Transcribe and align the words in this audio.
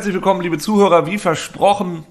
Herzlich 0.00 0.14
willkommen, 0.14 0.40
liebe 0.40 0.56
Zuhörer. 0.56 1.04
Wie 1.04 1.18
versprochen, 1.18 2.06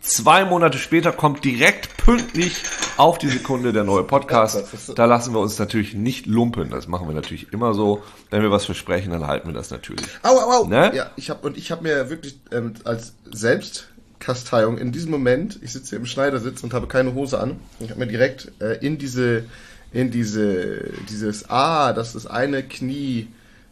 zwei 0.00 0.46
Monate 0.46 0.78
später 0.78 1.12
kommt 1.12 1.44
direkt 1.44 1.94
pünktlich 1.98 2.62
auf 2.96 3.18
die 3.18 3.28
Sekunde 3.28 3.74
der 3.74 3.84
neue 3.84 4.02
Podcast. 4.02 4.64
Da 4.94 5.04
lassen 5.04 5.34
wir 5.34 5.40
uns 5.40 5.58
natürlich 5.58 5.92
nicht 5.92 6.24
lumpen. 6.24 6.70
Das 6.70 6.88
machen 6.88 7.06
wir 7.06 7.14
natürlich 7.14 7.52
immer 7.52 7.74
so. 7.74 8.02
Wenn 8.30 8.40
wir 8.40 8.50
was 8.50 8.64
versprechen, 8.64 9.10
dann 9.10 9.26
halten 9.26 9.46
wir 9.46 9.52
das 9.52 9.70
natürlich. 9.70 10.06
Au, 10.22 10.38
au, 10.38 10.62
au. 10.62 10.68
Ne? 10.68 10.90
Ja, 10.94 11.10
ich 11.16 11.28
habe 11.28 11.46
und 11.46 11.58
ich 11.58 11.70
habe 11.70 11.82
mir 11.82 12.08
wirklich 12.08 12.40
ähm, 12.50 12.72
als 12.84 13.12
Selbstkasteiung 13.30 14.78
in 14.78 14.90
diesem 14.90 15.10
Moment, 15.10 15.58
ich 15.60 15.74
sitze 15.74 15.90
hier 15.90 15.98
im 15.98 16.06
Schneidersitz 16.06 16.62
und 16.62 16.72
habe 16.72 16.86
keine 16.86 17.12
Hose 17.12 17.38
an. 17.38 17.60
Ich 17.78 17.90
habe 17.90 18.00
mir 18.00 18.06
direkt 18.06 18.52
äh, 18.62 18.78
in 18.78 18.96
diese 18.96 19.44
in 19.92 20.10
diese 20.10 20.94
dieses 21.10 21.50
A, 21.50 21.92
das 21.92 22.14
das 22.14 22.26
eine 22.26 22.62
Knie 22.62 23.28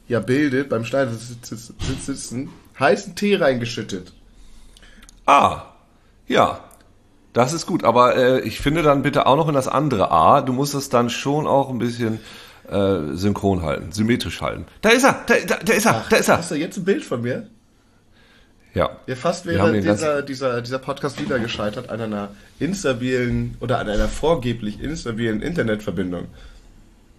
ja 0.08 0.20
bildet 0.20 0.68
beim 0.68 0.84
Schneidersitz 0.84 1.48
sitzen, 2.04 2.50
heißen 2.78 3.14
Tee 3.14 3.36
reingeschüttet. 3.36 4.12
Ah, 5.24 5.62
ja. 6.26 6.60
Das 7.32 7.52
ist 7.52 7.66
gut, 7.66 7.84
aber 7.84 8.16
äh, 8.16 8.40
ich 8.40 8.60
finde 8.60 8.82
dann 8.82 9.02
bitte 9.02 9.26
auch 9.26 9.36
noch 9.36 9.48
in 9.48 9.54
das 9.54 9.68
andere 9.68 10.10
A. 10.10 10.40
Du 10.40 10.54
musst 10.54 10.74
es 10.74 10.88
dann 10.88 11.10
schon 11.10 11.46
auch 11.46 11.68
ein 11.68 11.78
bisschen 11.78 12.18
äh, 12.68 13.12
synchron 13.12 13.62
halten, 13.62 13.92
symmetrisch 13.92 14.40
halten. 14.40 14.64
Da 14.80 14.88
ist 14.88 15.04
er, 15.04 15.22
da, 15.26 15.34
da, 15.46 15.56
da 15.62 15.72
ist 15.74 15.84
er, 15.84 16.04
da 16.08 16.16
ist 16.16 16.28
er. 16.28 16.38
Hast 16.38 16.50
du 16.50 16.54
jetzt 16.54 16.78
ein 16.78 16.84
Bild 16.84 17.04
von 17.04 17.20
mir? 17.20 17.46
Ja. 18.72 18.90
Ja, 19.06 19.16
fast 19.16 19.46
wäre 19.46 19.72
dieser, 19.80 20.22
dieser, 20.22 20.60
dieser 20.60 20.78
Podcast 20.78 21.20
wieder 21.20 21.38
gescheitert 21.38 21.88
an 21.88 22.00
einer 22.00 22.28
instabilen 22.58 23.56
oder 23.60 23.78
an 23.78 23.88
einer 23.88 24.08
vorgeblich 24.08 24.82
instabilen 24.82 25.40
Internetverbindung. 25.40 26.28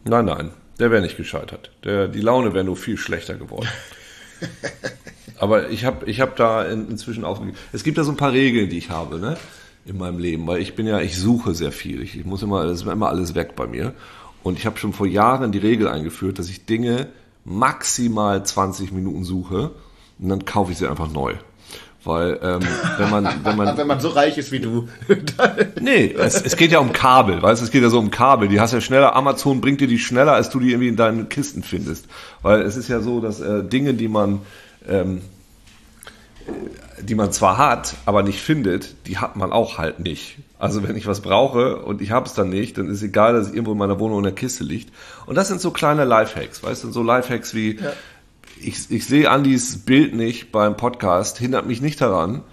Nein, 0.04 0.26
nein, 0.26 0.52
der 0.80 0.92
wäre 0.92 1.02
nicht 1.02 1.18
gescheitert. 1.18 1.72
Der, 1.84 2.08
die 2.08 2.22
Laune 2.22 2.54
wäre 2.54 2.64
nur 2.64 2.78
viel 2.78 2.98
schlechter 2.98 3.36
geworden. 3.36 3.68
Aber 5.40 5.70
ich 5.70 5.86
habe 5.86 6.10
ich 6.10 6.20
hab 6.22 6.36
da 6.36 6.64
in, 6.64 6.90
inzwischen 6.90 7.24
aufgegeben. 7.24 7.58
Es 7.72 7.84
gibt 7.84 7.98
da 7.98 8.04
so 8.04 8.12
ein 8.12 8.18
paar 8.18 8.32
Regeln, 8.32 8.70
die 8.70 8.78
ich 8.78 8.90
habe, 8.90 9.20
ne? 9.20 9.38
In 9.86 9.98
meinem 9.98 10.20
Leben, 10.20 10.46
weil 10.48 10.62
ich 10.62 10.76
bin 10.76 10.86
ja, 10.86 11.00
ich 11.00 11.18
suche 11.18 11.54
sehr 11.54 11.72
viel. 11.72 12.02
Ich, 12.02 12.18
ich 12.18 12.26
muss 12.26 12.42
immer, 12.42 12.64
es 12.66 12.82
ist 12.82 12.88
immer 12.88 13.08
alles 13.08 13.36
weg 13.36 13.56
bei 13.56 13.68
mir. 13.68 13.94
Und 14.44 14.58
ich 14.58 14.66
habe 14.66 14.78
schon 14.78 14.94
vor 14.94 15.08
Jahren 15.08 15.52
die 15.52 15.60
Regel 15.60 15.88
eingeführt, 15.88 16.40
dass 16.40 16.50
ich 16.50 16.66
Dinge 16.66 17.08
maximal 17.46 18.46
20 18.46 18.92
Minuten 18.92 19.24
suche 19.24 19.72
und 20.20 20.30
dann 20.30 20.46
kaufe 20.46 20.72
ich 20.72 20.78
sie 20.78 20.88
einfach 20.88 21.12
neu. 21.12 21.36
Weil 22.08 22.40
ähm, 22.42 22.62
wenn 22.98 23.10
man, 23.10 23.26
wenn 23.44 23.58
man 23.58 23.68
Wenn 23.78 23.88
man 23.88 24.00
so 24.00 24.08
reich 24.08 24.38
ist 24.38 24.54
wie 24.54 24.62
du. 24.62 24.88
Nee, 25.82 26.16
es, 26.18 26.42
es 26.42 26.56
geht 26.56 26.72
ja 26.72 26.80
um 26.80 26.94
Kabel, 26.94 27.42
weißt 27.42 27.62
du, 27.62 27.66
es 27.66 27.72
geht 27.72 27.84
ja 27.84 27.90
so 27.90 28.00
um 28.00 28.12
Kabel. 28.12 28.48
Die 28.48 28.62
hast 28.62 28.72
ja 28.72 28.80
schneller, 28.80 29.14
Amazon 29.14 29.60
bringt 29.60 29.82
dir 29.82 29.88
die 29.88 30.00
schneller, 30.00 30.32
als 30.32 30.50
du 30.50 30.62
die 30.62 30.70
irgendwie 30.70 30.88
in 30.88 30.96
deinen 30.96 31.28
Kisten 31.28 31.64
findest. 31.64 32.06
Weil 32.42 32.62
es 32.62 32.78
ist 32.78 32.88
ja 32.88 33.02
so, 33.02 33.20
dass 33.20 33.42
äh, 33.42 33.62
Dinge, 33.62 33.94
die 33.94 34.08
man, 34.08 34.40
ähm, 34.88 35.22
äh, 36.48 37.04
die 37.04 37.16
man 37.16 37.34
zwar 37.34 37.58
hat, 37.58 37.96
aber 38.06 38.24
nicht 38.24 38.40
findet, 38.40 38.96
die 39.08 39.18
hat 39.18 39.36
man 39.36 39.52
auch 39.52 39.78
halt 39.78 40.00
nicht. 40.00 40.38
Also 40.58 40.88
wenn 40.88 40.96
ich 40.96 41.08
was 41.08 41.20
brauche 41.20 41.78
und 41.78 42.02
ich 42.02 42.12
habe 42.12 42.26
es 42.26 42.34
dann 42.34 42.50
nicht, 42.50 42.78
dann 42.78 42.90
ist 42.90 43.04
egal, 43.04 43.34
dass 43.34 43.48
es 43.48 43.54
irgendwo 43.54 43.74
in 43.74 43.78
meiner 43.78 44.00
Wohnung 44.00 44.20
in 44.20 44.24
der 44.24 44.34
Kiste 44.34 44.64
liegt. 44.64 44.94
Und 45.26 45.36
das 45.36 45.50
sind 45.50 45.60
so 45.60 45.72
kleine 45.72 46.06
Lifehacks, 46.06 46.64
weißt 46.64 46.86
du, 46.86 46.92
so 46.92 47.04
Lifehacks 47.04 47.54
wie, 47.54 47.80
ich, 48.62 48.92
ich 48.92 49.06
sehe 49.06 49.30
Andys 49.30 49.80
Bild 49.80 50.14
nicht 50.14 50.52
beim 50.52 50.78
Podcast, 50.78 51.38
hindert 51.38 51.66
mich 51.66 51.82
nicht 51.82 52.00
daran, 52.02 52.44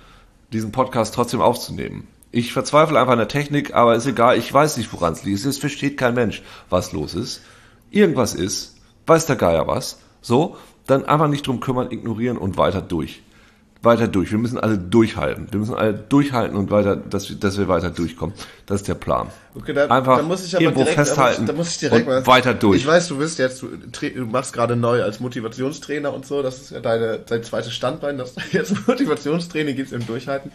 diesen 0.52 0.72
Podcast 0.72 1.14
trotzdem 1.14 1.40
aufzunehmen. 1.40 2.06
Ich 2.30 2.52
verzweifle 2.52 2.98
einfach 2.98 3.12
an 3.12 3.18
der 3.18 3.28
Technik, 3.28 3.74
aber 3.74 3.94
ist 3.94 4.06
egal, 4.06 4.36
ich 4.36 4.52
weiß 4.52 4.76
nicht, 4.76 4.92
woran 4.92 5.12
es 5.12 5.24
liegt. 5.24 5.44
Es 5.44 5.58
versteht 5.58 5.96
kein 5.96 6.14
Mensch, 6.14 6.42
was 6.68 6.92
los 6.92 7.14
ist. 7.14 7.42
Irgendwas 7.90 8.34
ist, 8.34 8.76
weiß 9.06 9.26
der 9.26 9.36
Geier 9.36 9.68
was. 9.68 9.98
So, 10.20 10.56
dann 10.86 11.04
einfach 11.04 11.28
nicht 11.28 11.46
drum 11.46 11.60
kümmern, 11.60 11.90
ignorieren 11.90 12.36
und 12.36 12.56
weiter 12.56 12.82
durch. 12.82 13.22
Weiter 13.82 14.08
durch. 14.08 14.32
Wir 14.32 14.38
müssen 14.38 14.58
alle 14.58 14.78
durchhalten. 14.78 15.48
Wir 15.50 15.60
müssen 15.60 15.74
alle 15.74 15.94
durchhalten 15.94 16.56
und 16.56 16.70
weiter, 16.70 16.96
dass 16.96 17.28
wir, 17.28 17.36
dass 17.36 17.58
wir 17.58 17.68
weiter 17.68 17.90
durchkommen. 17.90 18.34
Das 18.66 18.80
ist 18.80 18.88
der 18.88 18.94
Plan. 18.94 19.28
Okay, 19.56 19.72
da, 19.72 19.86
Einfach 19.86 20.16
da 20.16 20.22
muss 20.24 20.44
ich 20.44 20.54
aber 20.56 20.62
irgendwo 20.64 20.80
direkt, 20.82 20.96
festhalten 20.98 21.46
Da 21.46 21.52
muss, 21.52 21.68
ich 21.68 21.78
direkt 21.78 22.06
und 22.08 22.12
mal, 22.12 22.26
weiter 22.26 22.54
durch. 22.54 22.78
Ich 22.80 22.86
weiß, 22.86 23.06
du 23.06 23.18
bist 23.18 23.38
jetzt, 23.38 23.62
du, 23.62 23.68
du 23.68 24.26
machst 24.26 24.52
gerade 24.52 24.74
neu 24.74 25.02
als 25.02 25.20
Motivationstrainer 25.20 26.12
und 26.12 26.26
so. 26.26 26.42
Das 26.42 26.58
ist 26.58 26.70
ja 26.72 26.80
deine, 26.80 27.20
dein 27.20 27.44
zweites 27.44 27.72
Standbein. 27.72 28.18
Das 28.18 28.34
jetzt 28.52 28.74
Motivationstraining 28.88 29.76
gibt's 29.76 29.92
im 29.92 30.04
Durchhalten. 30.06 30.50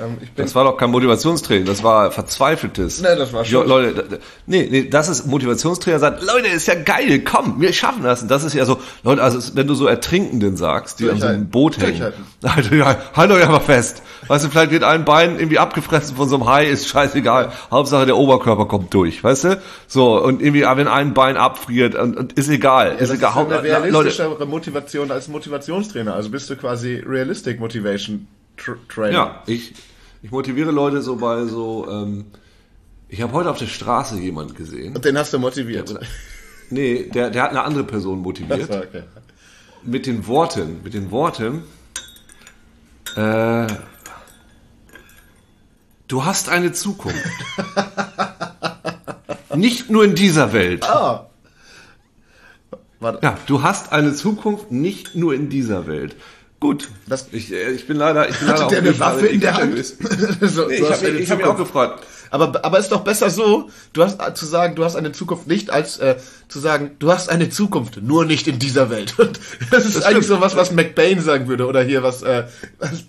Ähm, 0.00 0.18
Das 0.36 0.54
war 0.54 0.64
doch 0.64 0.76
kein 0.76 0.90
Motivationstraining, 0.90 1.64
das 1.64 1.82
war 1.82 2.10
verzweifeltes. 2.12 3.00
Nee, 3.02 3.16
das 3.16 3.32
war 3.32 3.44
schon- 3.44 3.52
Jo, 3.54 3.62
Leute, 3.62 4.04
da- 4.08 4.16
nee, 4.46 4.68
nee, 4.70 4.88
das 4.88 5.08
ist 5.08 5.26
Motivationstrainer 5.26 5.98
sagt, 5.98 6.22
Leute, 6.22 6.46
ist 6.48 6.66
ja 6.68 6.74
geil, 6.76 7.20
komm, 7.24 7.60
wir 7.60 7.72
schaffen 7.72 8.02
das. 8.04 8.22
Und 8.22 8.30
das 8.30 8.44
ist 8.44 8.54
ja 8.54 8.64
so, 8.64 8.78
Leute, 9.02 9.22
also 9.22 9.56
wenn 9.56 9.66
du 9.66 9.74
so 9.74 9.86
Ertrinkenden 9.86 10.56
sagst, 10.56 11.00
die 11.00 11.08
an 11.10 11.20
so 11.20 11.26
einem. 11.26 11.48
Boot 11.50 11.78
hängen. 11.80 12.12
Alter, 12.42 12.74
ja, 12.76 12.96
halt 13.14 13.30
euch 13.32 13.42
einfach 13.42 13.62
fest. 13.62 14.02
Weißt 14.28 14.44
du, 14.44 14.48
vielleicht 14.50 14.70
wird 14.70 14.84
ein 14.84 15.04
Bein 15.04 15.38
irgendwie 15.40 15.58
abgefressen 15.58 16.14
von 16.14 16.28
so 16.28 16.36
einem 16.36 16.46
Hai, 16.46 16.66
ist 16.68 16.86
scheißegal. 16.88 17.50
Hauptsache 17.72 18.06
der 18.06 18.16
Oberkörper 18.40 18.66
kommt 18.66 18.94
durch, 18.94 19.22
weißt 19.22 19.44
du? 19.44 19.62
So, 19.86 20.22
und 20.22 20.40
irgendwie, 20.42 20.64
ah, 20.64 20.76
wenn 20.76 20.88
ein 20.88 21.14
Bein 21.14 21.36
abfriert, 21.36 21.94
und, 21.94 22.16
und 22.16 22.32
ist 22.34 22.48
egal, 22.48 22.88
ja, 22.88 22.92
ist 22.94 23.00
das 23.02 23.10
ist 23.10 23.16
egal. 23.18 23.34
Haupt- 23.34 23.52
eine 23.52 23.68
Leute, 23.68 23.82
realistischere 23.82 24.46
Motivation 24.46 25.10
als 25.10 25.28
Motivationstrainer. 25.28 26.14
Also 26.14 26.30
bist 26.30 26.48
du 26.50 26.56
quasi 26.56 27.02
Realistic 27.06 27.60
Motivation 27.60 28.26
Tr 28.56 28.76
Trainer. 28.88 29.12
Ja, 29.12 29.42
ich, 29.46 29.74
ich 30.22 30.30
motiviere 30.30 30.70
Leute 30.70 31.02
so 31.02 31.16
bei 31.16 31.44
so, 31.44 31.86
ähm, 31.90 32.26
ich 33.08 33.22
habe 33.22 33.32
heute 33.32 33.50
auf 33.50 33.58
der 33.58 33.66
Straße 33.66 34.18
jemand 34.18 34.56
gesehen. 34.56 34.96
Und 34.96 35.04
den 35.04 35.18
hast 35.18 35.32
du 35.32 35.38
motiviert. 35.38 35.94
Nee, 36.70 37.10
der, 37.12 37.30
der 37.30 37.42
hat 37.42 37.50
eine 37.50 37.62
andere 37.62 37.84
Person 37.84 38.20
motiviert. 38.20 38.70
Okay. 38.70 39.02
Mit 39.82 40.06
den 40.06 40.26
Worten, 40.26 40.80
mit 40.84 40.94
den 40.94 41.10
Worten, 41.10 41.64
äh, 43.16 43.66
du 46.10 46.24
hast 46.24 46.48
eine 46.48 46.72
Zukunft. 46.72 47.16
nicht 49.54 49.90
nur 49.90 50.04
in 50.04 50.14
dieser 50.14 50.52
Welt. 50.52 50.84
Ah. 50.84 51.30
Warte. 52.98 53.20
Ja, 53.22 53.38
du 53.46 53.62
hast 53.62 53.92
eine 53.92 54.14
Zukunft 54.14 54.70
nicht 54.70 55.14
nur 55.14 55.34
in 55.34 55.48
dieser 55.48 55.86
Welt. 55.86 56.16
Gut. 56.58 56.88
Das- 57.06 57.28
ich, 57.32 57.50
äh, 57.52 57.70
ich 57.70 57.86
bin 57.86 57.96
leider, 57.96 58.28
ich 58.28 58.38
bin 58.38 58.48
leider 58.48 58.64
Hatte 58.64 58.68
der 58.68 58.78
auch 58.78 58.82
eine 58.82 58.90
nicht 58.90 59.00
Waffe 59.00 59.26
in 59.26 59.40
der 59.40 59.54
Hand? 59.56 59.86
so, 60.42 60.66
Nee, 60.68 60.74
ich 60.74 60.90
habe 60.90 61.26
hab 61.26 61.38
mich 61.38 61.46
auch 61.46 61.56
gefragt. 61.56 62.04
Aber, 62.30 62.64
aber 62.64 62.78
ist 62.78 62.92
doch 62.92 63.02
besser 63.02 63.30
so, 63.30 63.70
du 63.92 64.04
hast 64.04 64.20
zu 64.36 64.46
sagen, 64.46 64.74
du 64.74 64.84
hast 64.84 64.94
eine 64.94 65.12
Zukunft 65.12 65.46
nicht, 65.46 65.70
als 65.70 65.98
äh, 65.98 66.16
zu 66.48 66.60
sagen, 66.60 66.92
du 66.98 67.10
hast 67.10 67.30
eine 67.30 67.48
Zukunft, 67.48 68.02
nur 68.02 68.24
nicht 68.24 68.46
in 68.46 68.58
dieser 68.58 68.90
Welt. 68.90 69.14
Und 69.18 69.40
das 69.70 69.86
ist 69.86 70.02
eigentlich 70.02 70.26
so 70.26 70.40
was, 70.40 70.54
was 70.54 70.70
McBain 70.70 71.20
sagen 71.22 71.48
würde. 71.48 71.66
Oder 71.66 71.82
hier 71.82 72.02
was, 72.02 72.22
äh, 72.22 72.46
was 72.78 73.04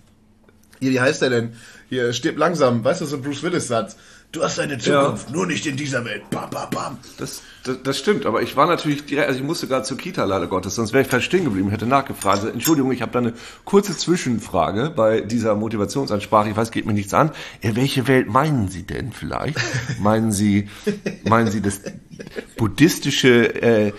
hier, 0.79 0.91
wie 0.91 1.01
heißt 1.01 1.22
der 1.22 1.29
denn? 1.29 1.53
Hier, 1.91 2.13
stirb 2.13 2.38
langsam, 2.38 2.85
weißt 2.85 3.02
du, 3.02 3.06
so 3.06 3.18
ein 3.18 3.22
Bruce 3.22 3.44
Willis-Satz. 3.44 3.97
Du 4.31 4.41
hast 4.41 4.62
eine 4.62 4.78
Zukunft, 4.78 5.29
nur 5.29 5.46
nicht 5.46 5.68
in 5.68 5.75
dieser 5.75 6.06
Welt. 6.06 6.29
Bam, 6.29 6.50
bam, 6.50 6.69
bam. 6.69 6.97
Das, 7.18 7.41
das, 7.66 7.84
das 7.84 8.00
stimmt, 8.00 8.25
aber 8.25 8.41
ich 8.41 8.56
war 8.56 8.66
natürlich 8.66 9.06
direkt, 9.06 9.28
also 9.28 9.41
ich 9.41 9.46
musste 9.46 9.68
gerade 9.68 9.84
zur 9.84 9.97
Kita 9.97 10.24
leider 10.24 10.47
Gottes, 10.47 10.75
sonst 10.75 10.94
wäre 10.94 11.03
ich 11.03 11.09
fast 11.09 11.25
stehen 11.25 11.44
geblieben, 11.44 11.69
hätte 11.69 11.85
nachgefragt. 11.85 12.38
Also, 12.38 12.47
Entschuldigung, 12.47 12.94
ich 12.94 13.02
habe 13.02 13.12
da 13.12 13.19
eine 13.19 13.34
kurze 13.66 13.91
Zwischenfrage 13.97 14.94
bei 14.96 15.19
dieser 15.19 15.53
Motivationsansprache. 15.56 16.50
Ich 16.50 16.56
weiß, 16.56 16.72
geht 16.72 16.85
mir 16.85 16.94
nichts 16.94 17.13
an. 17.13 17.31
Äh, 17.59 17.75
welche 17.75 18.08
Welt 18.08 18.29
meinen 18.29 18.69
Sie 18.69 18.84
denn 18.84 19.12
vielleicht? 19.12 19.59
meinen 20.00 20.31
Sie, 20.31 20.69
meinen 21.25 21.52
Sie 21.52 21.62
das 21.62 21.81
buddhistische 22.58 23.62
äh, 23.62 23.94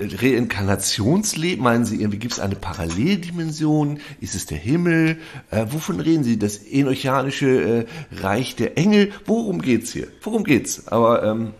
Reinkarnationsleben? 0.00 1.62
Meinen 1.62 1.84
Sie, 1.84 2.00
irgendwie 2.00 2.18
gibt 2.18 2.34
es 2.34 2.40
eine 2.40 2.56
Paralleldimension? 2.56 4.00
Ist 4.20 4.34
es 4.34 4.46
der 4.46 4.58
Himmel? 4.58 5.18
Äh, 5.50 5.66
wovon 5.70 6.00
reden 6.00 6.24
Sie? 6.24 6.38
Das 6.38 6.58
enochianische 6.58 7.86
äh, 8.12 8.20
Reich 8.20 8.56
der 8.56 8.78
Engel? 8.78 9.12
Worum 9.26 9.62
geht's 9.62 9.92
hier? 9.92 10.08
Worum 10.22 10.44
geht's? 10.44 10.88
Aber 10.88 11.22
ähm, 11.22 11.52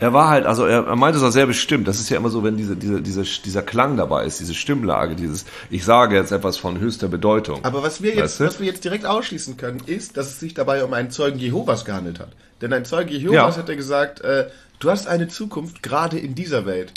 er 0.00 0.12
war 0.12 0.28
halt, 0.28 0.46
also 0.46 0.64
er, 0.66 0.86
er 0.86 0.96
meinte 0.96 1.18
es 1.18 1.24
auch 1.24 1.30
sehr 1.30 1.46
bestimmt. 1.46 1.88
Das 1.88 1.98
ist 2.00 2.08
ja 2.10 2.16
immer 2.16 2.28
so, 2.30 2.44
wenn 2.44 2.56
diese, 2.56 2.76
diese, 2.76 3.00
diese, 3.00 3.22
dieser 3.22 3.62
Klang 3.62 3.96
dabei 3.96 4.24
ist, 4.24 4.40
diese 4.40 4.54
Stimmlage, 4.54 5.16
dieses, 5.16 5.44
ich 5.70 5.84
sage 5.84 6.16
jetzt 6.16 6.32
etwas 6.32 6.56
von 6.56 6.78
höchster 6.78 7.08
Bedeutung. 7.08 7.64
Aber 7.64 7.82
was 7.82 8.02
wir 8.02 8.10
jetzt, 8.14 8.22
Weißt 8.22 8.40
du? 8.40 8.44
was 8.44 8.60
wir 8.60 8.66
jetzt 8.66 8.84
direkt 8.84 9.06
ausschließen 9.06 9.56
können, 9.56 9.80
ist, 9.86 10.16
dass 10.16 10.28
es 10.28 10.40
sich 10.40 10.54
dabei 10.54 10.84
um 10.84 10.92
einen 10.92 11.10
Zeugen 11.10 11.38
Jehovas 11.38 11.84
gehandelt 11.84 12.20
hat. 12.20 12.30
Denn 12.60 12.72
ein 12.72 12.84
Zeuge 12.84 13.14
Jehovas 13.14 13.56
Ja. 13.56 13.62
hätte 13.62 13.76
gesagt, 13.76 14.20
äh, 14.20 14.46
du 14.78 14.90
hast 14.90 15.08
eine 15.08 15.28
Zukunft 15.28 15.82
gerade 15.82 16.18
in 16.18 16.34
dieser 16.34 16.66
Welt. 16.66 16.92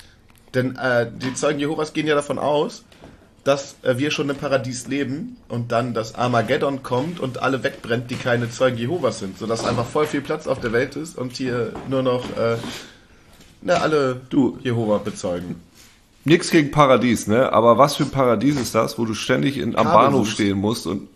Denn 0.53 0.75
äh, 0.75 1.09
die 1.11 1.33
Zeugen 1.33 1.59
Jehovas 1.59 1.93
gehen 1.93 2.05
ja 2.05 2.15
davon 2.15 2.37
aus, 2.37 2.83
dass 3.43 3.75
äh, 3.83 3.97
wir 3.97 4.11
schon 4.11 4.29
im 4.29 4.37
Paradies 4.37 4.87
leben 4.87 5.37
und 5.49 5.71
dann 5.71 5.93
das 5.93 6.15
Armageddon 6.15 6.83
kommt 6.83 7.19
und 7.19 7.41
alle 7.41 7.63
wegbrennt, 7.63 8.09
die 8.09 8.15
keine 8.15 8.49
Zeugen 8.49 8.77
Jehovas 8.77 9.19
sind, 9.19 9.37
sodass 9.37 9.65
einfach 9.65 9.85
voll 9.85 10.07
viel 10.07 10.21
Platz 10.21 10.47
auf 10.47 10.59
der 10.59 10.71
Welt 10.71 10.95
ist 10.95 11.17
und 11.17 11.33
hier 11.33 11.73
nur 11.89 12.03
noch 12.03 12.23
äh, 12.37 12.57
ne, 13.61 13.81
alle 13.81 14.21
Du. 14.29 14.57
Jehova 14.63 14.97
bezeugen. 14.97 15.55
Nix 16.25 16.51
gegen 16.51 16.71
Paradies, 16.71 17.27
ne? 17.27 17.51
Aber 17.51 17.77
was 17.77 17.97
für 17.97 18.03
ein 18.03 18.11
Paradies 18.11 18.55
ist 18.55 18.75
das, 18.75 18.97
wo 18.97 19.03
du 19.03 19.13
ständig 19.13 19.57
in, 19.57 19.75
am. 19.75 19.87
Bahnhof 19.87 20.29
stehen 20.29 20.57
musst 20.57 20.87
und 20.87 21.09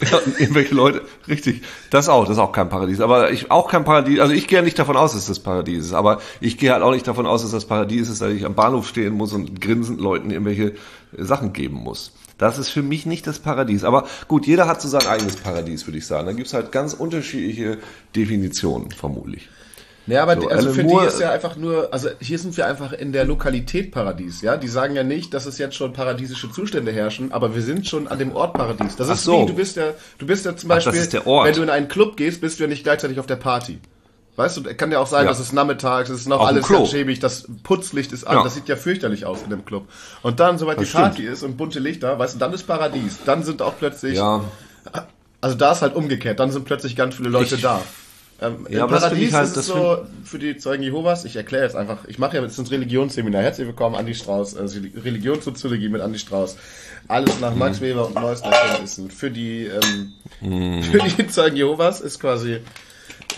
ja, 0.00 0.18
irgendwelche 0.38 0.74
Leute, 0.74 1.02
richtig, 1.28 1.62
das 1.90 2.08
auch, 2.08 2.24
das 2.24 2.36
ist 2.36 2.42
auch 2.42 2.52
kein 2.52 2.68
Paradies. 2.68 3.00
Aber 3.00 3.30
ich 3.30 3.50
auch 3.50 3.68
kein 3.68 3.84
Paradies, 3.84 4.20
also 4.20 4.32
ich 4.32 4.48
gehe 4.48 4.62
nicht 4.62 4.78
davon 4.78 4.96
aus, 4.96 5.12
dass 5.12 5.26
das 5.26 5.38
Paradies 5.38 5.86
ist, 5.86 5.92
aber 5.92 6.20
ich 6.40 6.58
gehe 6.58 6.72
halt 6.72 6.82
auch 6.82 6.92
nicht 6.92 7.06
davon 7.06 7.26
aus, 7.26 7.42
dass 7.42 7.52
das 7.52 7.66
Paradies 7.66 8.08
ist, 8.08 8.20
dass 8.20 8.32
ich 8.32 8.44
am 8.44 8.54
Bahnhof 8.54 8.88
stehen 8.88 9.14
muss 9.14 9.32
und 9.32 9.60
grinsend 9.60 10.00
Leuten 10.00 10.30
irgendwelche 10.30 10.74
Sachen 11.16 11.52
geben 11.52 11.76
muss. 11.76 12.12
Das 12.38 12.58
ist 12.58 12.70
für 12.70 12.82
mich 12.82 13.06
nicht 13.06 13.26
das 13.26 13.38
Paradies. 13.38 13.84
Aber 13.84 14.06
gut, 14.26 14.46
jeder 14.46 14.66
hat 14.66 14.82
so 14.82 14.88
sein 14.88 15.06
eigenes 15.06 15.36
Paradies, 15.36 15.86
würde 15.86 15.98
ich 15.98 16.06
sagen. 16.06 16.26
Da 16.26 16.32
gibt 16.32 16.48
es 16.48 16.54
halt 16.54 16.72
ganz 16.72 16.92
unterschiedliche 16.92 17.78
Definitionen, 18.16 18.90
vermutlich. 18.90 19.48
Ja, 20.06 20.22
aber 20.22 20.34
So, 20.40 20.48
also 20.48 20.68
Alan 20.68 20.74
für 20.74 20.82
Moore- 20.84 21.02
die 21.02 21.08
ist 21.08 21.20
ja 21.20 21.30
einfach 21.30 21.56
nur, 21.56 21.88
also 21.92 22.10
hier 22.20 22.38
sind 22.38 22.56
wir 22.56 22.66
einfach 22.66 22.92
in 22.92 23.12
der 23.12 23.24
Lokalität 23.24 23.90
Paradies, 23.90 24.42
ja. 24.42 24.56
Die 24.58 24.68
sagen 24.68 24.94
ja 24.94 25.02
nicht, 25.02 25.32
dass 25.32 25.46
es 25.46 25.56
jetzt 25.56 25.76
schon 25.76 25.92
paradiesische 25.94 26.50
Zustände 26.52 26.92
herrschen, 26.92 27.32
aber 27.32 27.54
wir 27.54 27.62
sind 27.62 27.86
schon 27.86 28.06
an 28.08 28.18
dem 28.18 28.36
Ort 28.36 28.52
Paradies. 28.54 28.96
Das 28.96 29.08
Ach 29.08 29.14
ist 29.14 29.24
so. 29.24 29.42
wie, 29.42 29.46
du 29.46 29.54
bist 29.54 29.76
ja, 29.76 29.94
du 30.18 30.26
bist 30.26 30.44
ja 30.44 30.54
zum 30.56 30.70
Ach, 30.70 30.74
Beispiel, 30.84 31.20
Ort. 31.24 31.46
wenn 31.48 31.54
du 31.54 31.62
in 31.62 31.70
einen 31.70 31.88
Club 31.88 32.16
gehst, 32.18 32.40
bist 32.42 32.58
du 32.58 32.64
ja 32.64 32.68
nicht 32.68 32.84
gleichzeitig 32.84 33.18
auf 33.18 33.26
der 33.26 33.36
Party. 33.36 33.78
Weißt 34.36 34.56
du, 34.56 34.62
kann 34.74 34.90
ja 34.90 34.98
auch 34.98 35.06
sein, 35.06 35.24
Ja. 35.24 35.30
dass 35.30 35.38
es 35.38 35.52
nachmittags 35.52 36.10
ist, 36.10 36.26
noch 36.28 36.40
Auf 36.40 36.48
alles 36.48 36.68
ganz 36.68 36.90
schäbig, 36.90 37.20
das 37.20 37.46
Putzlicht 37.62 38.12
ist 38.12 38.24
an, 38.24 38.38
Ja. 38.38 38.42
das 38.42 38.54
sieht 38.54 38.68
ja 38.68 38.74
fürchterlich 38.76 39.24
aus 39.26 39.42
in 39.44 39.50
dem 39.50 39.64
Club. 39.64 39.86
Und 40.22 40.40
dann, 40.40 40.58
sobald 40.58 40.78
Das 40.80 40.88
die 40.90 40.92
Party 40.96 41.22
ist 41.24 41.44
und 41.44 41.56
bunte 41.56 41.78
Lichter, 41.78 42.18
weißt 42.18 42.34
du, 42.34 42.38
dann 42.40 42.52
ist 42.52 42.64
Paradies. 42.66 43.20
Dann 43.24 43.44
sind 43.44 43.62
auch 43.62 43.78
plötzlich, 43.78 44.16
Ja, 44.16 44.42
also 45.40 45.56
da 45.56 45.72
ist 45.72 45.82
halt 45.82 45.94
umgekehrt, 45.94 46.40
dann 46.40 46.50
sind 46.50 46.64
plötzlich 46.64 46.96
ganz 46.96 47.14
viele 47.14 47.28
Leute 47.28 47.54
Ich- 47.54 47.62
da. 47.62 47.80
Ähm, 48.46 48.66
Ja, 48.68 48.84
Im 48.84 48.90
Paradies 48.90 49.32
halt- 49.32 49.44
ist 49.44 49.50
es 49.50 49.54
das 49.54 49.66
so, 49.66 49.98
für 50.24 50.38
die 50.38 50.56
Zeugen 50.56 50.82
Jehovas, 50.82 51.24
ich 51.24 51.36
erkläre 51.36 51.64
jetzt 51.64 51.76
einfach, 51.76 51.98
ich 52.06 52.18
mache 52.18 52.36
ja 52.36 52.42
jetzt 52.42 52.58
ein 52.58 52.66
Religionsseminar. 52.66 53.42
Herzlich 53.42 53.66
willkommen, 53.66 53.94
Andi 53.96 54.14
Strauß, 54.14 54.56
also 54.56 54.80
Religionssoziologie 54.96 55.88
mit 55.88 56.00
Andi 56.00 56.18
Strauß. 56.18 56.56
Alles 57.08 57.40
nach 57.40 57.54
Max 57.54 57.80
Mhm. 57.80 57.84
Weber 57.84 58.06
und 58.06 58.14
neuesten 58.14 58.50
Erkenntnissen. 58.52 59.10
Für 59.10 59.30
die, 59.30 59.66
ähm, 59.66 60.82
für 60.82 60.98
die 60.98 61.26
Zeugen 61.28 61.56
Jehovas 61.56 62.00
ist 62.00 62.18
quasi, 62.20 62.60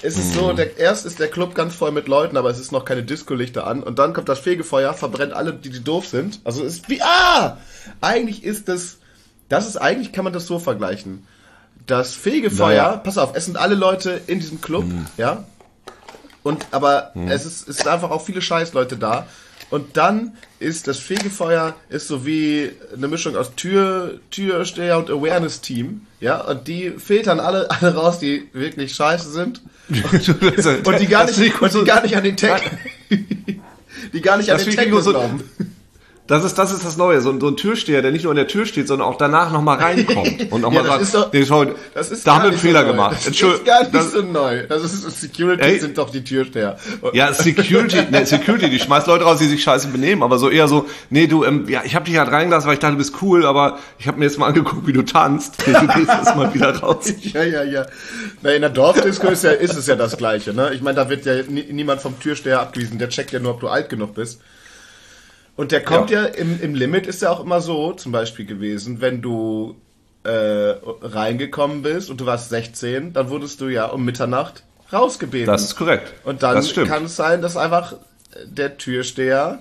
ist 0.03 0.19
es 0.19 0.31
Mhm. 0.31 0.39
so, 0.39 0.53
der, 0.53 0.77
erst 0.79 1.05
ist 1.07 1.19
der 1.19 1.29
Club 1.29 1.55
ganz 1.55 1.75
voll 1.75 1.91
mit 1.91 2.07
Leuten, 2.09 2.37
aber 2.37 2.51
es 2.51 2.59
ist 2.61 2.71
noch 2.73 2.85
keine 2.85 3.03
Disco-Lichter 3.03 3.67
an 3.67 3.83
und 3.83 3.99
dann 3.99 4.13
kommt 4.13 4.29
das 4.29 4.39
Fegefeuer, 4.39 4.95
verbrennt 4.95 5.33
alle, 5.33 5.53
die, 5.53 5.71
die 5.71 5.83
doof 5.83 6.07
sind. 6.07 6.41
Also 6.45 6.65
es 6.65 6.75
ist 6.77 6.89
wie, 6.89 7.03
ah! 7.03 7.59
Eigentlich 8.01 8.45
ist 8.45 8.69
das, 8.69 8.99
das 9.49 9.67
ist, 9.67 9.77
eigentlich 9.77 10.13
kann 10.13 10.25
man 10.25 10.33
das 10.33 10.47
so 10.47 10.59
vergleichen. 10.59 11.27
Das 11.87 12.15
Fegefeuer, 12.15 12.83
Naja. 12.83 12.97
pass 12.97 13.17
auf, 13.19 13.33
es 13.35 13.45
sind 13.45 13.57
alle 13.57 13.75
Leute 13.77 14.21
in 14.27 14.41
diesem 14.41 14.61
Club, 14.61 14.85
ja. 15.17 15.45
Und 16.43 16.67
aber 16.71 17.13
es 17.29 17.45
ist, 17.47 17.69
es 17.69 17.77
sind 17.79 17.89
einfach 17.89 18.11
auch 18.11 18.25
viele 18.25 18.41
Scheißleute 18.43 18.97
da. 18.97 19.27
Und 19.69 19.97
dann 19.97 20.37
ist 20.61 20.87
das 20.87 20.99
Fegefeuer 20.99 21.75
ist 21.89 22.07
so 22.07 22.25
wie 22.25 22.71
eine 22.95 23.09
Mischung 23.09 23.35
aus 23.37 23.57
Tür, 23.57 24.21
Türsteher 24.31 24.97
und 24.99 25.11
Awareness-Team, 25.11 26.03
ja. 26.21 26.41
Und 26.41 26.69
die 26.69 26.91
filtern 26.99 27.41
alle, 27.41 27.69
alle 27.71 27.95
raus, 27.95 28.19
die 28.21 28.49
wirklich 28.53 28.95
scheiße 28.95 29.31
sind. 29.31 29.61
Und 29.89 31.01
die 31.01 31.07
gar 31.07 31.25
nicht, 31.27 31.61
und 31.61 31.75
die 31.75 31.85
gar 31.85 32.03
nicht 32.03 32.17
an 32.17 32.25
den 32.25 32.37
Text, 32.37 32.65
die 34.13 34.21
gar 34.21 34.37
nicht 34.37 34.51
an 34.51 34.59
den 34.59 35.01
so- 35.01 35.11
glauben. 35.11 35.45
Das 36.27 36.45
ist, 36.45 36.55
das 36.59 36.73
ist 36.73 36.85
das 36.85 36.97
Neue. 36.97 37.21
So, 37.21 37.31
ein- 37.31 37.41
so 37.41 37.47
ein 37.49 37.57
Türsteher, 37.57 38.03
der 38.03 38.11
nicht 38.11 38.25
nur 38.25 38.33
an 38.33 38.37
der 38.37 38.49
Tür 38.49 38.67
steht, 38.67 38.89
sondern 38.89 39.07
auch 39.07 39.17
danach 39.17 39.53
nochmal 39.53 39.79
reinkommt. 39.79 40.47
Und 40.51 40.61
nochmal 40.63 40.85
Ja, 40.85 40.99
sagt, 41.05 41.15
doch- 41.15 41.33
nee, 41.33 41.45
schau, 41.47 41.65
Das 41.95 42.11
ist 42.11 42.27
da 42.27 42.35
haben 42.35 42.43
wir 42.43 42.49
einen 42.49 42.57
so 42.57 42.63
Fehler 42.67 42.83
neu. 42.83 42.89
gemacht. 42.91 43.17
Das 43.19 43.27
ist 43.29 43.65
gar 43.65 43.81
nicht 43.83 43.95
das- 43.95 44.13
so 44.13 44.23
neu. 44.23 44.67
Das 44.67 44.83
ist 44.83 45.21
Security 45.21 45.63
Ey. 45.63 45.79
sind 45.79 45.97
doch 45.99 46.11
die 46.11 46.25
Türsteher. 46.25 46.79
Ja, 47.13 47.33
Security, 47.33 48.11
ne, 48.11 48.27
Security, 48.27 48.69
die 48.71 48.79
schmeißt 48.81 49.07
Leute 49.07 49.25
raus, 49.25 49.39
die 49.39 49.47
sich 49.47 49.63
scheiße 49.63 49.89
benehmen, 49.89 50.23
aber 50.25 50.39
so 50.39 50.51
eher 50.51 50.67
so, 50.67 50.87
nee, 51.11 51.27
du, 51.29 51.45
ähm, 51.45 51.69
ja, 51.69 51.83
ich 51.85 51.95
hab 51.95 52.05
dich 52.07 52.17
halt 52.19 52.31
reingelassen, 52.33 52.67
weil 52.67 52.75
ich 52.75 52.81
dachte, 52.81 52.93
du 52.95 52.99
bist 52.99 53.15
cool, 53.23 53.47
aber 53.47 53.79
ich 53.99 54.09
habe 54.09 54.19
mir 54.19 54.25
jetzt 54.25 54.39
mal 54.39 54.47
angeguckt, 54.49 54.87
wie 54.87 54.93
du 54.93 55.03
tanzt. 55.03 55.55
Du 55.67 55.73
gehst 55.89 56.11
jetzt 56.11 56.35
mal 56.37 56.53
wieder 56.53 56.77
raus. 56.79 57.13
Ja, 57.21 57.45
ja, 57.45 57.63
ja. 57.63 57.87
Na, 58.43 58.51
in 58.51 58.63
der 58.63 58.71
Dorfdisco 58.71 59.29
ist, 59.29 59.45
ja, 59.45 59.51
ist 59.53 59.77
es 59.77 59.87
ja 59.87 59.95
das 59.95 60.17
Gleiche. 60.17 60.53
Ne? 60.55 60.73
Ich 60.75 60.81
meine, 60.83 60.97
da 60.97 61.09
wird 61.09 61.25
ja 61.25 61.35
nie, 61.49 61.65
niemand 61.71 62.01
vom 62.01 62.19
Türsteher 62.19 62.61
abgewiesen. 62.61 62.99
Der 62.99 63.09
checkt 63.11 63.33
ja 63.33 63.39
nur, 63.39 63.53
ob 63.53 63.61
du 63.61 63.69
alt 63.69 63.89
genug 63.89 64.15
bist. 64.15 64.41
Und 65.57 65.73
der 65.73 65.83
kommt 65.83 66.11
ja, 66.11 66.25
im, 66.25 66.61
im 66.61 66.75
Limit 66.75 67.07
ist 67.07 67.23
ja 67.23 67.31
auch 67.31 67.41
immer 67.41 67.61
so, 67.61 67.93
zum 67.93 68.13
Beispiel 68.13 68.45
gewesen, 68.45 69.01
wenn 69.01 69.23
du 69.23 69.77
äh, 70.23 70.75
reingekommen 71.03 71.83
bist 71.83 72.11
und 72.11 72.21
du 72.21 72.27
warst 72.27 72.51
16, 72.51 73.13
dann 73.13 73.31
wurdest 73.31 73.61
du 73.61 73.69
ja 73.69 73.87
um 73.87 74.05
Mitternacht 74.05 74.65
rausgebeten. 74.93 75.47
Das 75.47 75.63
ist 75.63 75.77
korrekt. 75.77 76.13
Und 76.25 76.43
dann 76.43 76.63
kann 76.63 77.05
es 77.07 77.17
sein, 77.17 77.41
dass 77.43 77.57
einfach 77.57 77.95
der 78.45 78.77
Türsteher, 78.77 79.61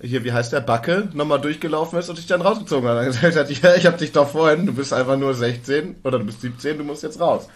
hier, 0.00 0.24
wie 0.24 0.32
heißt 0.32 0.52
der, 0.52 0.60
Backe, 0.60 1.08
nochmal 1.12 1.40
durchgelaufen 1.40 1.98
ist 1.98 2.08
und 2.08 2.16
dich 2.16 2.26
dann 2.26 2.40
rausgezogen 2.40 2.88
hat. 2.88 2.98
Und 2.98 3.06
gesagt 3.06 3.36
hat, 3.36 3.50
ja, 3.50 3.74
ich 3.74 3.86
hab 3.86 3.98
dich 3.98 4.12
doch 4.12 4.30
vorhin, 4.30 4.66
du 4.66 4.72
bist 4.72 4.92
einfach 4.92 5.18
nur 5.18 5.34
16 5.34 5.96
oder 6.04 6.18
du 6.18 6.24
bist 6.24 6.40
17, 6.40 6.78
du 6.78 6.84
musst 6.84 7.02
jetzt 7.02 7.20
raus. 7.20 7.48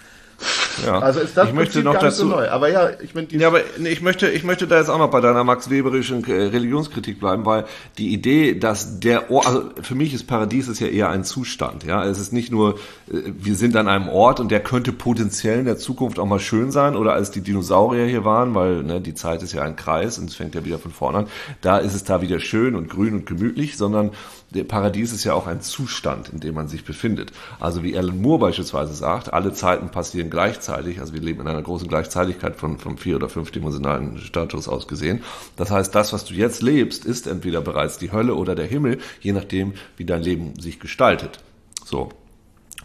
Ja. 0.84 0.98
Also 0.98 1.20
ist 1.20 1.36
das 1.36 1.48
ich 1.48 1.54
möchte 1.54 1.82
Prinzip 1.82 1.84
noch 1.84 1.94
gar 1.94 2.04
nicht 2.04 2.14
so 2.14 2.24
dazu, 2.24 2.36
neu. 2.36 2.48
Aber 2.48 2.68
ja, 2.68 2.90
ich 3.00 3.14
meine, 3.14 3.28
Ja, 3.30 3.48
aber 3.48 3.60
ich 3.78 4.00
möchte, 4.02 4.28
ich 4.28 4.44
möchte 4.44 4.66
da 4.66 4.78
jetzt 4.78 4.88
auch 4.88 4.98
noch 4.98 5.10
bei 5.10 5.20
deiner 5.20 5.44
Max 5.44 5.70
Weberischen 5.70 6.24
äh, 6.24 6.32
Religionskritik 6.32 7.20
bleiben, 7.20 7.44
weil 7.46 7.64
die 7.98 8.12
Idee, 8.12 8.54
dass 8.54 9.00
der 9.00 9.30
Ort, 9.30 9.46
also 9.46 9.70
für 9.80 9.94
mich 9.94 10.14
ist 10.14 10.26
Paradies 10.26 10.68
ist 10.68 10.80
ja 10.80 10.88
eher 10.88 11.10
ein 11.10 11.24
Zustand, 11.24 11.84
ja. 11.84 12.04
Es 12.04 12.18
ist 12.18 12.32
nicht 12.32 12.50
nur, 12.50 12.74
äh, 13.10 13.32
wir 13.38 13.54
sind 13.54 13.76
an 13.76 13.88
einem 13.88 14.08
Ort 14.08 14.40
und 14.40 14.50
der 14.50 14.60
könnte 14.60 14.92
potenziell 14.92 15.58
in 15.58 15.64
der 15.64 15.78
Zukunft 15.78 16.18
auch 16.18 16.26
mal 16.26 16.40
schön 16.40 16.70
sein 16.70 16.96
oder 16.96 17.14
als 17.14 17.30
die 17.30 17.40
Dinosaurier 17.40 18.06
hier 18.06 18.24
waren, 18.24 18.54
weil 18.54 18.82
ne, 18.82 19.00
die 19.00 19.14
Zeit 19.14 19.42
ist 19.42 19.52
ja 19.52 19.62
ein 19.62 19.76
Kreis 19.76 20.18
und 20.18 20.30
es 20.30 20.36
fängt 20.36 20.54
ja 20.54 20.64
wieder 20.64 20.78
von 20.78 20.90
vorne 20.92 21.18
an. 21.18 21.26
Da 21.60 21.78
ist 21.78 21.94
es 21.94 22.04
da 22.04 22.20
wieder 22.20 22.40
schön 22.40 22.74
und 22.74 22.88
grün 22.88 23.14
und 23.14 23.26
gemütlich, 23.26 23.76
sondern 23.76 24.10
der 24.10 24.12
Paradies 24.52 25.12
ist 25.12 25.24
ja 25.24 25.34
auch 25.34 25.46
ein 25.46 25.60
Zustand, 25.60 26.28
in 26.28 26.40
dem 26.40 26.54
man 26.54 26.68
sich 26.68 26.84
befindet. 26.84 27.32
Also 27.58 27.82
wie 27.82 27.96
Alan 27.96 28.20
Moore 28.20 28.40
beispielsweise 28.40 28.94
sagt, 28.94 29.32
alle 29.32 29.52
Zeiten 29.52 29.90
passieren 29.90 30.30
gleichzeitig. 30.30 31.00
Also 31.00 31.14
wir 31.14 31.20
leben 31.20 31.40
in 31.40 31.48
einer 31.48 31.62
großen 31.62 31.88
Gleichzeitigkeit 31.88 32.56
von, 32.56 32.78
vom 32.78 32.98
vier- 32.98 33.16
oder 33.16 33.28
fünfdimensionalen 33.28 34.18
Status 34.18 34.68
aus 34.68 34.86
gesehen. 34.88 35.22
Das 35.56 35.70
heißt, 35.70 35.94
das, 35.94 36.12
was 36.12 36.24
du 36.24 36.34
jetzt 36.34 36.62
lebst, 36.62 37.04
ist 37.04 37.26
entweder 37.26 37.60
bereits 37.60 37.98
die 37.98 38.12
Hölle 38.12 38.34
oder 38.34 38.54
der 38.54 38.66
Himmel, 38.66 38.98
je 39.20 39.32
nachdem, 39.32 39.72
wie 39.96 40.04
dein 40.04 40.22
Leben 40.22 40.58
sich 40.60 40.80
gestaltet. 40.80 41.40
So. 41.84 42.10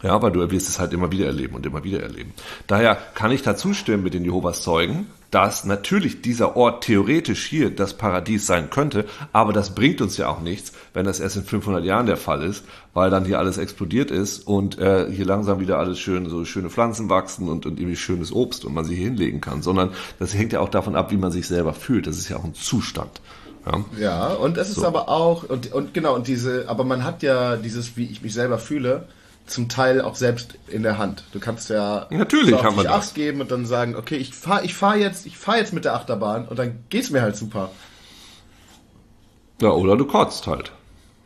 Ja, 0.04 0.12
aber 0.12 0.30
du 0.30 0.50
wirst 0.52 0.70
es 0.70 0.80
halt 0.80 0.94
immer 0.94 1.12
wieder 1.12 1.26
erleben 1.26 1.56
und 1.56 1.66
immer 1.66 1.84
wieder 1.84 2.02
erleben. 2.02 2.34
Daher 2.68 2.96
kann 2.96 3.32
ich 3.32 3.42
dazu 3.42 3.74
stimmen 3.74 4.04
mit 4.04 4.14
den 4.14 4.24
Jehovas 4.24 4.62
Zeugen, 4.62 5.08
dass 5.32 5.66
natürlich 5.66 6.22
dieser 6.22 6.56
Ort 6.56 6.84
theoretisch 6.84 7.46
hier 7.46 7.70
das 7.70 7.94
Paradies 7.94 8.48
sein 8.48 8.70
könnte, 8.70 9.06
aber 9.34 9.54
das 9.54 9.76
bringt 9.76 10.02
uns 10.02 10.18
ja 10.18 10.30
auch 10.30 10.42
nichts, 10.42 10.72
wenn 10.94 11.06
das 11.06 11.20
erst 11.20 11.38
in 11.38 11.44
500 11.44 11.84
Jahren 11.84 12.06
der 12.06 12.18
Fall 12.18 12.44
ist, 12.44 12.64
weil 12.94 13.10
dann 13.10 13.26
hier 13.26 13.40
alles 13.40 13.58
explodiert 13.58 14.12
ist 14.12 14.48
und 14.48 14.80
äh, 14.80 15.12
hier 15.12 15.26
langsam 15.26 15.60
wieder 15.60 15.80
alles 15.80 16.00
schön, 16.00 16.30
so 16.30 16.46
schöne 16.46 16.70
Pflanzen 16.70 17.10
wachsen 17.10 17.50
und, 17.50 17.66
und 17.66 17.80
irgendwie 17.80 17.98
schönes 17.98 18.32
Obst 18.32 18.66
und 18.66 18.74
man 18.74 18.86
sie 18.86 18.96
hier 18.96 19.06
hinlegen 19.06 19.42
kann, 19.42 19.62
sondern 19.62 19.92
das 20.20 20.34
hängt 20.34 20.54
ja 20.54 20.60
auch 20.62 20.70
davon 20.70 20.96
ab, 20.96 21.12
wie 21.12 21.18
man 21.18 21.32
sich 21.32 21.48
selber 21.48 21.74
fühlt. 21.74 22.08
Das 22.08 22.18
ist 22.18 22.30
ja 22.30 22.38
auch 22.38 22.44
ein 22.44 22.54
Zustand. 22.54 23.22
Ja. 23.66 23.86
ja, 24.00 24.28
und 24.28 24.58
es 24.58 24.70
ist 24.70 24.84
aber 24.84 25.10
auch, 25.10 25.44
und, 25.44 25.74
und 25.74 25.94
genau, 25.94 26.16
und 26.16 26.28
diese, 26.28 26.70
aber 26.70 26.86
man 26.86 27.04
hat 27.04 27.22
ja 27.22 27.58
dieses, 27.58 27.98
wie 27.98 28.06
ich 28.06 28.22
mich 28.22 28.34
selber 28.34 28.60
fühle, 28.60 29.04
zum 29.48 29.70
Teil 29.70 30.02
auch 30.02 30.16
selbst 30.16 30.58
in 30.68 30.84
der 30.84 30.98
Hand. 30.98 31.24
Du 31.32 31.40
kannst 31.40 31.70
ja 31.70 32.08
Natürlich 32.10 32.52
so 32.52 32.64
haben 32.64 32.76
wir 32.78 32.84
dich 32.84 32.92
das. 32.92 33.10
Acht 33.10 33.16
geben 33.16 33.42
und 33.42 33.52
dann 33.52 33.66
sagen, 33.66 33.96
okay, 33.96 34.18
ich 34.18 34.34
fahr, 34.34 34.64
ich 34.64 34.74
fahr 34.76 34.98
jetzt, 34.98 35.26
ich 35.26 35.38
fahr 35.38 35.58
jetzt 35.58 35.74
mit 35.74 35.86
der 35.86 35.96
Achterbahn 35.96 36.48
und 36.48 36.60
dann 36.60 36.84
geht's 36.90 37.10
mir 37.10 37.22
halt 37.22 37.36
super. 37.36 37.72
ja, 39.62 39.70
oder 39.72 39.96
du 39.98 40.06
kotzt 40.06 40.48
halt. 40.48 40.72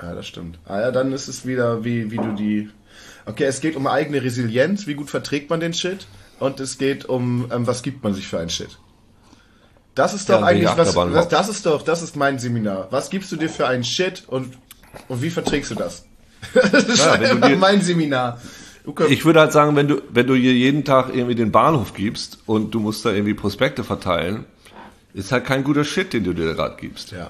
Ja, 0.02 0.14
das 0.16 0.28
stimmt. 0.28 0.60
Ah 0.66 0.80
ja, 0.82 0.92
dann 0.92 1.12
ist 1.12 1.28
es 1.28 1.46
wieder, 1.46 1.84
wie, 1.84 2.12
wie 2.12 2.18
du 2.18 2.34
die. 2.34 2.70
Okay, 3.26 3.44
es 3.46 3.62
geht 3.62 3.76
um 3.76 3.86
eigene 3.88 4.24
Resilienz, 4.24 4.88
wie 4.88 4.96
gut 4.96 5.10
verträgt 5.10 5.50
man 5.50 5.60
den 5.60 5.74
Shit. 5.74 6.08
Und 6.40 6.60
es 6.60 6.78
geht 6.80 7.06
um, 7.06 7.52
ähm, 7.52 7.68
was 7.68 7.84
gibt 7.84 8.04
man 8.04 8.14
sich 8.16 8.28
für 8.28 8.40
einen 8.40 8.50
Shit. 8.50 8.80
Das 9.94 10.14
ist 10.14 10.30
doch 10.30 10.40
Ja, 10.42 10.48
eigentlich, 10.48 10.76
was, 10.76 10.94
überhaupt? 10.94 11.32
das 11.32 11.50
ist 11.50 11.66
doch, 11.66 11.84
das 11.84 12.02
ist 12.02 12.16
mein 12.16 12.40
Seminar. 12.40 12.88
Was 12.92 13.10
gibst 13.12 13.32
du 13.32 13.36
dir 13.36 13.50
für 13.50 13.68
einen 13.68 13.84
Shit 13.84 14.24
und, 14.28 14.58
und 15.08 15.22
wie 15.22 15.30
verträgst 15.30 15.70
du 15.70 15.76
das? 15.76 16.06
Das 16.54 16.84
ist 16.86 16.98
Ja, 17.00 17.20
wenn 17.20 17.42
dir- 17.42 17.58
mein 17.58 17.82
Seminar. 17.82 18.40
Ich 19.10 19.26
würde 19.26 19.40
halt 19.42 19.52
sagen, 19.52 19.76
wenn 19.76 19.88
du, 19.88 20.02
wenn 20.10 20.26
du 20.26 20.34
hier 20.34 20.54
jeden 20.54 20.84
Tag 20.84 21.10
irgendwie 21.14 21.36
den 21.36 21.52
Bahnhof 21.52 21.94
gibst 21.94 22.40
und 22.48 22.72
du 22.74 22.80
musst 22.80 23.06
da 23.06 23.12
irgendwie 23.12 23.36
Prospekte 23.36 23.84
verteilen, 23.84 24.46
ist 25.14 25.32
halt 25.32 25.46
kein 25.46 25.64
guter 25.64 25.84
Shit, 25.84 26.14
den 26.14 26.24
du 26.24 26.34
dir 26.34 26.54
gerade 26.56 26.78
gibst. 26.80 27.12
ja. 27.12 27.30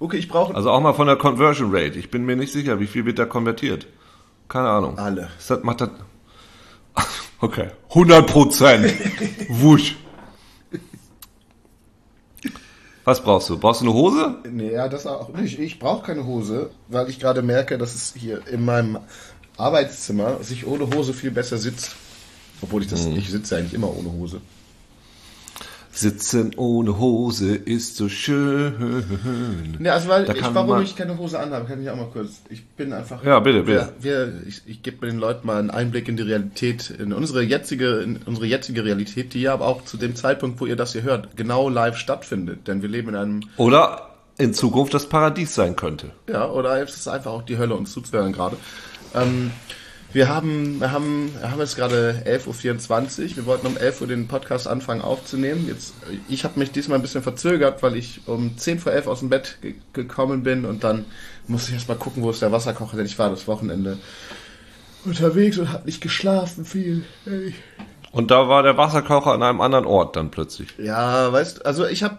Okay, 0.00 0.16
ich 0.16 0.28
brauche 0.28 0.54
Also 0.54 0.70
auch 0.70 0.80
mal 0.80 0.92
von 0.94 1.08
der 1.08 1.16
Conversion 1.16 1.70
Rate. 1.74 1.98
Ich 1.98 2.08
bin 2.10 2.24
mir 2.24 2.36
nicht 2.36 2.52
sicher, 2.52 2.78
wie 2.80 2.86
viel 2.86 3.04
wird 3.04 3.18
da 3.18 3.24
konvertiert. 3.26 3.86
Keine 4.48 4.68
Ahnung. 4.68 4.96
Alle. 4.98 5.28
Das 5.46 5.62
macht 5.62 5.80
das. 5.82 5.90
Okay. 7.40 7.68
100 7.90 8.26
Prozent. 8.26 8.92
Wusch. 9.48 9.94
Was 13.08 13.22
brauchst 13.22 13.48
du? 13.48 13.56
Brauchst 13.58 13.80
du 13.80 13.86
eine 13.86 13.94
Hose? 13.94 14.34
Nee, 14.52 14.72
ja, 14.72 14.86
das 14.86 15.06
auch 15.06 15.30
nicht. 15.30 15.58
Ich 15.58 15.78
brauche 15.78 16.04
keine 16.04 16.26
Hose, 16.26 16.68
weil 16.88 17.08
ich 17.08 17.18
gerade 17.18 17.40
merke, 17.40 17.78
dass 17.78 17.94
es 17.94 18.12
hier 18.14 18.46
in 18.48 18.66
meinem 18.66 18.98
Arbeitszimmer 19.56 20.42
sich 20.44 20.66
ohne 20.66 20.94
Hose 20.94 21.14
viel 21.14 21.30
besser 21.30 21.56
sitzt. 21.56 21.96
Obwohl 22.60 22.82
ich 22.82 22.88
das, 22.88 23.06
Mhm. 23.06 23.16
ich 23.16 23.30
sitze 23.30 23.56
eigentlich 23.56 23.72
immer 23.72 23.88
ohne 23.96 24.12
Hose. 24.12 24.42
Sitzen 26.00 26.52
ohne 26.56 26.98
Hose 26.98 27.54
ist 27.56 27.96
so 27.96 28.08
schön. 28.08 29.04
Ne, 29.78 29.92
also 29.92 30.08
weil 30.08 30.24
Da 30.26 30.34
ich, 30.34 30.42
warum 30.54 30.68
man- 30.70 30.82
ich 30.82 30.94
keine 30.94 31.18
Hose 31.18 31.38
anhabe, 31.40 31.66
kann 31.66 31.82
ich 31.82 31.90
auch 31.90 31.96
mal 31.96 32.06
kurz. 32.12 32.40
Ich 32.50 32.64
bin 32.64 32.92
einfach. 32.92 33.24
Ja, 33.24 33.40
bitte, 33.40 33.62
bitte. 33.64 33.92
Wir, 34.00 34.28
wir, 34.28 34.42
ich 34.46 34.62
ich 34.66 34.82
gebe 34.82 35.06
den 35.06 35.18
Leuten 35.18 35.46
mal 35.46 35.58
einen 35.58 35.70
Einblick 35.70 36.08
in 36.08 36.16
die 36.16 36.22
Realität, 36.22 36.90
in 36.90 37.12
unsere 37.12 37.42
jetzige, 37.42 37.96
in 38.00 38.18
unsere 38.26 38.46
jetzige 38.46 38.84
Realität, 38.84 39.34
die 39.34 39.42
ja 39.42 39.52
aber 39.54 39.66
auch 39.66 39.84
zu 39.84 39.96
dem 39.96 40.14
Zeitpunkt, 40.14 40.60
wo 40.60 40.66
ihr 40.66 40.76
das 40.76 40.92
hier 40.92 41.02
hört, 41.02 41.36
genau 41.36 41.68
live 41.68 41.96
stattfindet. 41.96 42.68
Denn 42.68 42.80
wir 42.82 42.88
leben 42.88 43.08
in 43.10 43.16
einem, 43.16 43.40
Oder 43.56 44.10
in 44.38 44.54
Zukunft 44.54 44.94
das 44.94 45.08
Paradies 45.08 45.54
sein 45.56 45.74
könnte. 45.74 46.10
ja, 46.28 46.48
oder 46.48 46.80
es 46.80 46.94
ist 46.94 47.08
einfach 47.08 47.32
auch 47.32 47.42
die 47.42 47.58
Hölle 47.58 47.74
uns 47.74 47.90
zuzuhören 47.92 48.32
gerade. 48.32 48.56
Ähm, 49.16 49.50
wir 50.12 50.28
haben, 50.28 50.80
wir 50.80 50.90
haben, 50.90 51.30
wir 51.38 51.50
haben 51.50 51.60
jetzt 51.60 51.76
gerade 51.76 52.22
11.24 52.26 53.22
Uhr. 53.30 53.36
Wir 53.36 53.46
wollten 53.46 53.66
um 53.66 53.76
11 53.76 54.00
Uhr 54.00 54.06
den 54.06 54.26
Podcast 54.26 54.66
anfangen 54.66 55.02
aufzunehmen. 55.02 55.66
Jetzt, 55.68 55.94
ich 56.28 56.44
habe 56.44 56.58
mich 56.58 56.70
diesmal 56.70 56.98
ein 56.98 57.02
bisschen 57.02 57.22
verzögert, 57.22 57.82
weil 57.82 57.96
ich 57.96 58.22
um 58.26 58.56
10 58.56 58.78
vor 58.78 58.92
11 58.92 59.06
aus 59.06 59.20
dem 59.20 59.28
Bett 59.28 59.58
ge 59.60 59.74
gekommen 59.92 60.42
bin 60.42 60.64
und 60.64 60.82
dann 60.84 61.04
musste 61.46 61.70
ich 61.70 61.74
erst 61.74 61.88
mal 61.88 61.96
gucken, 61.96 62.22
wo 62.22 62.30
ist 62.30 62.40
der 62.40 62.52
Wasserkocher, 62.52 62.96
denn 62.96 63.06
ich 63.06 63.18
war 63.18 63.30
das 63.30 63.46
Wochenende 63.46 63.98
unterwegs 65.04 65.58
und 65.58 65.72
habe 65.72 65.86
nicht 65.86 66.00
geschlafen 66.00 66.64
viel. 66.64 67.04
Hey. 67.24 67.54
Und 68.10 68.30
da 68.30 68.48
war 68.48 68.62
der 68.62 68.78
Wasserkocher 68.78 69.32
an 69.32 69.42
einem 69.42 69.60
anderen 69.60 69.84
Ort 69.84 70.16
dann 70.16 70.30
plötzlich. 70.30 70.68
Ja, 70.78 71.30
weißt 71.30 71.66
also 71.66 71.86
ich 71.86 72.02
habe 72.02 72.16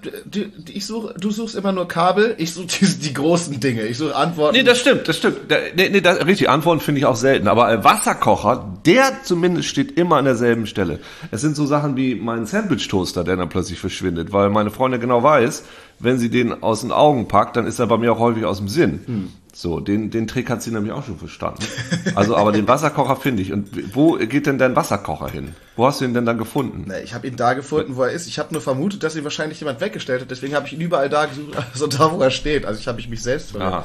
ich 0.71 0.85
such, 0.85 1.13
du 1.19 1.31
suchst 1.31 1.55
immer 1.55 1.71
nur 1.71 1.87
Kabel, 1.87 2.35
ich 2.37 2.53
suche 2.53 2.67
die, 2.67 2.85
die 2.85 3.13
großen 3.13 3.59
Dinge, 3.59 3.83
ich 3.87 3.97
suche 3.97 4.15
Antworten. 4.15 4.55
Nee, 4.55 4.63
das 4.63 4.79
stimmt, 4.79 5.07
das 5.07 5.17
stimmt. 5.17 5.49
Nee, 5.75 5.89
nee, 5.89 6.01
das, 6.01 6.23
richtig, 6.25 6.47
Antworten 6.47 6.79
finde 6.79 6.99
ich 6.99 7.05
auch 7.05 7.15
selten. 7.15 7.47
Aber 7.47 7.65
ein 7.65 7.83
Wasserkocher, 7.83 8.77
der 8.85 9.23
zumindest 9.23 9.67
steht 9.67 9.97
immer 9.97 10.17
an 10.17 10.25
derselben 10.25 10.67
Stelle. 10.67 10.99
Es 11.31 11.41
sind 11.41 11.55
so 11.55 11.65
Sachen 11.65 11.97
wie 11.97 12.13
mein 12.13 12.45
Sandwich-Toaster, 12.45 13.23
der 13.23 13.37
dann 13.37 13.49
plötzlich 13.49 13.79
verschwindet, 13.79 14.31
weil 14.31 14.49
meine 14.49 14.69
Freundin 14.69 15.01
genau 15.01 15.23
weiß, 15.23 15.63
wenn 15.97 16.19
sie 16.19 16.29
den 16.29 16.61
aus 16.61 16.81
den 16.81 16.91
Augen 16.91 17.27
packt, 17.27 17.57
dann 17.57 17.65
ist 17.65 17.79
er 17.79 17.87
bei 17.87 17.97
mir 17.97 18.13
auch 18.13 18.19
häufig 18.19 18.45
aus 18.45 18.59
dem 18.59 18.67
Sinn. 18.67 19.01
Hm. 19.05 19.33
So, 19.53 19.79
den, 19.79 20.11
den 20.11 20.27
Trick 20.27 20.49
hat 20.49 20.61
sie 20.61 20.71
nämlich 20.71 20.93
auch 20.93 21.05
schon 21.05 21.17
verstanden. 21.17 21.63
Also, 22.15 22.35
aber 22.35 22.51
den 22.51 22.67
Wasserkocher 22.67 23.15
finde 23.15 23.41
ich. 23.41 23.51
Und 23.51 23.95
wo 23.95 24.13
geht 24.13 24.45
denn 24.45 24.57
dein 24.57 24.75
Wasserkocher 24.75 25.29
hin? 25.29 25.55
Wo 25.75 25.87
hast 25.87 26.01
du 26.01 26.05
ihn 26.05 26.13
denn 26.13 26.25
dann 26.25 26.37
gefunden? 26.37 26.85
Nee, 26.87 27.01
ich 27.03 27.13
habe 27.13 27.27
ihn 27.27 27.35
da 27.35 27.53
gefunden, 27.53 27.95
wo 27.95 28.03
er 28.03 28.11
ist. 28.11 28.27
Ich 28.27 28.39
habe 28.39 28.53
nur 28.53 28.61
vermutet, 28.61 29.03
dass 29.03 29.15
ihn 29.15 29.23
wahrscheinlich 29.23 29.59
jemand 29.59 29.81
weggestellt 29.81 30.21
hat. 30.21 30.31
Deswegen 30.31 30.55
habe 30.55 30.67
ich 30.67 30.73
ihn 30.73 30.81
überall 30.81 31.09
da 31.09 31.25
gesucht, 31.25 31.57
also 31.73 31.87
da, 31.87 32.11
wo 32.11 32.21
er 32.21 32.31
steht. 32.31 32.65
Also 32.65 32.79
ich 32.79 32.87
habe 32.87 32.99
ich 32.99 33.09
mich 33.09 33.23
selbst 33.23 33.51
verloren. 33.51 33.83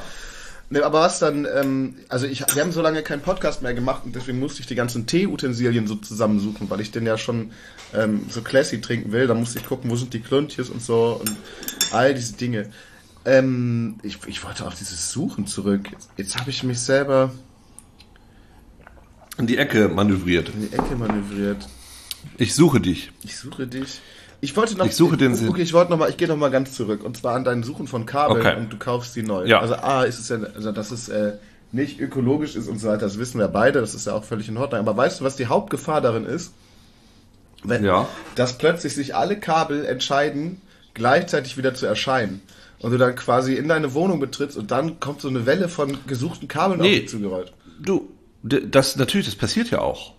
Nee, 0.71 0.81
aber 0.81 1.01
was 1.01 1.19
dann, 1.19 1.47
ähm, 1.55 1.95
also 2.09 2.27
ich, 2.27 2.41
wir 2.55 2.63
haben 2.63 2.73
so 2.73 2.81
lange 2.81 3.03
keinen 3.03 3.21
Podcast 3.21 3.63
mehr 3.63 3.75
gemacht 3.75 4.03
und 4.07 4.17
deswegen 4.17 4.41
musste 4.41 4.61
ich 4.61 4.67
die 4.67 4.75
ganzen 4.75 5.07
Teeutensilien 5.07 5.87
so 5.87 5.95
zusammensuchen, 5.95 6.71
weil 6.71 6.81
ich 6.81 6.91
den 6.91 7.05
ja 7.07 7.19
schon 7.19 7.51
ähm, 7.93 8.27
so 8.31 8.41
classy 8.41 8.81
trinken 8.81 9.13
will. 9.13 9.27
Da 9.27 9.35
musste 9.35 9.59
ich 9.59 9.67
gucken, 9.67 9.91
wo 9.91 9.97
sind 9.97 10.15
die 10.15 10.21
Kluntjes 10.21 10.71
und 10.71 10.83
so 10.83 11.21
und 11.21 11.37
all 11.93 12.15
diese 12.15 12.35
Dinge. 12.35 12.71
Ähm, 13.25 13.99
ich, 14.03 14.19
ich 14.27 14.45
wollte 14.45 14.67
auf 14.67 14.75
dieses 14.75 15.11
Suchen 15.11 15.47
zurück. 15.47 15.91
Jetzt, 15.91 16.11
jetzt 16.17 16.39
habe 16.39 16.51
ich 16.51 16.63
mich 16.63 16.81
selber 16.81 17.33
in 19.39 19.47
die 19.47 19.57
Ecke 19.57 19.89
manövriert. 19.89 20.51
In 20.51 20.69
die 20.69 20.73
Ecke 20.73 20.95
manövriert. 20.97 21.69
Ich 22.39 22.55
suche 22.55 22.81
dich. 22.81 23.13
Ich 23.23 23.37
suche 23.37 23.67
dich. 23.67 24.01
Ich 24.41 24.57
wollte 24.57 24.77
noch. 24.77 24.87
Ich 24.87 24.95
suche 24.95 25.17
den 25.17 25.35
Sinn. 25.35 25.49
Okay, 25.49 25.63
ich 25.63 25.73
wollte 25.73 25.91
noch 25.91 25.99
mal. 25.99 26.11
Ich 26.11 26.17
gehe 26.17 26.29
noch 26.29 26.37
mal 26.37 26.51
ganz 26.51 26.73
zurück 26.73 27.03
und 27.03 27.17
zwar 27.17 27.35
an 27.35 27.45
dein 27.45 27.63
Suchen 27.63 27.87
von 27.87 28.07
Kabeln 28.07 28.41
okay. 28.41 28.57
und 28.57 28.73
du 28.73 28.77
kaufst 28.77 29.17
die 29.17 29.23
neu. 29.23 29.47
Ja. 29.47 29.61
Also 29.61 29.75
a 29.75 30.05
ist 30.05 30.19
es 30.19 30.29
ja, 30.29 30.37
also 30.55 30.71
dass 30.71 30.91
es 30.91 31.09
äh, 31.09 31.35
nicht 31.73 32.01
ökologisch 32.01 32.55
ist 32.55 32.69
und 32.69 32.79
so 32.79 32.89
weiter. 32.89 33.01
Das 33.01 33.19
wissen 33.19 33.39
wir 33.39 33.49
beide. 33.49 33.81
Das 33.81 33.95
ist 33.95 34.07
ja 34.07 34.13
auch 34.13 34.25
völlig 34.25 34.49
in 34.49 34.57
Ordnung. 34.57 34.81
Aber 34.81 34.97
weißt 34.97 35.21
du, 35.21 35.25
was 35.25 35.37
die 35.37 35.47
Hauptgefahr 35.47 36.01
darin 36.01 36.27
ist? 36.27 36.53
Wenn, 37.63 37.85
ja. 37.85 38.07
Dass 38.35 38.59
plötzlich 38.59 38.95
sich 38.95 39.17
alle 39.17 39.41
Kabel 39.41 39.87
entscheiden, 39.87 40.61
gleichzeitig 40.93 41.57
wieder 41.57 41.75
zu 41.75 41.87
erscheinen 41.87 42.43
und 42.85 42.91
du 42.91 42.99
dann 42.99 43.17
quasi 43.17 43.55
in 43.55 43.67
deine 43.67 43.95
Wohnung 43.95 44.21
betrittst 44.21 44.59
und 44.59 44.71
dann 44.71 45.01
kommt 45.01 45.23
so 45.23 45.29
eine 45.29 45.47
Welle 45.47 45.71
von 45.71 45.97
gesuchten 46.07 46.49
Kabeln 46.49 46.83
nee, 46.83 46.89
auf 46.89 47.01
dich 47.01 47.09
zugerollt. 47.09 47.55
Du, 47.81 48.11
das 48.43 48.97
natürlich, 48.97 49.27
das 49.27 49.37
passiert 49.37 49.71
ja 49.71 49.81
auch. 49.81 50.13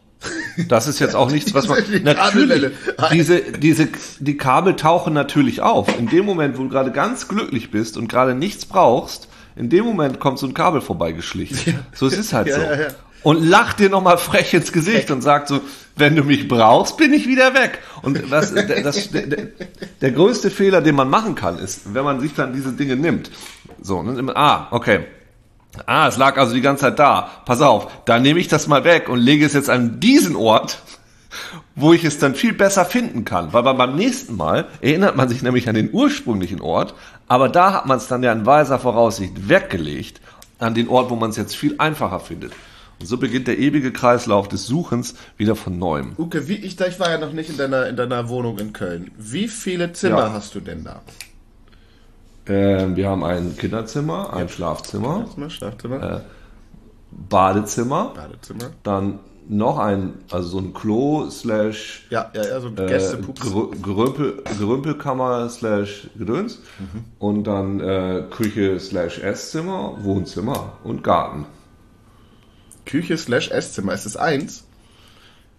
Das 0.68 0.88
ist 0.88 1.00
jetzt 1.00 1.16
auch 1.16 1.30
nichts, 1.30 1.54
was 1.54 1.68
man 1.68 1.84
die 1.92 2.00
natürlich 2.00 2.72
diese 3.12 3.42
diese 3.42 3.90
die 4.20 4.38
Kabel 4.38 4.76
tauchen 4.76 5.14
natürlich 5.14 5.62
auf. 5.62 6.00
In 6.00 6.08
dem 6.08 6.26
Moment, 6.26 6.58
wo 6.58 6.64
du 6.64 6.70
gerade 6.70 6.92
ganz 6.92 7.28
glücklich 7.28 7.70
bist 7.70 7.98
und 7.98 8.08
gerade 8.08 8.34
nichts 8.34 8.66
brauchst, 8.66 9.28
in 9.56 9.70
dem 9.70 9.86
Moment 9.86 10.20
kommt 10.20 10.40
so 10.40 10.48
ein 10.48 10.56
Kabel 10.56 10.82
vorbeigeschlichen. 10.82 11.74
Ja. 11.74 11.80
So 11.94 12.08
es 12.08 12.18
ist 12.18 12.34
halt 12.34 12.48
ja, 12.48 12.56
so. 12.56 12.62
Ja, 12.62 12.88
und 13.26 13.44
lacht 13.44 13.80
dir 13.80 13.90
nochmal 13.90 14.20
frech 14.20 14.54
ins 14.54 14.72
Gesicht 14.72 15.10
und 15.10 15.24
sagt 15.24 15.48
so, 15.48 15.60
wenn 15.96 16.16
du 16.16 16.24
mich 16.24 16.48
brauchst, 16.48 16.96
bin 16.96 17.12
ich 17.12 17.28
wieder 17.28 17.56
weg. 17.56 17.80
Und 18.04 18.30
was, 18.30 18.54
das, 18.54 19.10
der, 19.10 19.26
der 20.00 20.12
größte 20.12 20.52
Fehler, 20.52 20.80
den 20.80 20.94
man 20.94 21.10
machen 21.10 21.34
kann, 21.34 21.58
ist, 21.58 21.96
wenn 21.96 22.04
man 22.04 22.20
sich 22.20 22.36
dann 22.36 22.54
diese 22.54 22.74
Dinge 22.74 22.96
nimmt. 22.96 23.32
So, 23.82 24.04
ne, 24.04 24.32
ah, 24.36 24.68
okay. 24.70 25.06
Ah, 25.88 26.08
es 26.08 26.18
lag 26.18 26.38
also 26.38 26.54
die 26.54 26.62
ganze 26.62 26.82
Zeit 26.82 27.00
da. 27.00 27.32
Pass 27.46 27.62
auf, 27.62 27.88
dann 28.06 28.22
nehme 28.22 28.40
ich 28.40 28.48
das 28.48 28.68
mal 28.68 28.84
weg 28.84 29.10
und 29.10 29.18
lege 29.18 29.44
es 29.44 29.54
jetzt 29.54 29.72
an 29.72 30.00
diesen 30.00 30.36
Ort, 30.36 30.84
wo 31.74 31.94
ich 31.94 32.04
es 32.04 32.20
dann 32.20 32.36
viel 32.36 32.54
besser 32.54 32.86
finden 32.86 33.26
kann. 33.26 33.54
Weil 33.54 33.64
beim 33.64 33.96
nächsten 33.96 34.36
Mal 34.36 34.68
erinnert 34.82 35.16
man 35.16 35.30
sich 35.30 35.42
nämlich 35.42 35.68
an 35.68 35.74
den 35.74 35.90
ursprünglichen 35.92 36.62
Ort, 36.62 36.94
aber 37.28 37.50
da 37.50 37.74
hat 37.74 37.88
man 37.88 37.98
es 37.98 38.08
dann 38.08 38.22
ja 38.22 38.32
in 38.32 38.46
weiser 38.46 38.78
Voraussicht 38.78 39.50
weggelegt, 39.50 40.22
an 40.60 40.76
den 40.76 40.90
Ort, 40.90 41.10
wo 41.10 41.16
man 41.16 41.32
es 41.32 41.38
jetzt 41.38 41.56
viel 41.56 41.74
einfacher 41.80 42.20
findet. 42.20 42.54
Und 43.00 43.08
so 43.08 43.18
beginnt 43.18 43.48
der 43.48 43.58
ewige 43.58 43.92
Kreislauf 43.92 44.48
des 44.48 44.66
Suchens 44.66 45.16
wieder 45.38 45.56
von 45.56 45.78
neuem. 45.78 46.14
Uke, 46.18 46.48
wie, 46.48 46.56
ich, 46.56 46.80
ich 46.80 47.00
war 47.00 47.10
ja 47.10 47.18
noch 47.18 47.34
nicht 47.34 47.50
in 47.50 47.58
deiner, 47.58 47.88
in 47.88 47.96
deiner 47.96 48.30
Wohnung 48.30 48.58
in 48.58 48.74
Köln. 48.74 49.12
Wie 49.18 49.48
viele 49.48 49.94
Zimmer 49.94 50.20
ja. 50.20 50.34
hast 50.34 50.56
du 50.56 50.60
denn 50.60 50.84
da? 50.84 51.02
Ähm, 52.48 52.96
wir 52.96 53.10
haben 53.10 53.24
ein 53.24 53.58
Kinderzimmer, 53.58 54.34
ein 54.34 54.42
ja. 54.42 54.48
Schlafzimmer, 54.50 55.26
Schlafzimmer, 55.26 55.50
Schlafzimmer. 55.50 56.16
Äh, 56.18 56.20
Badezimmer, 57.12 58.14
Badezimmer, 58.16 58.72
dann 58.84 59.20
noch 59.48 59.78
ein, 59.78 60.16
also 60.32 60.50
so 60.50 60.58
ein 60.60 60.74
Klo 60.74 61.30
slash 61.30 62.08
ja, 62.10 62.32
ja, 62.34 62.46
ja, 62.46 62.60
so 62.60 62.68
ein 62.68 62.76
Gästepups. 62.76 63.46
Äh, 63.46 63.78
Gerümpel, 63.82 64.44
Gerümpelkammer 64.58 65.50
slash 65.50 66.10
Gedöns 66.18 66.60
mhm. 66.80 67.06
und 67.20 67.44
dann 67.46 67.80
äh, 67.80 68.24
Küche 68.32 68.80
slash 68.80 69.20
Esszimmer, 69.20 69.98
Wohnzimmer 70.02 70.74
und 70.84 71.04
Garten. 71.04 71.46
Küche 72.86 73.18
slash 73.18 73.50
Esszimmer. 73.52 73.94
Ist 73.94 74.06
das 74.06 74.18
eins? 74.18 74.64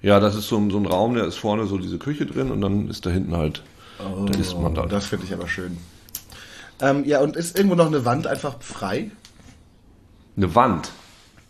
Ja, 0.02 0.20
das 0.20 0.34
ist 0.34 0.48
so 0.48 0.56
ein, 0.56 0.70
so 0.70 0.78
ein 0.78 0.86
Raum, 0.86 1.14
der 1.14 1.24
ist 1.24 1.36
vorne 1.36 1.66
so 1.66 1.78
diese 1.78 1.98
Küche 1.98 2.26
drin 2.26 2.50
und 2.50 2.60
dann 2.60 2.88
ist 2.88 3.06
da 3.06 3.10
hinten 3.10 3.36
halt, 3.36 3.62
oh, 3.98 4.24
da 4.24 4.38
isst 4.38 4.58
man 4.58 4.74
dann. 4.74 4.88
Das 4.88 5.06
finde 5.06 5.26
ich 5.26 5.32
aber 5.32 5.48
schön. 5.48 5.78
Ähm, 6.80 7.04
ja, 7.04 7.20
und 7.20 7.36
ist 7.36 7.56
irgendwo 7.56 7.74
noch 7.74 7.86
eine 7.86 8.04
Wand 8.04 8.26
einfach 8.26 8.56
frei? 8.60 9.10
Eine 10.36 10.54
Wand? 10.54 10.90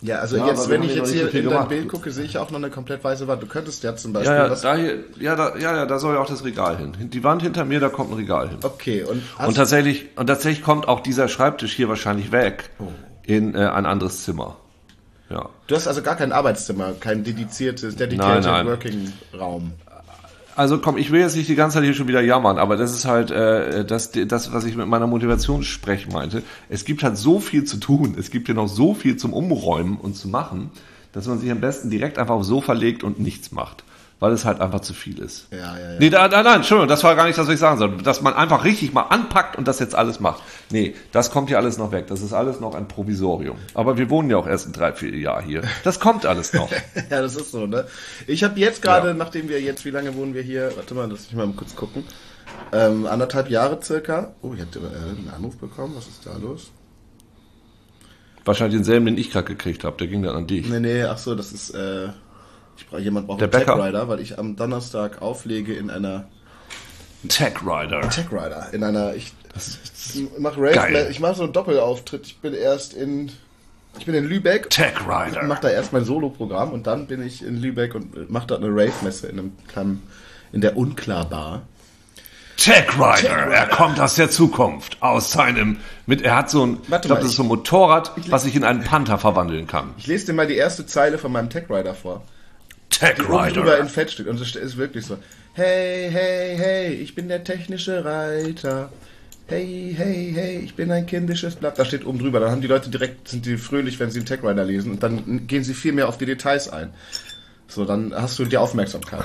Ja, 0.03 0.19
also 0.19 0.37
ja, 0.37 0.47
jetzt, 0.47 0.69
wenn 0.69 0.83
ich 0.83 0.95
jetzt 0.95 1.13
hier 1.13 1.29
so 1.31 1.37
in 1.37 1.45
gemacht. 1.45 1.63
dein 1.63 1.69
Bild 1.69 1.89
gucke, 1.89 2.13
sehe 2.13 2.25
ich 2.25 2.39
auch 2.39 2.51
noch 2.51 2.59
eine 2.59 2.71
komplett 2.71 3.03
weiße 3.03 3.27
Wand. 3.27 3.43
Du 3.43 3.47
könntest 3.47 3.83
ja 3.83 3.97
zum 3.97 4.13
Beispiel... 4.13 4.35
Ja, 4.35 4.47
ja, 4.47 4.55
da, 4.55 4.77
hier, 4.77 5.05
ja, 5.19 5.35
da, 5.35 5.57
ja, 5.57 5.75
ja, 5.75 5.87
da 5.87 5.99
soll 5.99 6.15
ja 6.15 6.21
auch 6.21 6.29
das 6.29 6.45
Regal 6.45 6.77
hin. 6.77 6.93
Die 7.11 7.25
Wand 7.25 7.43
hinter 7.43 7.65
mir, 7.65 7.81
da 7.81 7.89
kommt 7.89 8.11
ein 8.11 8.17
Regal 8.17 8.49
hin. 8.49 8.59
Okay, 8.63 9.03
und... 9.03 9.23
Und 9.45 9.55
tatsächlich, 9.55 10.07
und 10.17 10.27
tatsächlich 10.27 10.63
kommt 10.63 10.87
auch 10.87 11.01
dieser 11.01 11.29
Schreibtisch 11.29 11.75
hier 11.75 11.89
wahrscheinlich 11.89 12.31
weg 12.31 12.71
oh. 12.79 12.89
in 13.25 13.55
äh, 13.55 13.59
ein 13.59 13.87
anderes 13.87 14.23
Zimmer. 14.23 14.57
Ja. 15.29 15.49
Du 15.67 15.75
hast 15.75 15.89
also 15.89 16.03
gar 16.03 16.17
kein 16.17 16.33
Arbeitszimmer, 16.33 16.93
kein 16.99 17.25
dediziertes, 17.25 17.97
dedicated 17.97 18.45
nein, 18.45 18.53
nein. 18.53 18.67
Working 18.67 19.13
Raum. 19.39 19.73
Also 20.55 20.79
komm, 20.79 20.97
ich 20.97 21.11
will 21.11 21.21
jetzt 21.21 21.37
nicht 21.37 21.49
die 21.49 21.55
ganze 21.55 21.75
Zeit 21.75 21.85
hier 21.85 21.93
schon 21.93 22.09
wieder 22.09 22.23
jammern, 22.23 22.57
aber 22.59 22.77
das 22.77 22.95
ist 22.95 23.05
halt 23.05 23.31
äh, 23.31 23.85
das, 23.85 24.13
das, 24.13 24.53
was 24.55 24.65
ich 24.65 24.75
mit 24.75 24.87
meiner 24.87 25.07
Motivationssprech 25.07 26.09
meinte. 26.09 26.43
Es 26.71 26.87
gibt 26.87 27.03
halt 27.03 27.19
so 27.19 27.41
viel 27.41 27.65
zu 27.65 27.77
tun, 27.77 28.15
es 28.19 28.31
gibt 28.31 28.49
ja 28.49 28.55
noch 28.55 28.69
so 28.69 28.95
viel 28.95 29.17
zum 29.17 29.35
Umräumen 29.35 29.99
und 29.99 30.17
zu 30.17 30.29
machen, 30.29 30.71
dass 31.13 31.27
man 31.27 31.39
sich 31.39 31.51
am 31.51 31.61
besten 31.61 31.91
direkt 31.91 32.19
einfach 32.19 32.37
aufs 32.37 32.47
Sofa 32.47 32.73
legt 32.73 33.05
und 33.05 33.19
nichts 33.19 33.53
macht 33.53 33.85
weil 34.19 34.33
es 34.33 34.45
halt 34.47 34.61
einfach 34.61 34.81
zu 34.81 34.95
viel 34.95 35.19
ist. 35.19 35.49
Ja, 35.51 35.59
ja, 35.59 35.93
ja. 35.93 35.99
Nee, 35.99 36.09
da, 36.09 36.29
da, 36.29 36.43
nein, 36.43 36.57
Entschuldigung, 36.57 36.89
das 36.89 37.05
war 37.05 37.15
gar 37.17 37.27
nicht 37.27 37.37
das, 37.37 37.47
was 37.47 37.55
ich 37.55 37.61
sagen 37.61 37.79
soll. 37.79 37.99
Dass 37.99 38.23
man 38.23 38.33
einfach 38.33 38.65
richtig 38.65 38.95
mal 38.95 39.03
anpackt 39.03 39.57
und 39.57 39.69
das 39.69 39.79
jetzt 39.79 39.95
alles 39.95 40.21
macht. 40.21 40.43
Nee, 40.71 40.95
das 41.13 41.31
kommt 41.31 41.51
ja 41.51 41.59
alles 41.59 41.77
noch 41.77 41.93
weg. 41.93 42.07
Das 42.07 42.23
ist 42.23 42.33
alles 42.33 42.59
noch 42.59 42.75
ein 42.75 42.89
Provisorium. 42.89 43.59
Aber 43.75 43.99
wir 43.99 44.09
wohnen 44.09 44.31
ja 44.31 44.39
auch 44.39 44.47
erst 44.47 44.67
in 44.67 44.73
drei, 44.73 44.93
vier 44.93 45.15
Jahren 45.17 45.45
hier. 45.45 45.63
Das 45.85 46.01
kommt 46.01 46.25
alles 46.25 46.55
noch. 46.55 46.71
ja, 47.11 47.21
das 47.21 47.37
ist 47.37 47.53
so, 47.53 47.67
ne? 47.67 47.87
Ich 48.27 48.43
habe 48.43 48.59
jetzt 48.59 48.81
gerade, 48.81 49.09
ja. 49.09 49.15
nachdem 49.15 49.51
wir 49.51 49.61
jetzt, 49.61 49.85
wie 49.85 49.91
lange 49.91 50.15
wohnen 50.15 50.33
wir 50.33 50.43
hier? 50.43 50.73
Warte 50.77 50.95
mal, 50.95 51.09
lass 51.11 51.27
mich 51.27 51.35
mal 51.35 51.47
kurz 51.55 51.77
gucken. 51.77 52.05
Ähm, 52.73 53.07
anderthalb 53.07 53.51
Jahre 53.51 53.83
circa. 53.83 54.35
Oh, 54.41 54.55
ich 54.55 54.61
habe 54.61 54.87
äh, 54.87 55.11
einen 55.11 55.31
Anruf 55.35 55.59
bekommen. 55.59 55.95
Was 55.95 56.07
ist 56.07 56.25
da 56.25 56.37
los? 56.39 56.71
Wahrscheinlich 58.47 58.77
denselben, 58.77 59.07
den 59.07 59.19
ich 59.19 59.31
gerade 59.31 59.47
gekriegt 59.47 59.85
habe. 59.85 59.99
Der 59.99 60.07
ging 60.07 60.23
dann 60.23 60.37
an 60.37 60.47
dich. 60.47 60.69
Nee, 60.69 60.81
nee, 60.81 61.03
ach 61.03 61.19
so, 61.19 61.35
das 61.35 61.53
ist... 61.53 61.71
Äh 61.71 62.09
ich 62.77 62.87
brauche 62.89 63.01
jemand 63.01 63.27
braucht 63.27 63.43
einen 63.43 63.51
Tech 63.51 63.69
Rider, 63.69 64.09
weil 64.09 64.21
ich 64.21 64.39
am 64.39 64.57
Donnerstag 64.57 65.23
auflege 65.23 65.75
in 65.75 65.91
einer 65.91 66.29
Tech 67.29 67.55
Rider. 67.65 68.09
Tech 68.11 68.31
Rider 68.31 68.69
in 68.73 68.85
einer 68.85 69.15
ich, 69.15 69.33
ich 70.15 70.39
mache 70.39 70.61
Rave, 70.61 71.09
ich 71.11 71.21
mache 71.21 71.35
so 71.35 71.45
einen 71.45 71.53
Doppelauftritt. 71.53 72.27
Ich 72.27 72.41
bin 72.41 72.55
erst 72.55 72.95
in 72.95 73.31
ich 73.99 74.05
bin 74.05 74.15
in 74.15 74.25
Lübeck. 74.25 74.69
Tech 74.71 74.95
Rider. 75.07 75.43
Ich 75.43 75.49
mache 75.49 75.63
da 75.63 75.71
erst 75.71 75.93
mein 75.93 76.05
Solo-Programm 76.05 76.73
und 76.73 76.87
dann 76.87 77.07
bin 77.07 77.23
ich 77.23 77.43
in 77.43 77.61
Lübeck 77.61 77.95
und 77.95 78.31
mache 78.31 78.47
da 78.47 78.57
eine 78.57 78.69
Rave-Messe 78.69 79.29
in 79.29 79.39
einem 79.39 79.53
kleinen, 79.69 80.03
in 80.53 80.61
der 80.61 80.77
Unklar-Bar. 80.77 81.63
Tech 82.57 82.95
Rider, 82.95 83.15
Tech 83.17 83.31
Rider, 83.31 83.55
er 83.55 83.67
kommt 83.69 84.01
aus 84.01 84.15
der 84.15 84.31
Zukunft, 84.31 84.97
aus 85.01 85.31
seinem, 85.31 85.79
mit, 86.07 86.23
er 86.23 86.37
hat 86.37 86.51
so 86.51 86.65
ein, 86.65 86.79
Warte 86.89 87.07
ich 87.07 87.09
glaube, 87.09 87.21
das 87.21 87.31
ist 87.31 87.37
so 87.37 87.43
ein 87.43 87.49
Motorrad, 87.49 88.13
was 88.29 88.45
sich 88.45 88.57
in 88.57 88.65
einen 88.65 88.83
Panther 88.83 89.19
verwandeln 89.19 89.67
kann. 89.67 89.93
Ich 89.99 90.07
lese 90.07 90.27
dir 90.27 90.33
mal 90.33 90.47
die 90.47 90.57
erste 90.57 90.87
Zeile 90.87 91.19
von 91.19 91.33
meinem 91.33 91.51
Tech 91.51 91.65
Rider 91.69 91.95
vor. 91.95 92.23
Tech 92.99 93.19
Rider. 93.29 93.51
drüber 93.53 93.79
in 93.79 93.89
Fett 93.89 94.11
steht. 94.11 94.27
Und 94.27 94.41
es 94.41 94.55
ist 94.55 94.77
wirklich 94.77 95.05
so. 95.07 95.19
Hey, 95.55 96.09
hey, 96.11 96.57
hey, 96.57 96.93
ich 96.95 97.15
bin 97.15 97.29
der 97.29 97.45
technische 97.45 98.05
Reiter. 98.05 98.91
hey, 99.49 99.95
hey, 99.97 100.33
hey, 100.35 100.59
ich 100.65 100.75
bin 100.75 100.91
ein 100.91 101.07
kindisches 101.07 101.57
Blatt. 101.57 101.79
Da 101.79 101.85
steht 101.85 102.05
oben 102.07 102.19
drüber. 102.19 102.41
Dann 102.41 102.51
haben 102.51 102.61
die 102.61 102.67
Leute 102.67 102.91
direkt, 102.91 103.29
sind 103.29 103.47
die 103.47 103.57
fröhlich, 103.57 103.99
wenn 104.01 104.11
sie 104.11 104.19
einen 104.19 104.27
Tech 104.27 104.41
Rider 104.43 104.65
lesen 104.65 104.93
und 104.93 105.03
dann 105.03 105.47
gehen 105.47 105.63
sie 105.65 105.75
viel 105.75 105.93
mehr 105.93 106.09
auf 106.09 106.19
die 106.19 106.27
Details 106.27 106.69
ein. 106.69 106.91
So, 107.69 107.85
dann 107.85 108.13
hast 108.15 108.39
du 108.39 108.45
die 108.45 108.57
Aufmerksamkeit. 108.59 109.25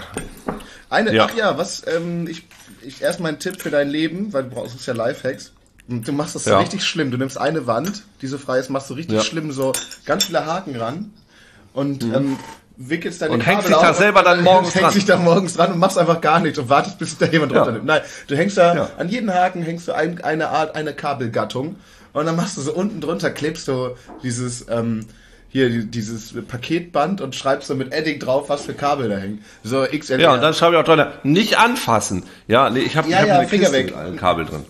Eine, 0.89 1.13
Ja. 1.13 1.25
ach 1.29 1.35
ja, 1.35 1.57
was, 1.57 1.83
ähm, 1.87 2.27
ich, 2.27 2.43
ich 2.81 3.01
erst 3.01 3.19
mal 3.19 3.29
ein 3.29 3.39
Tipp 3.39 3.61
für 3.61 3.69
dein 3.71 3.89
Leben, 3.89 4.31
weil 4.33 4.43
du 4.43 4.49
brauchst 4.49 4.75
es 4.79 4.85
ja 4.85 4.93
Lifehacks. 4.93 5.53
Du 5.87 6.11
machst 6.11 6.35
das 6.35 6.45
Ja. 6.45 6.59
richtig 6.59 6.83
schlimm. 6.83 7.11
Du 7.11 7.17
nimmst 7.17 7.37
eine 7.39 7.65
Wand, 7.67 8.03
die 8.21 8.27
so 8.27 8.37
frei 8.37 8.59
ist, 8.59 8.69
machst 8.69 8.89
du 8.89 8.93
richtig 8.93 9.17
Ja. 9.17 9.23
schlimm 9.23 9.51
so 9.51 9.73
ganz 10.05 10.25
viele 10.25 10.45
Haken 10.45 10.75
ran 10.75 11.11
und 11.73 12.03
ähm, 12.03 12.37
wickelst 12.77 13.21
deine 13.21 13.33
Und 13.33 13.41
hängst 13.41 13.67
Kabel 13.67 13.77
dich 13.79 13.87
da 13.87 13.93
selber 13.93 14.23
dann 14.23 14.43
morgens 14.43 14.73
hängst 14.73 14.83
dran. 14.85 14.93
dich 14.93 15.05
da 15.05 15.17
morgens 15.17 15.53
dran 15.55 15.73
und 15.73 15.79
machst 15.79 15.97
einfach 15.97 16.21
gar 16.21 16.39
nichts 16.39 16.57
und 16.59 16.69
wartest, 16.69 16.97
bis 16.99 17.17
da 17.17 17.25
jemand 17.27 17.51
Ja. 17.51 17.59
runternimmt. 17.59 17.85
Nein, 17.85 18.01
du 18.27 18.35
hängst 18.35 18.57
da, 18.57 18.75
Ja. 18.75 18.89
an 18.97 19.09
jeden 19.09 19.33
Haken 19.33 19.61
hängst 19.61 19.87
du 19.87 19.91
ein, 19.93 20.23
eine 20.23 20.49
Art, 20.49 20.75
eine 20.75 20.93
Kabelgattung 20.93 21.75
und 22.13 22.25
dann 22.25 22.35
machst 22.35 22.57
du 22.57 22.61
so 22.61 22.73
unten 22.73 23.01
drunter, 23.01 23.29
klebst 23.31 23.67
du 23.67 23.91
dieses, 24.23 24.65
ähm, 24.69 25.05
hier, 25.49 25.69
die- 25.69 25.85
dieses 25.85 26.33
Paketband 26.47 27.19
und 27.21 27.35
schreibst 27.35 27.67
so 27.67 27.75
mit 27.75 27.93
Edding 27.93 28.19
drauf, 28.19 28.47
was 28.49 28.61
für 28.63 28.73
Kabel 28.73 29.09
da 29.09 29.17
hängen. 29.17 29.43
So 29.63 29.83
XLR. 29.85 30.19
Ja, 30.21 30.33
und 30.33 30.41
dann 30.41 30.53
schreibe 30.53 30.75
ich 30.75 30.81
auch 30.81 30.85
drin, 30.85 31.05
nicht 31.23 31.57
anfassen. 31.59 32.23
Ja, 32.47 32.69
nee, 32.69 32.79
ich 32.79 32.95
habe 32.95 33.09
Ja, 33.09 33.17
ich 33.17 33.21
hab 33.23 33.27
ja, 33.27 33.39
eine 33.39 33.47
Finger 33.49 33.63
Kiste 33.65 33.77
weg. 33.77 33.85
mit 33.87 33.95
allen 33.95 34.15
Kabel 34.17 34.45
drin. 34.45 34.63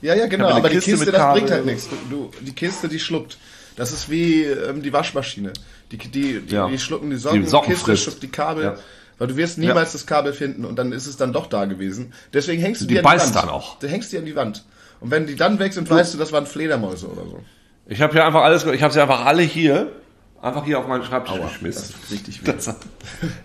Ja, 0.00 0.14
ja, 0.14 0.26
genau, 0.26 0.48
aber 0.48 0.68
die 0.68 0.76
Kiste 0.76 0.90
Kiste, 0.92 1.06
mit 1.06 1.14
das 1.14 1.32
bringt 1.32 1.50
halt 1.50 1.66
nichts. 1.66 1.88
Du, 2.10 2.30
die 2.40 2.52
Kiste, 2.52 2.88
die 2.88 2.98
schluckt. 2.98 3.36
Das 3.76 3.92
ist 3.92 4.10
wie 4.10 4.42
ähm, 4.44 4.82
die 4.82 4.92
Waschmaschine. 4.92 5.52
Die, 5.90 5.98
die, 5.98 6.40
die, 6.40 6.54
Ja. 6.54 6.68
die 6.68 6.78
schlucken 6.78 7.10
die 7.10 7.16
Socken, 7.16 7.42
Die 7.42 7.46
Socken 7.48 7.72
Kiste 7.72 7.96
schluckt 7.96 8.22
die 8.22 8.28
Kabel. 8.28 8.64
Ja. 8.64 8.76
Weil 9.18 9.28
du 9.28 9.36
wirst 9.36 9.58
niemals 9.58 9.92
das 9.92 10.06
Kabel 10.06 10.32
finden 10.32 10.64
und 10.64 10.76
dann 10.76 10.90
ist 10.92 11.06
es 11.06 11.16
dann 11.16 11.32
doch 11.32 11.46
da 11.46 11.64
gewesen. 11.66 12.12
Deswegen 12.32 12.60
hängst 12.60 12.80
du 12.82 12.86
Die 12.86 12.94
die, 12.94 12.98
an 12.98 13.04
die 13.04 13.08
beißt 13.08 13.34
Wand. 13.34 13.44
dann 13.44 13.50
auch. 13.50 13.78
Du 13.78 13.86
hängst 13.88 14.12
die 14.12 14.18
an 14.18 14.24
die 14.24 14.34
Wand. 14.34 14.64
Und 15.00 15.10
wenn 15.10 15.26
die 15.26 15.36
dann 15.36 15.58
weg 15.58 15.72
sind, 15.72 15.88
weißt 15.90 16.14
du, 16.14 16.18
das 16.18 16.32
waren 16.32 16.46
Fledermäuse 16.46 17.06
oder 17.08 17.22
so. 17.22 17.40
Ich 17.86 18.00
habe 18.00 18.12
hier 18.12 18.24
einfach 18.24 18.42
alles, 18.42 18.64
ich 18.64 18.82
habe 18.82 18.92
sie 18.92 19.00
einfach 19.00 19.24
alle 19.26 19.42
hier, 19.42 19.92
einfach 20.40 20.64
hier 20.64 20.78
auf 20.78 20.86
meinen 20.88 21.04
Schreibtisch 21.04 21.40
geschmissen. 21.40 21.82
Das 21.92 22.04
ist 22.04 22.10
richtig. 22.12 22.40
Das, 22.44 22.74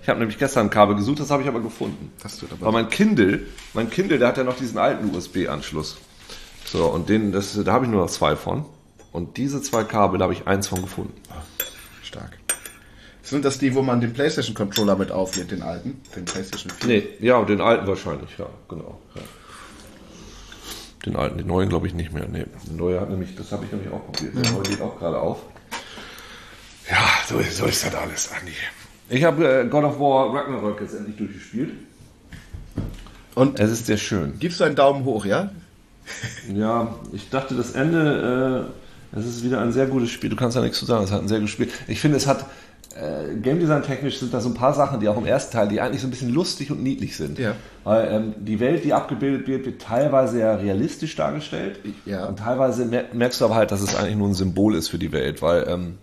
ich 0.01 0.09
habe 0.09 0.19
nämlich 0.19 0.37
gestern 0.37 0.67
ein 0.67 0.69
Kabel 0.69 0.95
gesucht, 0.95 1.19
das 1.19 1.29
habe 1.31 1.41
ich 1.43 1.47
aber 1.47 1.59
gefunden. 1.61 2.11
Das 2.23 2.37
tut 2.37 2.51
aber 2.51 2.65
Weil 2.67 2.71
mein 2.73 2.89
Kindle, 2.89 3.41
mein 3.73 3.89
Kindle, 3.89 4.17
der 4.19 4.29
hat 4.29 4.37
ja 4.37 4.43
noch 4.43 4.57
diesen 4.57 4.77
alten 4.77 5.13
USB-Anschluss. 5.15 5.97
So, 6.65 6.85
und 6.85 7.09
den, 7.09 7.31
das, 7.31 7.59
da 7.63 7.71
habe 7.71 7.85
ich 7.85 7.91
nur 7.91 8.01
noch 8.01 8.09
zwei 8.09 8.35
von. 8.35 8.65
Und 9.17 9.35
diese 9.37 9.63
zwei 9.63 9.83
Kabel, 9.83 10.19
da 10.19 10.25
habe 10.25 10.33
ich 10.33 10.45
eins 10.45 10.67
von 10.67 10.79
gefunden. 10.79 11.19
stark. 12.03 12.37
Sind 13.23 13.45
das 13.45 13.57
die, 13.57 13.73
wo 13.73 13.81
man 13.81 13.99
den 13.99 14.13
PlayStation-Controller 14.13 14.95
mit 14.95 15.11
auflädt, 15.11 15.49
den 15.49 15.63
alten? 15.63 15.99
Den 16.15 16.25
PlayStation 16.25 16.71
4? 16.71 16.87
Nee, 16.87 17.07
ja, 17.19 17.43
den 17.43 17.59
alten 17.59 17.87
wahrscheinlich, 17.87 18.37
ja, 18.37 18.45
genau. 18.69 19.01
Ja. 19.15 19.21
Den 21.03 21.15
alten, 21.15 21.39
den 21.39 21.47
neuen 21.47 21.67
glaube 21.67 21.87
ich 21.87 21.95
nicht 21.95 22.13
mehr. 22.13 22.27
Nee, 22.27 22.45
der 22.67 22.73
neue 22.75 23.01
hat 23.01 23.09
nämlich, 23.09 23.35
das 23.35 23.51
habe 23.51 23.65
ich 23.65 23.71
nämlich 23.71 23.91
auch 23.91 24.05
probiert. 24.05 24.35
Der 24.35 24.51
neue 24.51 24.61
geht 24.61 24.81
auch 24.81 24.99
gerade 24.99 25.19
auf. 25.19 25.39
Ja, 26.87 26.99
so, 27.27 27.41
so 27.41 27.65
ist 27.65 27.87
das 27.87 27.95
alles, 27.95 28.31
Andi. 28.39 28.53
Ich 29.09 29.23
habe 29.23 29.61
äh, 29.61 29.67
God 29.67 29.83
of 29.83 29.99
War 29.99 30.31
Ragnarok 30.31 30.79
jetzt 30.79 30.93
endlich 30.93 31.17
durchgespielt. 31.17 31.71
Und 33.33 33.59
Es 33.59 33.71
ist 33.71 33.87
sehr 33.87 33.97
schön. 33.97 34.37
gibst 34.37 34.59
du 34.59 34.63
einen 34.63 34.75
Daumen 34.75 35.05
hoch, 35.05 35.25
ja? 35.25 35.49
Ja, 36.53 36.93
ich 37.13 37.31
dachte, 37.31 37.55
das 37.55 37.71
Ende, 37.71 38.69
äh, 38.69 38.86
es 39.11 39.25
ist 39.25 39.43
wieder 39.43 39.61
ein 39.61 39.71
sehr 39.71 39.87
gutes 39.87 40.09
Spiel. 40.09 40.29
Du 40.29 40.35
kannst 40.35 40.55
ja 40.55 40.61
nichts 40.61 40.79
zu 40.79 40.85
sagen, 40.85 41.03
es 41.03 41.11
hat 41.11 41.21
ein 41.21 41.27
sehr 41.27 41.39
gutes 41.39 41.53
Spiel. 41.53 41.69
Ich 41.87 41.99
finde, 41.99 42.17
es 42.17 42.27
hat, 42.27 42.45
äh, 42.95 43.35
Game 43.35 43.59
Design 43.59 43.83
technisch 43.83 44.19
sind 44.19 44.33
da 44.33 44.41
so 44.41 44.49
ein 44.49 44.53
paar 44.53 44.73
Sachen, 44.73 44.99
die 44.99 45.07
auch 45.07 45.17
im 45.17 45.25
ersten 45.25 45.53
Teil, 45.53 45.67
die 45.67 45.79
eigentlich 45.79 46.01
so 46.01 46.07
ein 46.07 46.11
bisschen 46.11 46.33
lustig 46.33 46.71
und 46.71 46.83
niedlich 46.83 47.15
sind. 47.15 47.39
Ja. 47.39 47.53
Weil 47.83 48.11
ähm, 48.11 48.33
die 48.39 48.59
Welt, 48.59 48.83
die 48.83 48.93
abgebildet 48.93 49.47
wird, 49.47 49.65
wird 49.65 49.81
teilweise 49.81 50.33
sehr 50.33 50.61
realistisch 50.61 51.15
dargestellt. 51.15 51.79
Ja. 52.05 52.25
Und 52.25 52.39
teilweise 52.39 52.85
mer 52.85 53.05
merkst 53.13 53.41
du 53.41 53.45
aber 53.45 53.55
halt, 53.55 53.71
dass 53.71 53.81
es 53.81 53.95
eigentlich 53.95 54.17
nur 54.17 54.27
ein 54.27 54.33
Symbol 54.33 54.75
ist 54.75 54.89
für 54.89 54.97
die 54.97 55.11
Welt, 55.11 55.41
weil 55.41 55.65
ähm, 55.67 55.97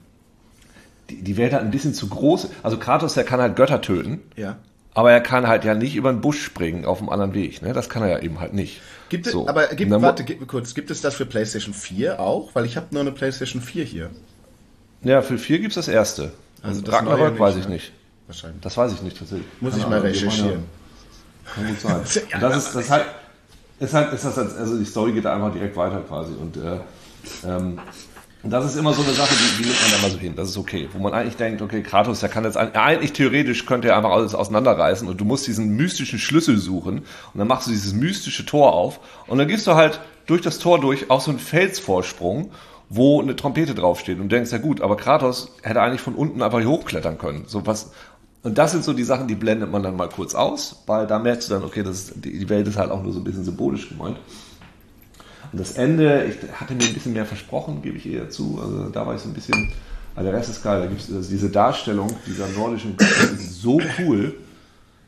die, 1.10 1.22
die 1.22 1.36
Welt 1.36 1.52
hat 1.52 1.60
ein 1.60 1.70
bisschen 1.70 1.94
zu 1.94 2.08
groß. 2.08 2.48
Also 2.62 2.78
Kratos, 2.78 3.14
der 3.14 3.24
kann 3.24 3.40
halt 3.40 3.56
Götter 3.56 3.80
töten. 3.80 4.20
Ja. 4.36 4.56
Aber 4.94 5.10
er 5.10 5.20
kann 5.20 5.46
halt 5.48 5.64
ja 5.64 5.74
nicht 5.74 5.96
über 5.96 6.12
den 6.12 6.20
Busch 6.20 6.40
springen 6.42 6.84
auf 6.84 7.00
einem 7.00 7.08
anderen 7.08 7.34
Weg. 7.34 7.62
Ne? 7.62 7.72
Das 7.72 7.88
kann 7.88 8.02
er 8.02 8.10
ja 8.10 8.18
eben 8.20 8.38
halt 8.40 8.52
nicht. 8.54 8.80
Gibt 9.08 9.26
es, 9.26 9.32
So. 9.32 9.48
aber 9.48 9.66
gibt, 9.68 9.90
warte, 9.90 10.22
gib 10.24 10.46
kurz, 10.46 10.72
gibt 10.74 10.90
es 10.90 11.00
das 11.00 11.14
für 11.16 11.26
PlayStation 11.26 11.74
4 11.74 12.20
auch? 12.20 12.50
Weil 12.54 12.64
ich 12.64 12.76
habe 12.76 12.86
nur 12.92 13.00
eine 13.00 13.10
PlayStation 13.12 13.60
4 13.60 13.84
hier. 13.84 14.10
Ja, 15.02 15.20
für 15.20 15.36
4 15.36 15.58
gibt's 15.58 15.74
das 15.74 15.88
erste. 15.88 16.32
Also 16.62 16.80
das 16.80 16.94
Ragnarok 16.94 17.30
nicht, 17.32 17.40
weiß 17.40 17.56
ich 17.56 17.64
ne? 17.68 17.74
nicht. 17.74 17.92
Wahrscheinlich. 18.28 18.60
Das 18.62 18.76
weiß 18.76 18.92
ich 18.92 19.02
nicht 19.02 19.18
tatsächlich. 19.18 19.46
Muss 19.60 19.76
ich 19.76 19.86
mal 19.86 19.98
recherchieren. 19.98 20.62
ja- 21.44 21.52
Kann 21.54 21.66
gut 21.66 21.80
sein. 21.80 21.96
Und 22.34 22.42
das 22.42 22.56
ist, 22.66 22.74
das 22.76 22.90
halt, 22.90 23.04
ist 23.80 23.92
halt, 23.94 24.12
ist 24.12 24.24
das, 24.24 24.38
als- 24.38 24.56
also 24.56 24.78
die 24.78 24.84
Story 24.84 25.12
geht 25.12 25.24
da 25.24 25.34
einfach 25.34 25.52
direkt 25.52 25.76
weiter 25.76 26.00
quasi. 26.08 26.32
Und 26.40 26.56
äh, 26.56 26.78
ähm, 27.46 27.78
und 28.44 28.50
das 28.50 28.66
ist 28.66 28.76
immer 28.76 28.92
so 28.92 29.02
eine 29.02 29.12
Sache, 29.12 29.34
die, 29.34 29.62
die 29.62 29.68
nimmt 29.68 29.80
man 29.80 29.90
dann 29.90 30.02
mal 30.02 30.10
so 30.10 30.18
hin. 30.18 30.34
Das 30.36 30.50
ist 30.50 30.58
okay. 30.58 30.88
Wo 30.92 30.98
man 30.98 31.14
eigentlich 31.14 31.36
denkt, 31.36 31.62
okay, 31.62 31.82
Kratos, 31.82 32.20
der 32.20 32.28
kann 32.28 32.44
jetzt 32.44 32.58
eigentlich 32.58 33.14
theoretisch 33.14 33.64
könnte 33.64 33.88
er 33.88 33.96
einfach 33.96 34.10
alles 34.10 34.34
auseinanderreißen 34.34 35.08
und 35.08 35.18
du 35.18 35.24
musst 35.24 35.46
diesen 35.46 35.70
mystischen 35.76 36.18
Schlüssel 36.18 36.58
suchen 36.58 36.98
und 36.98 37.38
dann 37.38 37.48
machst 37.48 37.66
du 37.66 37.70
dieses 37.70 37.94
mystische 37.94 38.44
Tor 38.44 38.74
auf 38.74 39.00
und 39.26 39.38
dann 39.38 39.48
gehst 39.48 39.66
du 39.66 39.74
halt 39.74 40.00
durch 40.26 40.42
das 40.42 40.58
Tor 40.58 40.78
durch 40.78 41.10
auf 41.10 41.22
so 41.22 41.30
einen 41.30 41.40
Felsvorsprung, 41.40 42.50
wo 42.90 43.20
eine 43.22 43.34
Trompete 43.34 43.74
draufsteht 43.74 44.20
und 44.20 44.30
denkst, 44.30 44.52
ja 44.52 44.58
gut, 44.58 44.82
aber 44.82 44.98
Kratos 44.98 45.52
hätte 45.62 45.80
eigentlich 45.80 46.02
von 46.02 46.14
unten 46.14 46.42
einfach 46.42 46.58
hier 46.58 46.68
hochklettern 46.68 47.16
können. 47.16 47.44
So 47.46 47.66
was. 47.66 47.92
Und 48.42 48.58
das 48.58 48.72
sind 48.72 48.84
so 48.84 48.92
die 48.92 49.04
Sachen, 49.04 49.26
die 49.26 49.36
blendet 49.36 49.70
man 49.72 49.82
dann 49.82 49.96
mal 49.96 50.10
kurz 50.10 50.34
aus, 50.34 50.82
weil 50.86 51.06
da 51.06 51.18
merkst 51.18 51.48
du 51.48 51.54
dann, 51.54 51.64
okay, 51.64 51.82
das 51.82 51.96
ist, 51.96 52.12
die 52.24 52.46
Welt 52.50 52.68
ist 52.68 52.76
halt 52.76 52.90
auch 52.90 53.02
nur 53.02 53.14
so 53.14 53.20
ein 53.20 53.24
bisschen 53.24 53.44
symbolisch 53.44 53.88
gemeint. 53.88 54.18
Und 55.54 55.60
das 55.60 55.76
Ende, 55.76 56.24
ich 56.24 56.50
hatte 56.52 56.74
mir 56.74 56.82
ein 56.82 56.94
bisschen 56.94 57.12
mehr 57.12 57.26
versprochen, 57.26 57.80
gebe 57.80 57.96
ich 57.96 58.06
ihr 58.06 58.28
zu. 58.28 58.58
Also 58.60 58.88
da 58.88 59.06
war 59.06 59.14
ich 59.14 59.20
so 59.20 59.28
ein 59.28 59.34
bisschen, 59.34 59.70
also 60.16 60.28
der 60.28 60.36
Rest 60.36 60.50
ist 60.50 60.64
geil. 60.64 60.80
Da 60.80 60.86
gibt 60.86 61.08
es 61.08 61.28
diese 61.28 61.48
Darstellung 61.48 62.10
dieser 62.26 62.48
nordischen 62.48 62.96
Götter, 62.96 63.28
die 63.28 63.34
ist 63.36 63.62
so 63.62 63.80
cool. 64.00 64.34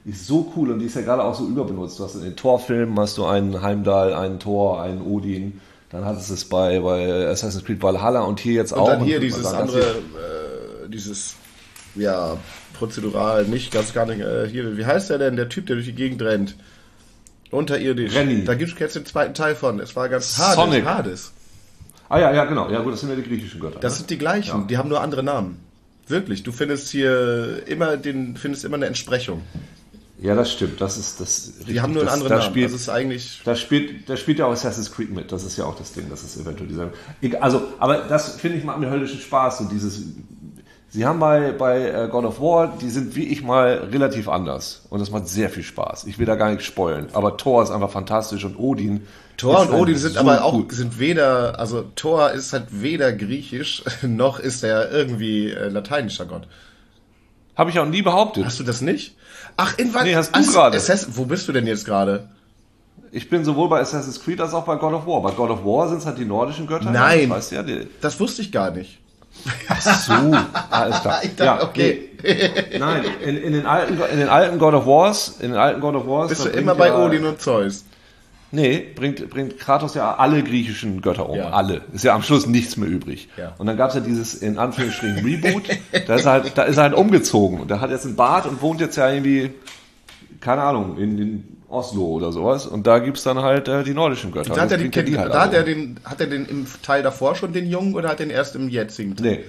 Die 0.04 0.10
ist 0.10 0.24
so 0.24 0.52
cool 0.54 0.70
und 0.70 0.78
die 0.78 0.86
ist 0.86 0.94
ja 0.94 1.02
gerade 1.02 1.24
auch 1.24 1.34
so 1.34 1.48
überbenutzt. 1.48 1.98
Du 1.98 2.04
hast 2.04 2.14
in 2.14 2.22
den 2.22 2.36
Torfilmen 2.36 2.96
hast 2.96 3.18
du 3.18 3.24
einen 3.26 3.60
Heimdall, 3.60 4.14
einen 4.14 4.38
Thor, 4.38 4.80
einen 4.80 5.02
Odin. 5.02 5.60
Dann 5.90 6.04
hattest 6.04 6.30
du 6.30 6.34
es 6.34 6.44
bei, 6.44 6.78
bei 6.78 7.26
Assassin's 7.26 7.64
Creed 7.64 7.82
Valhalla 7.82 8.20
und 8.20 8.38
hier 8.38 8.52
jetzt 8.52 8.72
Und 8.72 8.78
auch. 8.78 8.88
dann 8.88 9.02
hier 9.02 9.16
Und 9.16 9.22
dieses 9.22 9.42
sagt, 9.42 9.62
andere, 9.62 9.80
äh, 9.80 10.88
dieses, 10.88 11.34
ja, 11.96 12.36
prozedural, 12.78 13.46
nicht 13.46 13.72
ganz 13.72 13.92
gar 13.92 14.06
nicht, 14.06 14.20
äh, 14.20 14.48
hier, 14.48 14.76
wie 14.76 14.86
heißt 14.86 15.10
der 15.10 15.18
denn, 15.18 15.34
der 15.34 15.48
Typ, 15.48 15.66
der 15.66 15.74
durch 15.74 15.86
die 15.86 15.94
Gegend 15.96 16.22
rennt? 16.22 16.54
Unterirdisch. 17.50 18.14
Renny. 18.14 18.44
Da 18.44 18.54
gibt 18.54 18.72
es 18.72 18.78
jetzt 18.78 18.96
den 18.96 19.06
zweiten 19.06 19.34
Teil 19.34 19.54
von. 19.54 19.80
Es 19.80 19.94
war 19.96 20.08
ganz 20.08 20.38
Hades. 20.38 20.54
Sonic. 20.54 20.84
Hades. 20.84 21.32
Ah 22.08 22.18
ja, 22.18 22.32
ja, 22.32 22.44
genau. 22.44 22.70
Ja 22.70 22.80
gut, 22.80 22.92
das 22.92 23.00
sind 23.00 23.10
ja 23.10 23.16
die 23.16 23.22
griechischen 23.22 23.60
Götter. 23.60 23.80
Das 23.80 23.94
ne? 23.94 23.98
sind 23.98 24.10
die 24.10 24.18
gleichen, 24.18 24.68
die 24.68 24.78
haben 24.78 24.88
nur 24.88 25.00
andere 25.00 25.22
Namen. 25.22 25.60
Wirklich, 26.08 26.44
du 26.44 26.52
findest 26.52 26.90
hier 26.90 27.66
immer 27.66 27.96
den, 27.96 28.36
findest 28.36 28.64
immer 28.64 28.76
eine 28.76 28.86
Entsprechung. 28.86 29.42
Ja, 30.18 30.34
das 30.34 30.52
stimmt. 30.52 30.80
Das 30.80 30.96
ist 30.96 31.20
das. 31.20 31.52
Die 31.68 31.80
haben 31.80 31.92
nur 31.92 32.02
einen 32.02 32.06
das, 32.06 32.14
anderen 32.14 32.30
da 32.30 32.38
Namen. 32.38 32.50
Spielt, 32.50 32.66
das 32.66 32.80
ist 32.80 32.88
eigentlich. 32.88 33.40
Da 33.44 33.54
spielt, 33.54 34.08
da 34.08 34.16
spielt 34.16 34.38
ja 34.38 34.46
auch 34.46 34.52
Assassin's 34.52 34.90
Creed 34.90 35.10
mit. 35.10 35.30
Das 35.30 35.44
ist 35.44 35.58
ja 35.58 35.64
auch 35.64 35.76
das 35.76 35.92
Ding. 35.92 36.08
Das 36.08 36.22
ist 36.22 36.40
eventuell 36.40 36.68
dieser. 36.68 36.90
Also, 37.40 37.62
aber 37.78 37.98
das 37.98 38.36
finde 38.36 38.56
ich 38.58 38.64
macht 38.64 38.78
mir 38.78 38.88
höllischen 38.88 39.20
Spaß. 39.20 39.60
Und 39.60 39.72
dieses. 39.72 40.02
Sie 40.88 41.04
haben 41.04 41.18
bei, 41.18 41.52
bei 41.52 41.88
äh, 41.88 42.08
God 42.08 42.24
of 42.24 42.40
War, 42.40 42.76
die 42.80 42.88
sind 42.90 43.16
wie 43.16 43.24
ich 43.24 43.42
mal 43.42 43.88
relativ 43.92 44.28
anders. 44.28 44.86
Und 44.88 45.00
das 45.00 45.10
macht 45.10 45.28
sehr 45.28 45.50
viel 45.50 45.62
Spaß. 45.62 46.04
Ich 46.04 46.18
will 46.18 46.26
da 46.26 46.36
gar 46.36 46.50
nichts 46.50 46.64
spoilen. 46.64 47.08
Aber 47.12 47.36
Thor 47.36 47.62
ist 47.62 47.70
einfach 47.70 47.90
fantastisch 47.90 48.44
und 48.44 48.56
Odin. 48.56 49.06
Thor 49.36 49.62
und 49.62 49.72
Odin 49.72 49.94
halt 49.94 49.98
sind 49.98 50.14
so 50.14 50.20
aber 50.20 50.44
auch 50.44 50.54
cool. 50.54 50.66
sind 50.70 50.98
weder, 50.98 51.58
also 51.58 51.82
Thor 51.96 52.30
ist 52.30 52.52
halt 52.52 52.66
weder 52.70 53.12
griechisch 53.12 53.82
noch 54.02 54.38
ist 54.38 54.62
er 54.62 54.90
irgendwie 54.90 55.50
äh, 55.50 55.68
lateinischer 55.68 56.24
Gott. 56.24 56.46
Habe 57.56 57.70
ich 57.70 57.78
auch 57.78 57.86
nie 57.86 58.02
behauptet. 58.02 58.44
Hast 58.44 58.60
du 58.60 58.64
das 58.64 58.80
nicht? 58.80 59.16
Ach, 59.56 59.76
in 59.78 59.92
Nee, 60.02 60.14
hast 60.14 60.36
du 60.36 60.52
gerade. 60.52 60.78
Wo 61.10 61.24
bist 61.24 61.48
du 61.48 61.52
denn 61.52 61.66
jetzt 61.66 61.84
gerade? 61.84 62.28
Ich 63.12 63.30
bin 63.30 63.44
sowohl 63.44 63.68
bei 63.68 63.80
Assassin's 63.80 64.22
Creed 64.22 64.40
als 64.40 64.52
auch 64.52 64.64
bei 64.64 64.76
God 64.76 64.92
of 64.92 65.06
War. 65.06 65.22
Bei 65.22 65.30
God 65.30 65.50
of 65.50 65.64
War 65.64 65.88
sind 65.88 65.98
es 65.98 66.06
halt 66.06 66.18
die 66.18 66.26
nordischen 66.26 66.66
Götter. 66.66 66.90
Nein. 66.90 67.32
Ja. 67.50 67.62
Die, 67.62 67.88
Das 68.00 68.20
wusste 68.20 68.42
ich 68.42 68.52
gar 68.52 68.70
nicht. 68.70 68.98
Ach 69.68 69.80
so. 69.80 70.12
Alles 70.70 71.00
klar. 71.00 71.20
Ich 71.24 71.36
dachte, 71.36 71.66
okay. 71.66 72.10
nee. 72.22 72.78
Nein, 72.78 73.04
in, 73.24 73.36
in, 73.36 73.52
den 73.52 73.66
alten, 73.66 73.98
in 74.12 74.18
den 74.18 74.28
alten 74.28 74.58
God 74.58 74.74
of 74.74 74.86
Wars, 74.86 75.36
in 75.40 75.50
den 75.50 75.58
alten 75.58 75.80
God 75.80 75.94
of 75.94 76.06
Wars. 76.06 76.28
Bist 76.28 76.44
du 76.44 76.48
immer 76.48 76.74
bei 76.74 76.88
ja, 76.88 77.04
Odin 77.04 77.24
und 77.24 77.40
Zeus? 77.40 77.84
Nee, 78.52 78.86
bringt, 78.94 79.28
bringt 79.28 79.58
Kratos 79.58 79.94
ja 79.94 80.14
alle 80.14 80.42
griechischen 80.42 81.02
Götter 81.02 81.28
um. 81.28 81.36
Ja. 81.36 81.50
Alle. 81.50 81.82
Ist 81.92 82.04
ja 82.04 82.14
am 82.14 82.22
Schluss 82.22 82.46
nichts 82.46 82.76
mehr 82.76 82.88
übrig. 82.88 83.28
Ja. 83.36 83.54
Und 83.58 83.66
dann 83.66 83.76
gab's 83.76 83.94
ja 83.94 84.00
dieses, 84.00 84.34
in 84.34 84.58
Anführungsstrichen, 84.58 85.18
Reboot. 85.24 85.64
da, 86.06 86.14
ist 86.14 86.24
er 86.24 86.32
halt, 86.32 86.56
da 86.56 86.62
ist 86.62 86.76
er 86.76 86.84
halt 86.84 86.94
umgezogen. 86.94 87.60
Und 87.60 87.70
der 87.70 87.80
hat 87.80 87.90
jetzt 87.90 88.06
einen 88.06 88.16
Bart 88.16 88.46
und 88.46 88.62
wohnt 88.62 88.80
jetzt 88.80 88.96
ja 88.96 89.10
irgendwie, 89.10 89.50
keine 90.40 90.62
Ahnung, 90.62 90.96
in, 90.96 91.18
in 91.18 91.55
Oslo 91.68 92.04
oder 92.06 92.32
sowas. 92.32 92.66
Und 92.66 92.86
da 92.86 92.98
gibt's 92.98 93.22
dann 93.24 93.38
halt 93.40 93.68
äh, 93.68 93.82
die 93.84 93.94
nordischen 93.94 94.32
Götter. 94.32 94.54
Da 94.54 94.62
hat, 94.62 94.70
er 94.72 94.78
den, 94.78 94.90
bringt 94.90 95.08
ja 95.08 95.28
da 95.28 95.40
halt 95.40 95.42
hat 95.48 95.54
er 95.54 95.62
den, 95.64 95.98
hat 96.04 96.20
er 96.20 96.26
den 96.26 96.46
im 96.46 96.66
Teil 96.82 97.02
davor 97.02 97.34
schon 97.34 97.52
den 97.52 97.66
Jungen 97.66 97.94
oder 97.94 98.08
hat 98.08 98.20
er 98.20 98.26
den 98.26 98.30
erst 98.30 98.54
im 98.56 98.68
jetzigen 98.68 99.16
Teil? 99.16 99.26
Nee. 99.26 99.44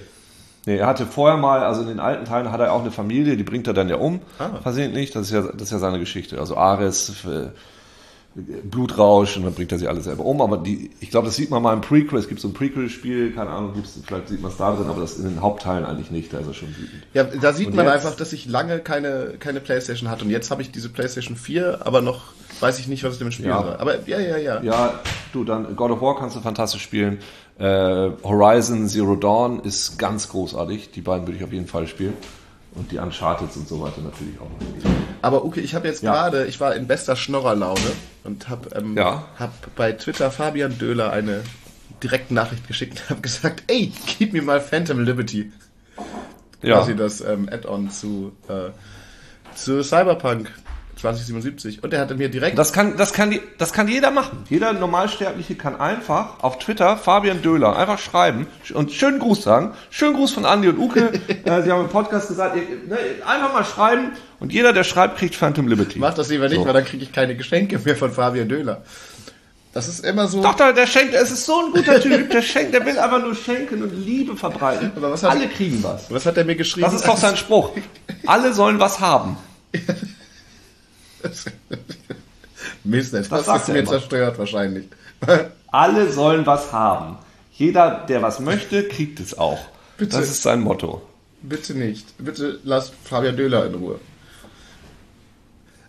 Nee, 0.66 0.76
er 0.76 0.86
hatte 0.86 1.06
vorher 1.06 1.38
mal, 1.38 1.60
also 1.62 1.80
in 1.82 1.88
den 1.88 2.00
alten 2.00 2.26
Teilen 2.26 2.52
hat 2.52 2.60
er 2.60 2.72
auch 2.72 2.82
eine 2.82 2.90
Familie, 2.90 3.36
die 3.38 3.42
bringt 3.44 3.66
er 3.66 3.72
dann 3.72 3.88
ja 3.88 3.96
um, 3.96 4.20
Ah. 4.38 4.50
versehentlich. 4.62 5.12
Das 5.12 5.26
ist 5.26 5.32
ja, 5.32 5.40
das 5.42 5.62
ist 5.62 5.70
ja 5.72 5.78
seine 5.78 5.98
Geschichte. 5.98 6.38
Also 6.38 6.56
Ares, 6.58 7.24
äh, 7.24 7.46
Blutrausch 8.64 9.36
und 9.36 9.44
dann 9.44 9.54
bringt 9.54 9.72
er 9.72 9.78
sich 9.78 9.88
alles 9.88 10.04
selber 10.04 10.24
um. 10.24 10.40
Aber 10.40 10.58
die, 10.58 10.90
ich 11.00 11.10
glaube, 11.10 11.26
das 11.26 11.36
sieht 11.36 11.50
man 11.50 11.62
mal 11.62 11.72
im 11.74 11.80
Prequel. 11.80 12.18
Es 12.18 12.28
gibt 12.28 12.40
so 12.40 12.48
ein 12.48 12.54
Prequel-Spiel, 12.54 13.32
keine 13.32 13.50
Ahnung, 13.50 13.74
gibt's, 13.74 13.98
vielleicht 14.06 14.28
sieht 14.28 14.40
man 14.40 14.50
es 14.50 14.56
da 14.56 14.74
drin, 14.74 14.86
aber 14.88 15.00
das 15.00 15.16
in 15.18 15.24
den 15.24 15.40
Hauptteilen 15.42 15.84
eigentlich 15.84 16.10
nicht. 16.10 16.32
Da 16.32 16.38
ist 16.38 16.46
er 16.46 16.54
schon 16.54 16.68
wütend. 16.68 17.02
Ja, 17.14 17.24
da 17.24 17.52
sieht 17.52 17.68
Und 17.68 17.76
man 17.76 17.86
jetzt? 17.86 17.94
einfach, 17.96 18.16
dass 18.16 18.32
ich 18.32 18.46
lange 18.46 18.78
keine, 18.80 19.34
keine 19.38 19.60
Playstation 19.60 20.10
hatte. 20.10 20.24
Und 20.24 20.30
jetzt 20.30 20.50
habe 20.50 20.62
ich 20.62 20.70
diese 20.70 20.88
Playstation 20.88 21.36
4, 21.36 21.86
aber 21.86 22.00
noch 22.00 22.32
weiß 22.60 22.78
ich 22.78 22.88
nicht, 22.88 23.04
was 23.04 23.14
ich 23.14 23.18
damit 23.18 23.34
spielen 23.34 23.48
Ja. 23.50 23.62
soll. 23.62 23.76
Aber 23.76 24.06
ja, 24.08 24.18
ja, 24.20 24.36
ja. 24.36 24.62
Ja, 24.62 25.00
du, 25.32 25.44
dann 25.44 25.76
God 25.76 25.90
of 25.92 26.00
War 26.00 26.16
kannst 26.18 26.36
du 26.36 26.40
fantastisch 26.40 26.82
spielen. 26.82 27.18
Äh, 27.58 28.10
Horizon 28.22 28.88
Zero 28.88 29.16
Dawn 29.16 29.60
ist 29.60 29.98
ganz 29.98 30.28
großartig. 30.28 30.90
Die 30.92 31.00
beiden 31.00 31.26
würde 31.26 31.38
ich 31.38 31.44
auf 31.44 31.52
jeden 31.52 31.66
Fall 31.66 31.86
spielen. 31.86 32.14
Und 32.74 32.92
die 32.92 32.98
Uncharted 32.98 33.54
und 33.56 33.66
so 33.68 33.80
weiter 33.80 34.00
natürlich 34.02 34.38
auch. 34.40 34.50
Aber 35.22 35.44
okay, 35.44 35.60
ich 35.60 35.74
habe 35.74 35.88
jetzt 35.88 36.02
Ja. 36.02 36.12
gerade, 36.12 36.46
ich 36.46 36.60
war 36.60 36.74
in 36.76 36.86
bester 36.86 37.16
Schnorrerlaune 37.16 37.80
und 38.24 38.48
habe 38.48 38.70
ähm, 38.76 38.96
Ja. 38.96 39.24
hab 39.38 39.74
bei 39.74 39.92
Twitter 39.92 40.30
Fabian 40.30 40.78
Döhler 40.78 41.10
eine 41.12 41.42
direkte 42.02 42.34
Nachricht 42.34 42.68
geschickt 42.68 43.00
und 43.02 43.10
habe 43.10 43.20
gesagt, 43.22 43.64
ey, 43.66 43.92
gib 44.18 44.32
mir 44.32 44.42
mal 44.42 44.60
Phantom 44.60 45.00
Liberty. 45.00 45.50
Ja, 46.62 46.76
Quasi 46.78 46.94
das 46.96 47.20
ähm, 47.20 47.48
Add-on 47.50 47.90
zu, 47.90 48.32
äh, 48.48 48.70
zu 49.56 49.82
Cyberpunk 49.82 50.50
2077. 51.00 51.82
Und 51.82 51.92
er 51.94 52.00
hatte 52.00 52.14
mir 52.14 52.28
direkt 52.28 52.58
das 52.58 52.72
kann, 52.72 52.96
das 52.96 53.12
kann, 53.12 53.30
die, 53.30 53.40
das 53.58 53.72
kann 53.72 53.88
jeder 53.88 54.10
machen. 54.10 54.44
Jeder 54.50 54.72
Normalsterbliche 54.72 55.54
kann 55.54 55.80
einfach 55.80 56.42
auf 56.42 56.58
Twitter 56.58 56.96
Fabian 56.96 57.42
Döhler 57.42 57.76
einfach 57.76 57.98
schreiben 57.98 58.46
und 58.74 58.92
schönen 58.92 59.18
Gruß 59.18 59.42
sagen. 59.42 59.72
Schönen 59.90 60.14
Gruß 60.14 60.32
von 60.32 60.44
Andi 60.44 60.68
und 60.68 60.78
Uke. 60.78 61.12
äh, 61.44 61.62
sie 61.62 61.70
haben 61.72 61.82
im 61.82 61.88
Podcast 61.88 62.28
gesagt, 62.28 62.56
ihr, 62.56 62.62
ne, 62.88 62.98
einfach 63.26 63.52
mal 63.52 63.64
schreiben 63.64 64.12
und 64.40 64.52
jeder, 64.52 64.72
der 64.72 64.84
schreibt, 64.84 65.18
kriegt 65.18 65.34
Phantom 65.34 65.68
Liberty. 65.68 65.98
Mach 65.98 66.14
das 66.14 66.28
lieber 66.28 66.48
nicht, 66.48 66.58
So. 66.58 66.66
weil 66.66 66.72
dann 66.74 66.84
kriege 66.84 67.02
ich 67.02 67.12
keine 67.12 67.36
Geschenke 67.36 67.78
mehr 67.78 67.96
von 67.96 68.10
Fabian 68.12 68.48
Döhler. 68.48 68.82
Das 69.74 69.86
ist 69.86 70.04
immer 70.04 70.26
so. 70.26 70.42
Doch, 70.42 70.54
der, 70.54 70.72
der 70.72 70.86
schenkt, 70.86 71.14
es 71.14 71.30
ist 71.30 71.44
so 71.44 71.66
ein 71.66 71.72
guter 71.72 72.00
Typ, 72.00 72.30
der 72.30 72.42
schenkt, 72.42 72.74
der 72.74 72.84
will 72.84 72.98
einfach 72.98 73.22
nur 73.22 73.34
schenken 73.34 73.82
und 73.82 73.92
Liebe 74.04 74.36
verbreiten. 74.36 74.90
Aber 74.96 75.12
was 75.12 75.22
hat- 75.22 75.30
Alle 75.32 75.46
kriegen 75.46 75.82
was. 75.84 76.10
Was 76.10 76.24
hat 76.26 76.36
er 76.36 76.44
mir 76.44 76.56
geschrieben? 76.56 76.86
Das 76.86 76.94
ist 76.94 77.06
doch 77.06 77.18
sein 77.18 77.36
Spruch. 77.36 77.70
Alle 78.26 78.52
sollen 78.54 78.80
was 78.80 78.98
haben. 78.98 79.36
Mist, 82.84 83.14
das, 83.14 83.28
Das 83.28 83.46
ist 83.46 83.68
mir 83.68 83.80
immer. 83.80 83.90
zerstört 83.90 84.38
wahrscheinlich. 84.38 84.86
Alle 85.68 86.10
sollen 86.10 86.46
was 86.46 86.72
haben. 86.72 87.18
Jeder, 87.52 88.04
der 88.08 88.22
was 88.22 88.40
möchte, 88.40 88.86
kriegt 88.88 89.20
es 89.20 89.36
auch. 89.36 89.58
Bitte. 89.96 90.16
Das 90.16 90.28
ist 90.30 90.42
sein 90.42 90.60
Motto. 90.60 91.02
Bitte 91.42 91.74
nicht. 91.74 92.06
Bitte 92.18 92.60
lass 92.64 92.92
Fabian 93.04 93.36
Döhler 93.36 93.66
in 93.66 93.74
Ruhe. 93.74 94.00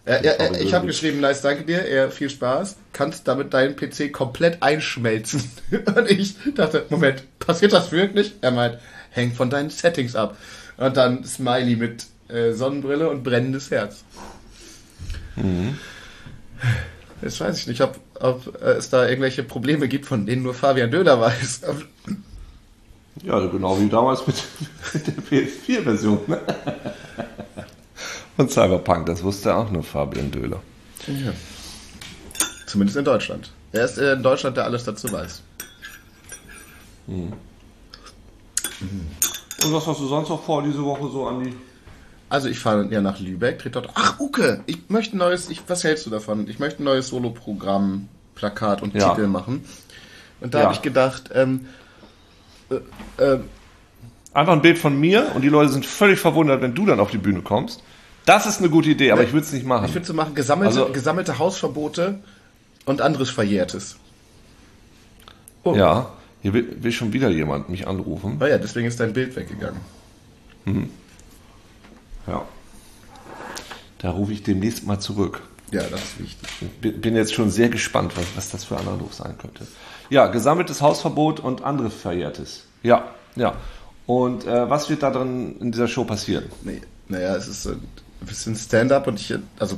Äh, 0.06 0.26
äh, 0.26 0.56
äh, 0.58 0.64
ich 0.64 0.74
habe 0.74 0.88
geschrieben, 0.88 1.20
nice, 1.20 1.42
danke 1.42 1.64
dir, 1.64 1.86
er, 1.86 2.10
viel 2.10 2.32
Spaß. 2.32 2.78
Kannst 2.94 3.28
damit 3.28 3.54
deinen 3.54 3.76
PC 3.76 4.12
komplett 4.12 4.64
einschmelzen. 4.64 5.44
Und 5.96 6.10
ich 6.10 6.36
dachte, 6.56 6.86
Moment, 6.90 7.24
passiert 7.38 7.74
das 7.74 7.92
wirklich? 7.92 8.34
Er 8.42 8.52
meint, 8.52 8.80
hängt 9.12 9.36
von 9.36 9.52
deinen 9.52 9.70
Settings 9.70 10.16
ab. 10.16 10.36
Und 10.78 10.98
dann 10.98 11.24
Smiley 11.24 11.76
mit 11.76 12.08
äh, 12.30 12.54
Sonnenbrille 12.54 13.10
und 13.10 13.24
brennendes 13.24 13.70
Herz. 13.70 14.04
Jetzt 17.22 17.40
weiß 17.40 17.60
ich 17.60 17.68
nicht, 17.68 17.82
ob, 17.82 18.00
ob 18.20 18.62
äh, 18.62 18.72
es 18.72 18.90
da 18.90 19.08
irgendwelche 19.08 19.44
Probleme 19.44 19.88
gibt, 19.88 20.06
von 20.06 20.26
denen 20.26 20.44
nur 20.44 20.54
Fabian 20.54 20.92
Döhler 20.92 21.20
weiß. 21.20 21.62
Ja, 23.24 23.40
genau 23.48 23.80
wie 23.80 23.90
damals 23.90 24.26
mit, 24.26 24.36
mit 24.94 25.08
der 25.08 25.16
PS4-Version. 25.16 26.20
Ne? 26.28 26.40
Und 28.38 28.52
Cyberpunk, 28.52 29.08
das 29.08 29.22
wusste 29.24 29.54
auch 29.54 29.70
nur 29.70 29.84
Fabian 29.84 30.32
Döhler. 30.32 30.62
Ja. 31.08 31.34
Zumindest 32.66 32.98
in 32.98 33.06
Deutschland. 33.06 33.52
Er 33.72 33.84
ist 33.86 33.98
äh, 33.98 34.14
in 34.14 34.24
Deutschland, 34.24 34.56
der 34.56 34.64
alles 34.64 34.86
dazu 34.86 35.12
weiß. 35.12 35.42
Und 37.08 37.34
was 39.74 39.88
hast 39.88 40.00
du 40.00 40.08
sonst 40.08 40.30
noch 40.30 40.42
vor 40.44 40.64
diese 40.64 40.84
Woche 40.84 41.10
so, 41.12 41.28
Andi? 41.28 41.54
Also 42.30 42.48
ich 42.48 42.60
fahre 42.60 42.88
ja 42.92 43.02
nach 43.02 43.20
Lübeck, 43.20 43.60
drehe 43.60 43.72
dort. 43.72 43.90
Ach, 43.96 44.20
Uke, 44.20 44.62
ich 44.68 44.90
möchte 44.90 45.16
ein 45.16 45.20
neues. 45.20 45.50
Ich, 45.50 45.62
was 45.68 45.84
hältst 45.84 46.06
du 46.06 46.10
davon? 46.12 46.48
Ich 46.48 46.60
möchte 46.60 46.82
ein 46.84 46.86
neues 46.86 47.08
Soloprogramm, 47.08 48.08
Plakat 48.36 48.82
und 48.84 48.94
Ja. 48.94 49.10
Titel 49.10 49.28
machen. 49.28 49.66
Und 50.40 50.54
da 50.54 50.60
Ja. 50.60 50.64
habe 50.66 50.74
ich 50.76 50.82
gedacht, 50.82 51.32
ähm, 51.34 51.66
äh, 52.70 52.76
äh, 53.24 53.40
Einfach 54.32 54.54
ein 54.54 54.62
Bild 54.62 54.78
von 54.78 54.98
mir 55.00 55.32
und 55.34 55.42
die 55.42 55.50
Leute 55.50 55.72
sind 55.72 55.88
völlig 55.88 56.20
verwundert, 56.20 56.62
wenn 56.62 56.76
du 56.76 56.86
dann 56.86 57.00
auf 57.00 57.10
die 57.10 57.18
Bühne 57.18 57.42
kommst. 57.42 57.82
Das 58.28 58.46
ist 58.46 58.60
eine 58.60 58.70
gute 58.70 58.90
Idee, 58.92 59.12
aber 59.12 59.24
ich 59.24 59.34
würde 59.34 59.44
es 59.48 59.52
nicht 59.52 59.66
machen. 59.66 59.86
ich 59.88 59.96
würde 59.96 60.06
so 60.06 60.14
machen, 60.14 60.36
gesammelte, 60.36 60.82
Also- 60.82 60.94
gesammelte 60.94 61.40
Hausverbote 61.40 62.20
und 62.86 63.02
anderes 63.02 63.32
Verjährtes. 63.32 63.98
Oh. 65.64 65.76
ja, 65.76 66.12
hier 66.44 66.54
will, 66.54 66.78
will 66.80 66.92
schon 66.92 67.12
wieder 67.12 67.30
jemand 67.30 67.70
mich 67.70 67.88
anrufen. 67.88 68.38
Oh 68.40 68.46
ja, 68.46 68.60
deswegen 68.60 68.88
ist 68.88 69.00
dein 69.00 69.14
Bild 69.14 69.36
weggegangen. 69.36 69.80
Ja. 72.30 72.46
Da 74.00 74.12
rufe 74.12 74.32
ich 74.32 74.44
demnächst 74.44 74.86
mal 74.86 75.00
zurück. 75.00 75.42
Ja, 75.72 75.84
das 75.84 76.02
ist 76.02 76.20
wichtig. 76.20 76.50
Bin 76.82 77.02
bin 77.02 77.16
jetzt 77.16 77.34
schon 77.34 77.52
sehr 77.52 77.70
gespannt, 77.70 78.14
was, 78.16 78.26
was 78.36 78.50
das 78.50 78.64
für 78.64 78.78
ein 78.78 78.88
Anruf 78.88 79.14
sein 79.14 79.38
könnte. 79.38 79.68
Ja, 80.10 80.28
gesammeltes 80.28 80.82
Hausverbot 80.82 81.40
und 81.40 81.64
andere 81.64 81.92
Verjährtes. 81.92 82.66
Ja, 82.82 83.10
ja. 83.36 83.56
Und 84.08 84.46
äh, 84.48 84.70
was 84.70 84.90
wird 84.90 85.04
da 85.04 85.12
drin 85.12 85.58
in 85.60 85.72
dieser 85.72 85.88
Show 85.88 86.04
passieren? 86.04 86.46
Nee, 86.64 86.82
naja, 87.08 87.36
es 87.36 87.48
ist 87.48 87.68
ein 87.68 87.88
bisschen 88.22 88.56
Stand-up 88.56 89.06
und 89.06 89.20
ich, 89.20 89.36
also 89.60 89.78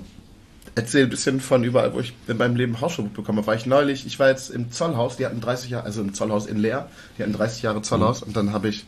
erzähle 0.76 1.06
ein 1.06 1.10
bisschen 1.10 1.42
von 1.42 1.66
überall, 1.66 1.94
wo 1.94 2.00
ich 2.00 2.14
in 2.28 2.38
meinem 2.38 2.56
Leben 2.56 2.80
Hausverbot 2.80 3.14
bekommen 3.14 3.40
habe. 3.40 3.48
War 3.48 3.56
ich 3.56 3.66
neulich, 3.66 4.06
ich 4.06 4.20
war 4.20 4.30
jetzt 4.30 4.50
im 4.50 4.72
Zollhaus, 4.72 5.18
die 5.18 5.26
hatten 5.26 5.42
30 5.42 5.72
Jahre, 5.72 5.86
also 5.86 6.02
im 6.02 6.14
Zollhaus 6.14 6.46
in 6.46 6.58
Leer, 6.58 6.88
die 7.18 7.24
hatten 7.24 7.34
30 7.34 7.64
Jahre 7.64 7.82
Zollhaus 7.82 8.24
und 8.24 8.38
dann 8.38 8.54
habe 8.54 8.70
ich 8.70 8.86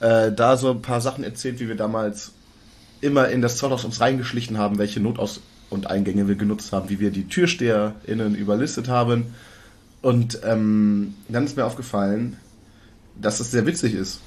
äh, 0.00 0.32
da 0.32 0.56
so 0.56 0.70
ein 0.70 0.80
paar 0.80 1.02
Sachen 1.02 1.22
erzählt, 1.22 1.60
wie 1.60 1.68
wir 1.68 1.76
damals 1.76 2.32
immer 3.00 3.28
in 3.28 3.42
das 3.42 3.56
Zollhaus 3.56 3.84
uns 3.84 4.00
reingeschlichen 4.00 4.58
haben, 4.58 4.78
welche 4.78 5.00
Notaus- 5.00 5.40
und 5.70 5.88
Eingänge 5.88 6.28
wir 6.28 6.34
genutzt 6.34 6.72
haben, 6.72 6.90
wie 6.90 7.00
wir 7.00 7.10
die 7.10 7.28
TürsteherInnen 7.28 8.34
überlistet 8.34 8.88
haben. 8.88 9.34
Und 10.02 10.40
ähm, 10.44 11.14
dann 11.28 11.44
ist 11.44 11.56
mir 11.56 11.64
aufgefallen, 11.64 12.36
dass 13.20 13.38
das 13.38 13.50
sehr 13.50 13.66
witzig 13.66 13.94
ist. 13.94 14.20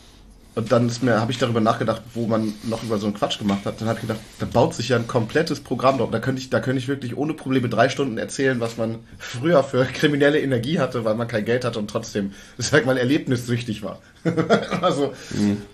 Und 0.56 0.72
dann 0.72 0.88
ist 0.88 1.02
mir, 1.02 1.20
habe 1.20 1.32
ich 1.32 1.40
darüber 1.40 1.62
nachgedacht, 1.62 2.04
wo 2.14 2.28
man 2.28 2.54
noch 2.64 2.84
über 2.84 3.00
so 3.00 3.08
einen 3.08 3.16
Quatsch 3.16 3.40
gemacht 3.40 3.66
hat. 3.66 3.82
Dann 3.82 3.88
habe 3.88 3.98
ich 3.98 4.08
gedacht, 4.08 4.20
da 4.38 4.46
baut 4.46 4.76
sich 4.76 4.90
ja 4.90 4.98
ein 4.98 5.08
komplettes 5.08 5.60
Programm 5.62 5.98
drauf. 5.98 6.12
Da 6.12 6.20
könnte 6.20 6.40
ich, 6.42 6.52
da 6.52 6.60
könnte 6.60 6.78
ich 6.78 6.88
wirklich 6.88 7.18
ohne 7.18 7.34
Probleme 7.34 7.70
drei 7.70 7.90
Stunden 7.90 8.20
erzählen, 8.20 8.60
was 8.60 8.78
man 8.78 9.00
früher 9.18 9.64
für 9.64 9.86
kriminelle 9.86 10.40
Energie 10.40 10.80
hatte, 10.80 11.06
weil 11.06 11.16
man 11.16 11.28
kein 11.28 11.46
Geld 11.46 11.66
hatte 11.66 11.80
und 11.80 11.90
trotzdem, 11.90 12.34
sag 12.60 12.86
mal, 12.86 12.98
erlebnissüchtig 12.98 13.82
war. 13.82 14.00
also, 14.82 15.14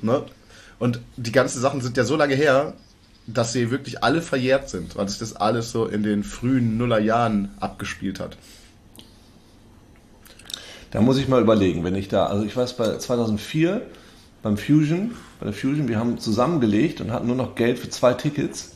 ne? 0.02 0.24
Und 0.80 1.02
die 1.18 1.34
ganzen 1.34 1.60
Sachen 1.60 1.82
sind 1.82 1.98
ja 1.98 2.06
so 2.06 2.16
lange 2.16 2.36
her, 2.36 2.74
dass 3.34 3.54
sie 3.54 3.72
wirklich 3.72 4.04
alle 4.04 4.22
verjährt 4.22 4.70
sind, 4.70 4.96
weil 4.96 5.08
sich 5.08 5.20
das 5.20 5.36
alles 5.36 5.72
so 5.72 5.86
in 5.86 6.04
den 6.04 6.24
frühen 6.24 6.78
Nullerjahren 6.78 7.50
abgespielt 7.60 8.20
hat. 8.20 8.38
Da 10.92 11.02
muss 11.02 11.18
ich 11.18 11.28
mal 11.28 11.42
überlegen, 11.42 11.84
wenn 11.84 11.96
ich 11.96 12.08
da, 12.08 12.26
also 12.26 12.44
ich 12.44 12.56
weiß 12.56 12.76
bei 12.78 12.98
2004 12.98 13.82
beim 14.42 14.58
Fusion, 14.58 15.12
bei 15.40 15.46
der 15.46 15.54
Fusion, 15.54 15.88
wir 15.88 16.00
haben 16.00 16.18
zusammengelegt 16.18 17.02
und 17.02 17.12
hatten 17.12 17.28
nur 17.28 17.36
noch 17.36 17.56
Geld 17.56 17.78
für 17.78 17.90
zwei 17.90 18.14
Tickets. 18.14 18.76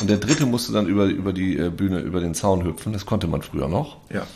Und 0.00 0.08
der 0.08 0.16
dritte 0.16 0.46
musste 0.46 0.72
dann 0.72 0.86
über, 0.86 1.04
über 1.06 1.32
die 1.32 1.56
äh, 1.56 1.68
Bühne, 1.68 2.00
über 2.00 2.20
den 2.20 2.34
Zaun 2.34 2.64
hüpfen. 2.64 2.92
Das 2.92 3.06
konnte 3.06 3.26
man 3.26 3.42
früher 3.42 3.68
noch. 3.68 3.98
Ja. 4.12 4.26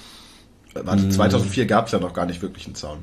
Warte, 0.75 1.09
2004 1.09 1.67
gab 1.67 1.87
es 1.87 1.93
ja 1.93 2.01
noch 2.01 2.13
gar 2.13 2.27
nicht 2.27 2.43
wirklich 2.43 2.67
einen 2.67 2.75
Zaun. 2.75 2.99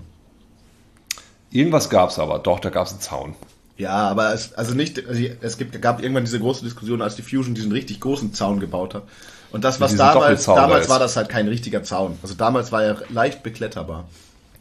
Irgendwas 1.52 1.90
gab 1.90 2.10
es 2.10 2.20
aber, 2.20 2.40
doch, 2.40 2.60
da 2.60 2.70
gab 2.70 2.88
es 2.88 2.92
einen 2.92 3.02
Zaun. 3.02 3.36
Ja, 3.82 4.10
aber 4.10 4.32
es, 4.32 4.54
also 4.54 4.76
nicht, 4.76 5.08
also 5.08 5.24
es 5.42 5.58
gibt, 5.58 5.82
gab 5.82 6.04
irgendwann 6.04 6.24
diese 6.24 6.40
große 6.40 6.64
Diskussion, 6.64 7.02
als 7.02 7.16
die 7.16 7.24
Fusion 7.24 7.56
diesen 7.56 7.72
richtig 7.72 8.00
großen 8.00 8.32
Zaun 8.32 8.60
gebaut 8.60 8.94
hat. 8.94 9.04
Und 9.52 9.64
das, 9.64 9.82
was 9.82 9.96
damals, 9.96 10.46
da 10.46 10.54
damals 10.54 10.88
war 10.88 11.00
das 11.00 11.18
halt 11.18 11.30
kein 11.30 11.48
richtiger 11.48 11.82
Zaun. 11.82 12.16
Also 12.22 12.36
damals 12.36 12.72
war 12.72 12.84
er 12.84 12.98
leicht 13.10 13.42
bekletterbar. 13.42 14.08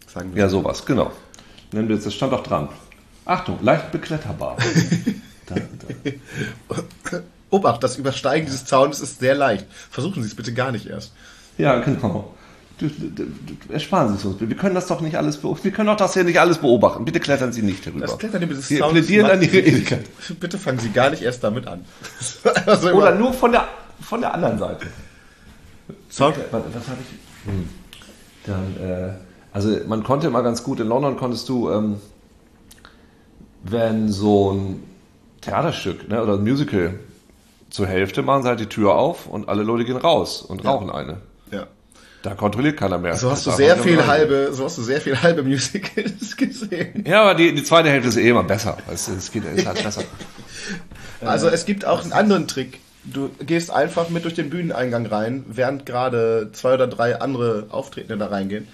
Sagen 0.06 0.34
wir. 0.34 0.40
Ja, 0.40 0.48
sowas, 0.48 0.86
genau. 0.86 1.12
Nennen 1.70 1.88
wir 1.88 1.96
jetzt, 1.96 2.06
das 2.06 2.14
stand 2.14 2.32
auch 2.32 2.42
dran. 2.42 2.70
Achtung, 3.26 3.58
leicht 3.60 3.92
bekletterbar. 3.92 4.56
da, 5.46 5.54
da. 5.54 7.20
Obacht, 7.50 7.84
das 7.84 7.98
Übersteigen 7.98 8.46
dieses 8.46 8.64
Zaunes 8.64 9.00
ist 9.00 9.20
sehr 9.20 9.34
leicht. 9.34 9.66
Versuchen 9.90 10.22
Sie 10.22 10.30
es 10.30 10.34
bitte 10.34 10.54
gar 10.54 10.72
nicht 10.72 10.86
erst. 10.86 11.12
Ja, 11.58 11.78
genau. 11.80 12.34
Ersparen 13.68 14.08
Sie 14.08 14.14
es 14.14 14.24
uns. 14.24 14.40
Wir 14.40 14.56
können 14.56 14.74
das 14.74 14.86
doch 14.86 15.00
nicht 15.00 15.16
alles 15.16 15.36
beobachten. 15.38 15.64
Wir 15.64 15.72
können 15.72 15.88
doch 15.88 15.96
das 15.96 16.14
hier 16.14 16.24
nicht 16.24 16.38
alles 16.38 16.58
beobachten. 16.58 17.04
Bitte 17.04 17.20
klettern 17.20 17.52
Sie 17.52 17.62
nicht 17.62 17.86
darüber. 17.86 18.06
Das 18.06 18.18
Klettern 18.18 18.42
über 18.42 18.54
dieses 18.54 18.68
Sie 18.68 18.78
plädieren 18.78 19.30
an 19.30 19.42
Ihre 19.42 19.60
Ewigkeit. 19.60 20.04
Bitte 20.40 20.58
fangen 20.58 20.78
Sie 20.78 20.90
gar 20.90 21.10
nicht 21.10 21.22
erst 21.22 21.44
damit 21.44 21.66
an. 21.66 21.84
also 22.66 22.90
Oder 22.92 23.14
nur 23.14 23.32
von 23.32 23.52
der, 23.52 23.68
von 24.00 24.20
der 24.20 24.34
anderen 24.34 24.58
Seite. 24.58 24.86
Sorry. 26.08 26.34
Was, 26.50 26.62
was 26.72 26.88
habe 26.88 26.98
ich? 27.00 27.50
Hm. 27.50 27.68
Dann, 28.46 28.88
äh, 28.88 29.12
also 29.52 29.76
man 29.86 30.02
konnte 30.02 30.26
immer 30.26 30.42
ganz 30.42 30.62
gut, 30.62 30.80
in 30.80 30.88
London 30.88 31.16
konntest 31.16 31.48
du, 31.48 31.70
ähm, 31.70 31.96
wenn 33.62 34.08
so 34.08 34.52
ein 34.52 34.82
Theaterstück 35.40 36.08
ne, 36.08 36.22
oder 36.22 36.34
ein 36.34 36.42
Musical 36.42 36.98
zur 37.70 37.86
Hälfte 37.86 38.22
machen 38.22 38.42
sie 38.42 38.48
halt 38.48 38.60
die 38.60 38.66
Tür 38.66 38.94
auf 38.94 39.26
und 39.26 39.48
alle 39.48 39.62
Leute 39.62 39.84
gehen 39.84 39.96
raus 39.96 40.42
und 40.42 40.64
rauchen 40.64 40.90
eine. 40.90 41.18
Ja. 41.50 41.66
Da 42.22 42.34
kontrolliert 42.34 42.76
keiner 42.76 42.98
mehr. 42.98 43.16
So 43.16 43.30
hast 43.30 43.46
du 43.46 43.50
sehr 43.50 43.76
viel 43.78 44.06
halbe, 44.06 44.50
so 44.52 44.64
hast 44.64 44.76
du 44.76 44.82
sehr 44.82 45.00
viel 45.00 45.20
halbe 45.20 45.42
Musicals 45.42 46.36
gesehen. 46.36 47.04
Ja, 47.06 47.22
aber 47.22 47.34
die, 47.34 47.54
die 47.54 47.64
zweite 47.64 47.88
Hälfte 47.88 48.08
ist 48.10 48.16
eh 48.16 48.28
immer 48.28 48.44
besser. 48.44 48.76
Es, 48.92 49.08
es 49.08 49.30
geht 49.32 49.44
ist 49.44 49.66
halt 49.66 49.82
besser. 49.82 50.02
Also 51.22 51.48
es 51.48 51.66
gibt 51.66 51.84
auch 51.84 52.02
einen 52.02 52.12
anderen 52.12 52.48
Trick. 52.48 52.80
Du 53.04 53.30
gehst 53.40 53.70
einfach 53.70 54.08
mit 54.08 54.24
durch 54.24 54.34
den 54.34 54.48
Bühneneingang 54.50 55.04
rein, 55.06 55.44
während 55.48 55.84
gerade 55.84 56.50
zwei 56.52 56.74
oder 56.74 56.86
drei 56.86 57.20
andere 57.20 57.66
Auftretende 57.70 58.16
da 58.16 58.26
reingehen. 58.30 58.66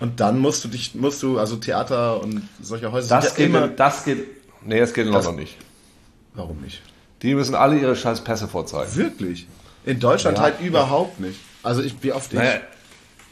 Und 0.00 0.18
dann 0.20 0.38
musst 0.40 0.64
du 0.64 0.68
dich, 0.68 0.94
musst 0.94 1.22
du, 1.22 1.38
also 1.38 1.56
Theater 1.56 2.20
und 2.20 2.48
solche 2.60 2.90
Häuser 2.90 3.20
Das 3.20 3.34
geht, 3.36 3.52
ja 3.52 3.58
immer. 3.58 3.68
das 3.68 4.04
geht, 4.04 4.26
nee, 4.64 4.80
das 4.80 4.92
geht 4.92 5.06
in 5.06 5.12
London 5.12 5.36
nicht. 5.36 5.56
Warum 6.34 6.60
nicht? 6.62 6.82
Die 7.22 7.34
müssen 7.34 7.54
alle 7.54 7.78
ihre 7.78 7.94
scheiß 7.94 8.22
Pässe 8.22 8.48
vorzeigen. 8.48 8.94
Wirklich? 8.96 9.46
In 9.84 10.00
Deutschland 10.00 10.38
Ja. 10.38 10.44
halt 10.44 10.60
überhaupt 10.60 11.20
nicht. 11.20 11.38
Also 11.62 11.82
ich, 11.82 11.94
wie 12.02 12.12
oft 12.12 12.32
ich 12.32 12.38
Naja, 12.38 12.60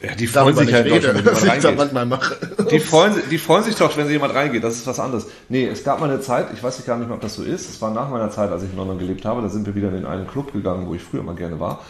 ja, 0.02 0.14
die 0.14 0.26
freuen 0.26 0.56
sich 0.56 0.68
in 0.68 0.74
rede, 0.74 0.88
Deutschland, 0.90 1.24
wenn 1.24 1.34
jemand 1.34 1.48
reingeht. 1.64 1.78
manchmal 1.78 2.06
mache. 2.06 2.36
Die 2.70 2.80
freuen, 2.80 3.14
die 3.30 3.38
freuen 3.38 3.64
sich 3.64 3.74
doch, 3.76 3.96
wenn 3.96 4.06
sie 4.06 4.12
jemand 4.12 4.34
reingeht. 4.34 4.64
Das 4.64 4.74
ist 4.74 4.86
was 4.86 4.98
anderes. 4.98 5.26
Nee, 5.48 5.66
es 5.66 5.84
gab 5.84 6.00
mal 6.00 6.10
eine 6.10 6.20
Zeit, 6.20 6.48
ich 6.54 6.62
weiß 6.62 6.84
gar 6.84 6.96
nicht 6.98 7.06
mehr, 7.06 7.16
ob 7.16 7.22
das 7.22 7.34
so 7.34 7.42
ist. 7.42 7.68
Es 7.70 7.80
war 7.80 7.90
nach 7.92 8.10
meiner 8.10 8.30
Zeit, 8.30 8.50
als 8.50 8.62
ich 8.62 8.70
in 8.70 8.76
London 8.76 8.98
gelebt 8.98 9.24
habe. 9.24 9.42
Da 9.42 9.48
sind 9.48 9.66
wir 9.66 9.74
wieder 9.74 9.92
in 9.92 10.04
einen 10.06 10.26
Club 10.26 10.52
gegangen, 10.52 10.86
wo 10.88 10.94
ich 10.94 11.02
früher 11.02 11.22
mal 11.22 11.34
gerne 11.34 11.60
war. 11.60 11.80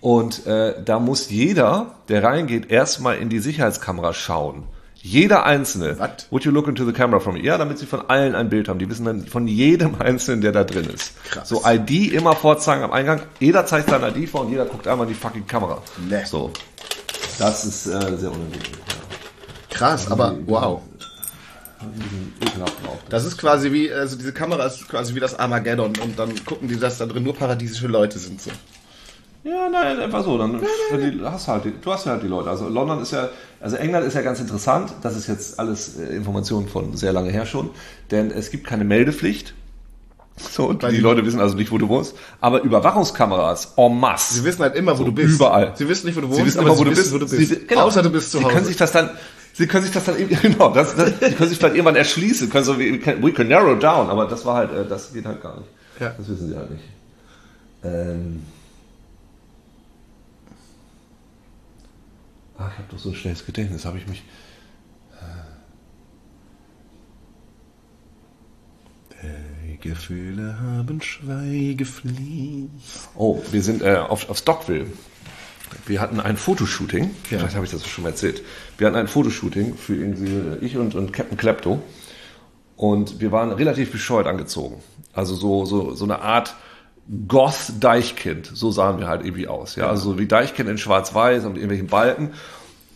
Und 0.00 0.46
äh, 0.46 0.74
da 0.84 0.98
muss 1.00 1.28
jeder, 1.28 1.94
der 2.08 2.22
reingeht, 2.22 2.70
erstmal 2.70 3.18
in 3.18 3.28
die 3.28 3.40
Sicherheitskamera 3.40 4.12
schauen. 4.14 4.64
Jeder 5.00 5.44
Einzelne. 5.44 5.98
What? 5.98 6.26
Would 6.30 6.44
you 6.44 6.50
look 6.50 6.66
into 6.66 6.84
the 6.84 6.92
camera 6.92 7.20
from 7.20 7.34
me? 7.34 7.42
Ja, 7.42 7.56
damit 7.56 7.78
sie 7.78 7.86
von 7.86 8.08
allen 8.08 8.34
ein 8.34 8.48
Bild 8.50 8.68
haben. 8.68 8.78
Die 8.80 8.90
wissen 8.90 9.04
dann 9.04 9.26
von 9.26 9.46
jedem 9.46 9.94
Einzelnen, 10.00 10.40
der 10.40 10.52
da 10.52 10.64
drin 10.64 10.86
ist. 10.92 11.12
Krass. 11.30 11.48
So 11.48 11.62
ID 11.64 12.12
immer 12.12 12.34
vorzeigen 12.34 12.82
am 12.82 12.92
Eingang. 12.92 13.22
Jeder 13.38 13.64
zeigt 13.64 13.90
sein 13.90 14.02
ID 14.02 14.28
vor 14.28 14.42
und 14.42 14.50
jeder 14.50 14.64
guckt 14.66 14.88
einmal 14.88 15.06
in 15.06 15.12
die 15.14 15.18
fucking 15.18 15.46
Kamera. 15.46 15.82
Nee. 16.08 16.24
So. 16.24 16.50
Das 17.38 17.64
ist 17.64 17.86
äh, 17.86 17.90
sehr 18.16 18.30
unangenehm. 18.30 18.60
Ja. 18.62 18.94
Krass, 19.70 20.10
aber 20.10 20.36
wow. 20.46 20.82
Das 23.08 23.24
ist 23.24 23.38
quasi 23.38 23.72
wie, 23.72 23.92
also 23.92 24.16
diese 24.16 24.32
Kamera 24.32 24.66
ist 24.66 24.88
quasi 24.88 25.14
wie 25.14 25.20
das 25.20 25.38
Armageddon 25.38 25.92
und 26.02 26.18
dann 26.18 26.44
gucken 26.44 26.68
die, 26.68 26.78
dass 26.78 26.98
da 26.98 27.06
drin 27.06 27.22
nur 27.22 27.34
paradiesische 27.34 27.86
Leute 27.86 28.18
sind. 28.18 28.42
So. 28.42 28.50
Ja, 29.44 29.68
nein, 29.68 29.98
einfach 30.00 30.24
so. 30.24 30.36
Dann 30.36 30.58
die, 30.58 30.66
hast 31.24 31.46
du 31.46 31.52
halt, 31.52 31.64
die, 31.64 31.72
du 31.80 31.92
hast 31.92 32.06
ja 32.06 32.12
halt 32.12 32.22
die 32.22 32.26
Leute. 32.26 32.50
Also 32.50 32.68
London 32.68 33.00
ist 33.00 33.12
ja, 33.12 33.28
also 33.60 33.76
England 33.76 34.06
ist 34.06 34.14
ja 34.14 34.22
ganz 34.22 34.40
interessant. 34.40 34.92
Das 35.02 35.16
ist 35.16 35.28
jetzt 35.28 35.60
alles 35.60 35.96
äh, 35.98 36.14
Informationen 36.16 36.68
von 36.68 36.96
sehr 36.96 37.12
lange 37.12 37.30
her 37.30 37.46
schon, 37.46 37.70
denn 38.10 38.30
es 38.30 38.50
gibt 38.50 38.66
keine 38.66 38.84
Meldepflicht. 38.84 39.54
So, 40.38 40.66
und 40.66 40.82
Weil 40.82 40.92
die 40.92 41.00
Leute 41.00 41.24
wissen 41.26 41.40
also 41.40 41.56
nicht, 41.56 41.70
wo 41.72 41.78
du 41.78 41.88
wohnst. 41.88 42.14
Aber 42.40 42.62
Überwachungskameras 42.62 43.74
en 43.76 43.98
masse. 43.98 44.34
Sie 44.34 44.44
wissen 44.44 44.62
halt 44.62 44.74
immer, 44.76 44.92
wo 44.92 44.98
So, 44.98 45.04
du 45.04 45.12
bist. 45.12 45.34
überall. 45.34 45.72
Sie 45.76 45.88
wissen 45.88 46.06
nicht, 46.06 46.16
wo 46.16 46.20
du 46.20 46.28
wohnst, 46.28 46.38
Sie 46.40 46.46
wissen 46.46 46.60
immer, 46.60 46.70
wo 46.70 46.76
sie 46.76 46.84
du 46.84 46.90
bist. 46.90 47.12
wo 47.12 47.18
du 47.18 47.28
bist. 47.28 47.48
Sie, 47.50 47.66
genau. 47.66 47.82
Außer 47.82 48.02
du 48.02 48.10
bist 48.10 48.30
zu 48.30 48.38
Sie 48.38 48.44
Hause. 48.44 48.54
können 48.54 48.66
sich 48.66 48.76
das 48.76 48.92
dann, 48.92 49.10
sie 49.54 49.66
können 49.66 49.84
sich 49.84 49.92
das 49.92 50.04
dann 50.04 50.16
genau, 50.42 50.72
das, 50.72 50.94
das, 50.96 51.08
sie 51.20 51.32
können 51.34 51.48
sich 51.48 51.58
vielleicht 51.58 51.74
irgendwann 51.74 51.96
erschließen, 51.96 52.50
können 52.50 52.64
so, 52.64 52.78
we 52.78 52.98
can, 52.98 53.22
we 53.22 53.32
can 53.32 53.48
narrow 53.48 53.78
down, 53.78 54.08
aber 54.10 54.26
das 54.26 54.44
war 54.44 54.56
halt, 54.56 54.72
äh, 54.72 54.86
das 54.88 55.12
geht 55.12 55.26
halt 55.26 55.42
gar 55.42 55.56
nicht. 55.58 55.68
Ja. 56.00 56.14
Das 56.16 56.28
wissen 56.28 56.48
sie 56.48 56.56
halt 56.56 56.70
nicht. 56.70 56.84
Ähm. 57.84 58.42
Ach, 62.58 62.70
ich 62.72 62.78
habe 62.78 62.88
doch 62.90 62.98
so 62.98 63.10
ein 63.10 63.14
schnelles 63.14 63.46
Gedächtnis, 63.46 63.84
habe 63.84 63.98
ich 63.98 64.06
mich. 64.08 64.22
Gefühle 69.80 70.58
haben 70.60 71.00
Schweigepflicht. 71.00 72.68
Oh, 73.14 73.40
wir 73.50 73.62
sind 73.62 73.82
äh, 73.82 73.96
auf, 73.96 74.28
auf 74.28 74.38
Stockville. 74.38 74.86
Wir 75.86 76.00
hatten 76.00 76.20
ein 76.20 76.36
Fotoshooting. 76.36 77.04
Ja. 77.04 77.38
Vielleicht 77.38 77.54
habe 77.54 77.64
ich 77.64 77.70
das 77.70 77.86
schon 77.86 78.04
mal 78.04 78.10
erzählt. 78.10 78.42
Wir 78.76 78.86
hatten 78.86 78.96
ein 78.96 79.08
Fotoshooting 79.08 79.76
für 79.76 79.94
irgendwie 79.94 80.64
ich 80.64 80.76
und, 80.76 80.94
und 80.94 81.12
Captain 81.12 81.36
Klepto. 81.36 81.80
Und 82.76 83.20
wir 83.20 83.32
waren 83.32 83.52
relativ 83.52 83.92
bescheuert 83.92 84.26
angezogen. 84.26 84.82
Also 85.12 85.34
so, 85.34 85.64
so, 85.64 85.94
so 85.94 86.04
eine 86.04 86.22
Art 86.22 86.54
Goth-Deichkind. 87.26 88.50
So 88.52 88.70
sahen 88.70 88.98
wir 88.98 89.08
halt 89.08 89.24
irgendwie 89.24 89.48
aus. 89.48 89.76
Ja, 89.76 89.88
also 89.88 90.12
so 90.12 90.18
wie 90.18 90.26
Deichkind 90.26 90.68
in 90.68 90.78
Schwarz-Weiß 90.78 91.44
und 91.44 91.56
irgendwelchen 91.56 91.88
Balken. 91.88 92.32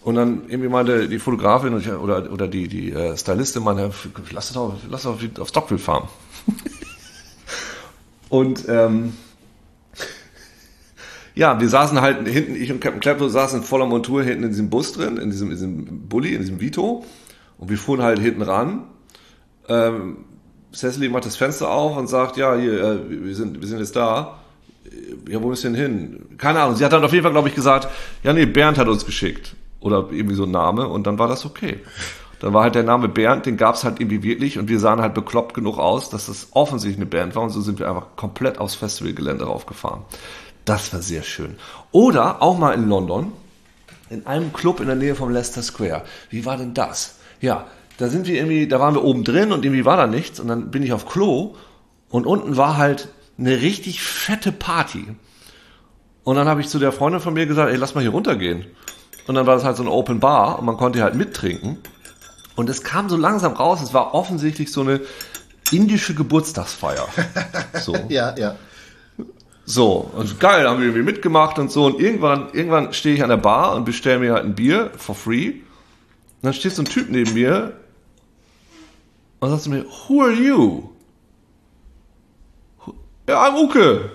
Und 0.02 0.16
dann 0.16 0.42
irgendwie 0.48 0.68
meinte 0.68 1.08
die 1.08 1.18
Fotografin 1.18 1.74
oder, 1.74 2.32
oder 2.32 2.48
die, 2.48 2.66
die 2.66 2.92
äh, 2.92 3.16
Stylistin 3.16 3.62
meinte, 3.62 3.90
lass 4.32 4.52
doch, 4.52 4.76
lass 4.88 5.02
doch 5.04 5.18
auf, 5.38 5.56
auf 5.56 5.80
fahren. 5.80 6.08
und 8.28 8.64
ähm, 8.68 9.12
ja, 11.34 11.60
wir 11.60 11.68
saßen 11.68 12.00
halt 12.00 12.26
hinten, 12.26 12.56
ich 12.56 12.70
und 12.70 12.80
Captain 12.80 13.00
Klepto 13.00 13.28
saßen 13.28 13.60
in 13.60 13.64
voller 13.64 13.86
Montur 13.86 14.22
hinten 14.22 14.42
in 14.42 14.50
diesem 14.50 14.70
Bus 14.70 14.92
drin, 14.92 15.16
in 15.16 15.30
diesem, 15.30 15.50
in 15.50 15.56
diesem 15.56 16.08
Bulli, 16.08 16.34
in 16.34 16.40
diesem 16.40 16.60
Vito. 16.60 17.04
Und 17.58 17.70
wir 17.70 17.78
fuhren 17.78 18.02
halt 18.02 18.18
hinten 18.18 18.42
ran. 18.42 18.84
Ähm, 19.68 20.24
Cecily 20.74 21.08
macht 21.08 21.26
das 21.26 21.36
Fenster 21.36 21.70
auf 21.70 21.96
und 21.96 22.08
sagt, 22.08 22.36
ja, 22.36 22.56
hier, 22.56 22.82
äh, 22.82 23.24
wir 23.24 23.34
sind, 23.34 23.60
wir 23.60 23.68
sind 23.68 23.78
jetzt 23.78 23.94
da. 23.94 24.38
Ja, 25.28 25.40
wo 25.40 25.48
müssen 25.48 25.72
wir 25.72 25.80
denn 25.80 25.92
hin? 25.92 26.38
Keine 26.38 26.60
Ahnung. 26.60 26.76
Sie 26.76 26.84
hat 26.84 26.92
dann 26.92 27.04
auf 27.04 27.12
jeden 27.12 27.22
Fall, 27.22 27.32
glaube 27.32 27.48
ich, 27.48 27.54
gesagt, 27.54 27.88
ja, 28.24 28.32
nee, 28.32 28.46
Bernd 28.46 28.78
hat 28.78 28.88
uns 28.88 29.06
geschickt. 29.06 29.54
Oder 29.82 30.08
irgendwie 30.10 30.34
so 30.34 30.44
ein 30.44 30.50
Name. 30.50 30.88
Und 30.88 31.06
dann 31.06 31.18
war 31.18 31.28
das 31.28 31.44
okay. 31.44 31.80
Dann 32.40 32.54
war 32.54 32.64
halt 32.64 32.74
der 32.74 32.82
Name 32.82 33.08
Bernd, 33.08 33.46
den 33.46 33.56
gab's 33.56 33.84
halt 33.84 34.00
irgendwie 34.00 34.22
wirklich. 34.22 34.58
Und 34.58 34.68
wir 34.68 34.80
sahen 34.80 35.00
halt 35.00 35.14
bekloppt 35.14 35.54
genug 35.54 35.78
aus, 35.78 36.10
dass 36.10 36.26
das 36.26 36.48
offensichtlich 36.52 36.96
eine 36.96 37.06
Band 37.06 37.34
war. 37.36 37.42
Und 37.42 37.50
so 37.50 37.60
sind 37.60 37.78
wir 37.78 37.88
einfach 37.88 38.16
komplett 38.16 38.58
aufs 38.58 38.74
Festivalgelände 38.74 39.44
raufgefahren. 39.44 40.02
Das 40.64 40.92
war 40.92 41.02
sehr 41.02 41.22
schön. 41.22 41.56
Oder 41.90 42.40
auch 42.42 42.58
mal 42.58 42.72
in 42.72 42.88
London, 42.88 43.32
in 44.10 44.26
einem 44.26 44.52
Club 44.52 44.80
in 44.80 44.86
der 44.86 44.96
Nähe 44.96 45.14
vom 45.14 45.30
Leicester 45.30 45.62
Square. 45.62 46.04
Wie 46.30 46.44
war 46.44 46.56
denn 46.56 46.74
das? 46.74 47.18
Ja, 47.40 47.66
da 47.98 48.08
sind 48.08 48.26
wir 48.26 48.36
irgendwie, 48.36 48.68
da 48.68 48.80
waren 48.80 48.94
wir 48.94 49.04
oben 49.04 49.24
drin 49.24 49.52
und 49.52 49.64
irgendwie 49.64 49.84
war 49.84 49.96
da 49.96 50.06
nichts 50.06 50.40
und 50.40 50.48
dann 50.48 50.70
bin 50.70 50.82
ich 50.82 50.92
auf 50.92 51.06
Klo 51.06 51.54
und 52.08 52.26
unten 52.26 52.56
war 52.56 52.76
halt 52.76 53.08
eine 53.38 53.60
richtig 53.60 54.02
fette 54.02 54.52
Party. 54.52 55.06
Und 56.24 56.36
dann 56.36 56.48
habe 56.48 56.60
ich 56.60 56.68
zu 56.68 56.78
der 56.78 56.92
Freundin 56.92 57.20
von 57.20 57.34
mir 57.34 57.46
gesagt, 57.46 57.70
ey, 57.70 57.76
lass 57.76 57.94
mal 57.94 58.00
hier 58.00 58.10
runtergehen. 58.10 58.66
Und 59.26 59.34
dann 59.34 59.46
war 59.46 59.54
das 59.54 59.64
halt 59.64 59.76
so 59.76 59.82
eine 59.82 59.92
Open 59.92 60.20
Bar 60.20 60.58
und 60.58 60.64
man 60.64 60.76
konnte 60.76 61.02
halt 61.02 61.14
mittrinken. 61.14 61.78
Und 62.56 62.68
es 62.68 62.82
kam 62.82 63.08
so 63.08 63.16
langsam 63.16 63.52
raus, 63.54 63.80
es 63.82 63.94
war 63.94 64.14
offensichtlich 64.14 64.72
so 64.72 64.82
eine 64.82 65.00
indische 65.70 66.14
Geburtstagsfeier. 66.14 67.06
So. 67.80 67.96
Ja, 68.08 68.36
ja. 68.36 68.56
So, 69.64 70.10
und 70.14 70.38
geil, 70.38 70.68
haben 70.68 70.78
wir 70.78 70.86
irgendwie 70.86 71.04
mitgemacht 71.04 71.58
und 71.58 71.70
so. 71.70 71.86
Und 71.86 72.00
irgendwann, 72.00 72.52
irgendwann 72.52 72.92
stehe 72.92 73.14
ich 73.14 73.22
an 73.22 73.30
der 73.30 73.38
Bar 73.38 73.74
und 73.74 73.84
bestelle 73.84 74.18
mir 74.18 74.34
halt 74.34 74.44
ein 74.44 74.54
Bier 74.54 74.90
for 74.96 75.14
free. 75.14 75.50
Und 75.50 75.62
dann 76.42 76.52
steht 76.52 76.74
so 76.74 76.82
ein 76.82 76.86
Typ 76.86 77.08
neben 77.08 77.32
mir 77.32 77.72
und 79.40 79.50
sagt 79.50 79.62
zu 79.62 79.70
mir, 79.70 79.84
who 79.84 80.22
are 80.22 80.32
you? 80.32 80.90
Ja, 83.28 83.48
I'm 83.48 83.56
Uke. 83.56 84.10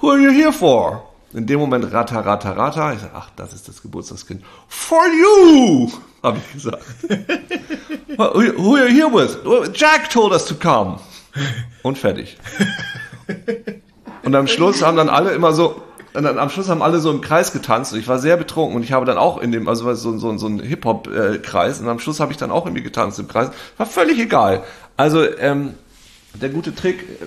Who 0.00 0.10
are 0.10 0.18
you 0.18 0.30
here 0.30 0.52
for? 0.52 1.05
In 1.36 1.46
dem 1.46 1.60
Moment 1.60 1.92
ratter, 1.92 2.24
ratter, 2.24 2.56
ratter. 2.56 2.94
Ich 2.94 3.00
sage, 3.00 3.12
ach, 3.14 3.28
das 3.36 3.52
ist 3.52 3.68
das 3.68 3.82
Geburtstagskind. 3.82 4.42
For 4.68 5.02
you! 5.06 5.90
Habe 6.22 6.38
ich 6.38 6.52
gesagt. 6.54 6.82
who, 8.16 8.74
are 8.74 8.88
you 8.88 8.88
here 8.88 9.12
with? 9.12 9.36
Jack 9.78 10.08
told 10.08 10.32
us 10.32 10.46
to 10.46 10.54
come. 10.54 10.98
Und 11.82 11.98
fertig. 11.98 12.38
Und 14.24 14.34
am 14.34 14.46
Schluss 14.46 14.82
haben 14.82 14.96
dann 14.96 15.10
alle 15.10 15.32
immer 15.32 15.52
so, 15.52 15.82
und 16.14 16.22
dann 16.22 16.38
am 16.38 16.48
Schluss 16.48 16.70
haben 16.70 16.80
alle 16.80 17.00
so 17.00 17.10
im 17.10 17.20
Kreis 17.20 17.52
getanzt 17.52 17.92
und 17.92 17.98
ich 17.98 18.08
war 18.08 18.18
sehr 18.18 18.38
betrunken 18.38 18.74
und 18.74 18.82
ich 18.82 18.92
habe 18.92 19.04
dann 19.04 19.18
auch 19.18 19.36
in 19.36 19.52
dem, 19.52 19.68
also 19.68 19.92
so, 19.92 20.16
so, 20.16 20.38
so 20.38 20.46
ein 20.46 20.60
Hip-Hop-Kreis 20.60 21.80
und 21.80 21.88
am 21.88 21.98
Schluss 21.98 22.18
habe 22.18 22.32
ich 22.32 22.38
dann 22.38 22.50
auch 22.50 22.64
irgendwie 22.64 22.82
getanzt 22.82 23.18
im 23.18 23.28
Kreis. 23.28 23.50
War 23.76 23.84
völlig 23.84 24.18
egal. 24.18 24.64
Also 24.96 25.22
ähm, 25.22 25.74
der 26.32 26.48
gute 26.48 26.74
Trick, 26.74 27.02
äh, 27.02 27.26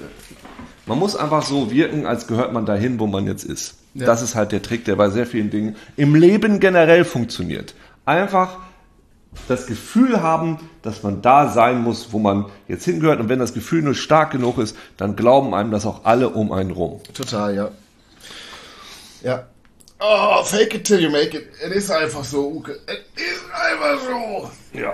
man 0.88 0.98
muss 0.98 1.16
einfach 1.16 1.44
so 1.44 1.70
wirken, 1.70 2.08
als 2.08 2.26
gehört 2.26 2.54
man 2.54 2.66
dahin, 2.66 3.00
wo 3.00 3.06
man 3.06 3.28
jetzt 3.28 3.44
ist. 3.44 3.79
Ja. 3.94 4.06
Das 4.06 4.22
ist 4.22 4.36
halt 4.36 4.52
der 4.52 4.62
Trick, 4.62 4.86
der 4.86 4.96
bei 4.96 5.10
sehr 5.10 5.26
vielen 5.26 5.50
Dingen 5.50 5.76
im 5.98 6.16
Leben 6.16 6.60
generell 6.60 7.06
funktioniert. 7.06 7.74
Einfach 8.06 8.58
das 9.48 9.68
Gefühl 9.68 10.22
haben, 10.22 10.60
dass 10.82 11.04
man 11.04 11.22
da 11.22 11.50
sein 11.50 11.82
muss, 11.82 12.12
wo 12.12 12.20
man 12.20 12.46
jetzt 12.68 12.86
hingehört. 12.86 13.20
Und 13.20 13.30
wenn 13.30 13.40
das 13.40 13.54
Gefühl 13.54 13.82
nur 13.82 13.96
stark 13.96 14.32
genug 14.32 14.58
ist, 14.58 14.76
dann 14.98 15.16
glauben 15.16 15.54
einem 15.54 15.72
das 15.72 15.86
auch 15.86 16.06
alle 16.06 16.30
um 16.30 16.52
einen 16.52 16.72
rum. 16.72 17.02
Total, 17.14 17.56
ja. 17.56 17.72
Ja. 19.24 19.46
Oh, 20.00 20.44
fake 20.44 20.76
it 20.76 20.86
till 20.86 21.00
you 21.00 21.10
make 21.10 21.38
it. 21.38 21.48
Es 21.62 21.76
ist 21.76 21.92
einfach 21.92 22.24
so, 22.24 22.48
Uke. 22.48 22.80
Es 22.86 23.22
ist 23.22 23.44
einfach 23.54 24.00
so. 24.02 24.50
Ja. 24.74 24.94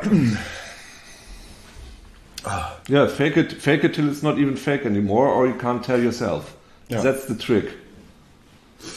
Ja, 2.88 3.08
fake 3.08 3.38
it, 3.38 3.54
fake 3.54 3.84
it 3.84 3.94
till 3.94 4.08
it's 4.08 4.22
not 4.22 4.38
even 4.38 4.58
fake 4.58 4.86
anymore, 4.86 5.30
or 5.30 5.48
you 5.48 5.54
can't 5.54 5.84
tell 5.84 6.04
yourself. 6.04 6.56
Ja. 6.90 7.02
That's 7.02 7.28
the 7.28 7.36
trick. 7.36 7.70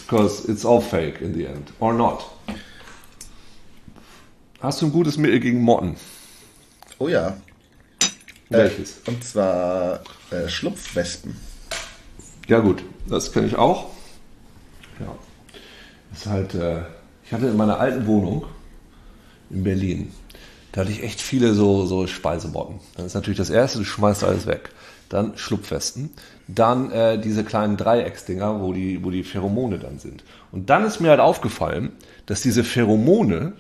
Because 0.07 0.51
it's 0.51 0.65
all 0.65 0.81
fake 0.81 1.21
in 1.21 1.35
the 1.35 1.47
end. 1.47 1.73
Or 1.81 1.93
not. 1.93 2.25
Hast 4.61 4.83
du 4.83 4.87
ein 4.87 4.93
gutes 4.93 5.17
Mittel 5.17 5.41
gegen 5.41 5.63
Motten? 5.63 5.97
Oh 6.99 7.09
ja. 7.09 7.37
Welches? 8.49 9.01
Und 9.07 9.23
zwar 9.23 10.01
äh, 10.31 10.49
Schlupfwespen. 10.49 11.37
Ja 12.49 12.61
gut, 12.61 12.83
das 13.07 13.31
kenne 13.33 13.47
ich 13.47 13.57
auch. 13.57 13.91
Ja. 14.99 15.15
Das 16.11 16.21
ist 16.21 16.27
halt, 16.27 16.55
äh, 16.55 16.81
ich 17.25 17.33
hatte 17.33 17.47
in 17.47 17.57
meiner 17.57 17.79
alten 17.79 18.07
Wohnung 18.07 18.47
in 19.51 19.65
Berlin, 19.65 20.13
da 20.73 20.81
hatte 20.81 20.91
ich 20.91 21.03
echt 21.03 21.21
viele 21.21 21.55
so, 21.55 21.87
so 21.87 22.07
Speisemotten. 22.07 22.81
Dann 22.97 23.07
ist 23.07 23.15
natürlich 23.15 23.39
das 23.39 23.51
erste, 23.51 23.79
du 23.79 23.85
schmeißt 23.85 24.25
alles 24.25 24.47
weg. 24.47 24.71
Dann 25.09 25.37
Schlupfwesten. 25.37 26.11
Dann 26.47 26.91
äh, 26.91 27.19
diese 27.19 27.45
kleinen 27.45 27.77
Dreiecksdinger, 27.77 28.61
wo 28.61 28.73
die, 28.73 29.05
wo 29.05 29.11
die 29.11 29.25
Pheromone 29.25 29.79
dann 29.79 29.99
sind. 29.99 30.25
Und 30.53 30.71
dann 30.71 30.85
ist 30.85 31.01
mir 31.01 31.11
halt 31.11 31.21
aufgefallen, 31.21 31.93
dass 32.27 32.43
diese 32.43 32.65
Pheromone 32.65 33.55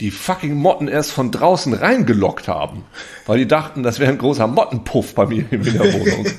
die 0.00 0.10
fucking 0.10 0.54
Motten 0.54 0.86
erst 0.86 1.10
von 1.10 1.30
draußen 1.30 1.74
reingelockt 1.74 2.46
haben, 2.46 2.84
weil 3.26 3.38
die 3.38 3.48
dachten, 3.48 3.82
das 3.82 3.98
wäre 3.98 4.12
ein 4.12 4.18
großer 4.18 4.46
Mottenpuff 4.46 5.14
bei 5.14 5.26
mir 5.26 5.44
in 5.50 5.64
der 5.64 5.92
Wohnung. 5.92 6.26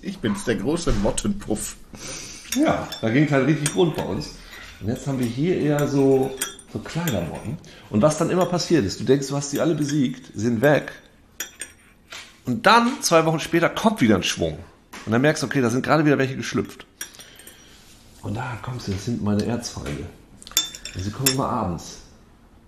Ich 0.00 0.18
bin's, 0.20 0.44
der 0.44 0.56
große 0.56 0.92
Mottenpuff. 1.02 1.76
Ja, 2.56 2.88
da 3.00 3.10
ging 3.10 3.24
es 3.24 3.30
halt 3.30 3.46
richtig 3.46 3.74
rund 3.76 3.94
bei 3.94 4.02
uns. 4.02 4.30
Und 4.80 4.88
jetzt 4.88 5.06
haben 5.06 5.18
wir 5.18 5.26
hier 5.26 5.60
eher 5.60 5.86
so, 5.86 6.30
so 6.72 6.78
kleiner 6.78 7.20
Motten. 7.22 7.58
Und 7.90 8.02
was 8.02 8.18
dann 8.18 8.30
immer 8.30 8.46
passiert 8.46 8.84
ist, 8.84 9.00
du 9.00 9.04
denkst, 9.04 9.28
du 9.28 9.36
hast 9.36 9.50
sie 9.50 9.60
alle 9.60 9.74
besiegt, 9.74 10.30
sind 10.34 10.60
weg. 10.60 10.92
Und 12.48 12.64
dann, 12.64 13.02
zwei 13.02 13.26
Wochen 13.26 13.40
später, 13.40 13.68
kommt 13.68 14.00
wieder 14.00 14.14
ein 14.16 14.22
Schwung. 14.22 14.58
Und 15.04 15.12
dann 15.12 15.20
merkst 15.20 15.42
du, 15.42 15.46
okay, 15.48 15.60
da 15.60 15.68
sind 15.68 15.84
gerade 15.84 16.06
wieder 16.06 16.16
welche 16.16 16.34
geschlüpft. 16.34 16.86
Und 18.22 18.38
da 18.38 18.56
kommst 18.62 18.88
du, 18.88 18.92
das 18.92 19.04
sind 19.04 19.22
meine 19.22 19.44
Erzfeinde. 19.44 20.06
Und 20.94 21.02
sie 21.02 21.10
kommen 21.10 21.28
immer 21.28 21.46
abends. 21.50 21.98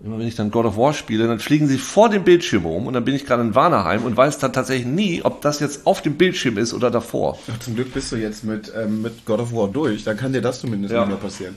Immer 0.03 0.19
wenn 0.19 0.27
ich 0.27 0.35
dann 0.35 0.51
God 0.51 0.65
of 0.67 0.77
War 0.77 0.93
spiele, 0.93 1.25
dann 1.27 1.39
fliegen 1.39 1.67
sie 1.67 1.79
vor 1.79 2.09
dem 2.09 2.23
Bildschirm 2.23 2.63
rum 2.63 2.85
und 2.85 2.93
dann 2.93 3.03
bin 3.05 3.15
ich 3.15 3.25
gerade 3.25 3.41
in 3.41 3.55
Warnerheim 3.55 4.03
und 4.03 4.15
weiß 4.15 4.37
dann 4.37 4.53
tatsächlich 4.53 4.85
nie, 4.85 5.21
ob 5.23 5.41
das 5.41 5.59
jetzt 5.59 5.87
auf 5.87 6.03
dem 6.03 6.13
Bildschirm 6.15 6.59
ist 6.59 6.75
oder 6.75 6.91
davor. 6.91 7.39
Ach, 7.51 7.57
zum 7.59 7.73
Glück 7.73 7.91
bist 7.91 8.11
du 8.11 8.17
jetzt 8.17 8.43
mit, 8.43 8.71
ähm, 8.77 9.01
mit 9.01 9.25
God 9.25 9.39
of 9.39 9.51
War 9.51 9.67
durch. 9.67 10.03
Dann 10.03 10.15
kann 10.15 10.31
dir 10.31 10.41
das 10.41 10.59
zumindest 10.59 10.93
Ja. 10.93 10.99
nicht 11.01 11.09
mehr 11.09 11.17
passieren. 11.17 11.55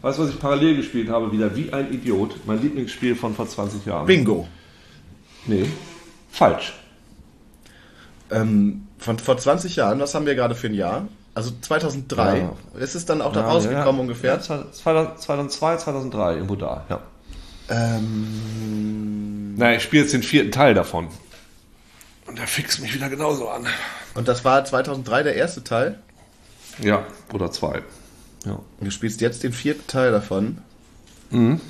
Weißt 0.00 0.18
du, 0.18 0.22
was 0.22 0.30
ich 0.30 0.38
parallel 0.38 0.76
gespielt 0.76 1.10
habe? 1.10 1.30
Wieder 1.32 1.54
wie 1.54 1.70
ein 1.70 1.92
Idiot. 1.92 2.46
Mein 2.46 2.62
Lieblingsspiel 2.62 3.14
von 3.14 3.34
vor 3.34 3.46
20 3.46 3.84
Jahren. 3.84 4.06
Bingo. 4.06 4.48
Nee, 5.44 5.66
falsch. 6.30 6.72
Ähm, 8.30 8.86
von 8.98 9.18
vor 9.18 9.36
20 9.38 9.76
Jahren, 9.76 10.00
was 10.00 10.14
haben 10.14 10.26
wir 10.26 10.34
gerade 10.34 10.54
für 10.54 10.66
ein 10.68 10.74
Jahr? 10.74 11.06
Also 11.34 11.52
2003. 11.60 12.38
Ja. 12.38 12.80
Ist 12.80 12.94
es 12.94 13.04
dann 13.04 13.20
auch 13.20 13.32
da 13.32 13.40
Ja, 13.40 13.46
rausgekommen 13.48 13.96
ja. 13.96 14.00
ungefähr? 14.02 14.34
Ja, 14.34 14.40
2002, 14.72 15.76
2003 15.76 16.34
irgendwo 16.34 16.56
da, 16.56 16.84
ja. 16.88 17.00
Ähm, 17.68 19.54
Na, 19.56 19.74
ich 19.74 19.82
spiele 19.82 20.02
jetzt 20.02 20.12
den 20.14 20.22
vierten 20.22 20.50
Teil 20.52 20.74
davon. 20.74 21.08
Und 22.26 22.38
der 22.38 22.46
fixt 22.46 22.80
mich 22.80 22.94
wieder 22.94 23.08
genauso 23.08 23.48
an. 23.48 23.66
und 24.14 24.28
das 24.28 24.44
war 24.44 24.64
2003 24.64 25.22
der 25.24 25.36
erste 25.36 25.62
Teil. 25.62 25.98
Ja, 26.80 27.04
oder 27.32 27.50
zwei. 27.50 27.82
Ja. 28.44 28.52
Und 28.52 28.84
du 28.84 28.90
spielst 28.90 29.20
jetzt 29.20 29.42
den 29.42 29.52
vierten 29.52 29.86
Teil 29.86 30.12
davon. 30.12 30.58
Mhm. 31.30 31.60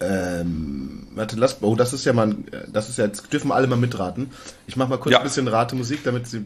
Ähm, 0.00 1.08
warte, 1.14 1.36
lass, 1.36 1.58
oh, 1.62 1.74
das 1.74 1.92
ist 1.92 2.04
ja 2.04 2.12
mal, 2.12 2.36
das 2.72 2.88
ist 2.88 2.98
ja, 2.98 3.06
jetzt 3.06 3.32
dürfen 3.32 3.50
alle 3.50 3.66
mal 3.66 3.76
mitraten. 3.76 4.30
Ich 4.66 4.76
mach 4.76 4.88
mal 4.88 4.98
kurz 4.98 5.12
Ja. 5.12 5.18
ein 5.18 5.24
bisschen 5.24 5.48
Ratemusik, 5.48 6.04
damit 6.04 6.26
sie. 6.26 6.44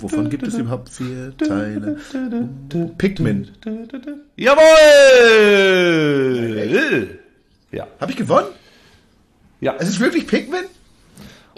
Wovon 0.00 0.30
gibt 0.30 0.46
es 0.46 0.54
überhaupt 0.54 0.88
vier 0.90 1.36
Teile? 1.36 1.96
Pikmin. 2.98 3.48
Jawohl! 6.20 7.18
Ja. 7.72 7.86
Habe 8.00 8.10
ich 8.12 8.16
gewonnen? 8.18 8.48
ja. 9.60 9.74
Es 9.78 9.88
ist 9.88 10.00
wirklich 10.00 10.26
Pikmin? 10.26 10.64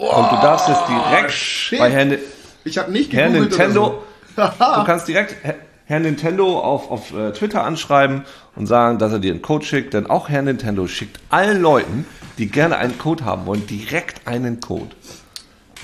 Und 0.09 0.31
du 0.31 0.35
darfst 0.41 0.67
jetzt 0.67 0.83
direkt 0.87 1.31
shit. 1.31 1.79
bei 1.79 1.89
Herrn, 1.91 2.17
Ich 2.63 2.77
habe 2.77 2.91
nicht 2.91 3.13
Herr 3.13 3.29
Nintendo, 3.29 4.03
so. 4.35 4.43
du 4.43 4.83
kannst 4.85 5.07
direkt 5.07 5.35
Herr- 5.43 5.55
Herr 5.85 5.99
Nintendo 5.99 6.59
auf, 6.59 6.89
auf 6.89 7.13
äh, 7.13 7.31
Twitter 7.33 7.63
anschreiben 7.63 8.23
und 8.55 8.67
sagen, 8.67 8.97
dass 8.99 9.11
er 9.11 9.19
dir 9.19 9.31
einen 9.33 9.41
Code 9.41 9.65
schickt, 9.65 9.93
denn 9.93 10.07
auch 10.09 10.29
Herr 10.29 10.41
Nintendo 10.41 10.87
schickt 10.87 11.19
allen 11.29 11.61
Leuten, 11.61 12.05
die 12.37 12.47
gerne 12.47 12.77
einen 12.77 12.97
Code 12.97 13.25
haben 13.25 13.45
wollen, 13.45 13.67
direkt 13.67 14.25
einen 14.27 14.59
Code. 14.61 14.95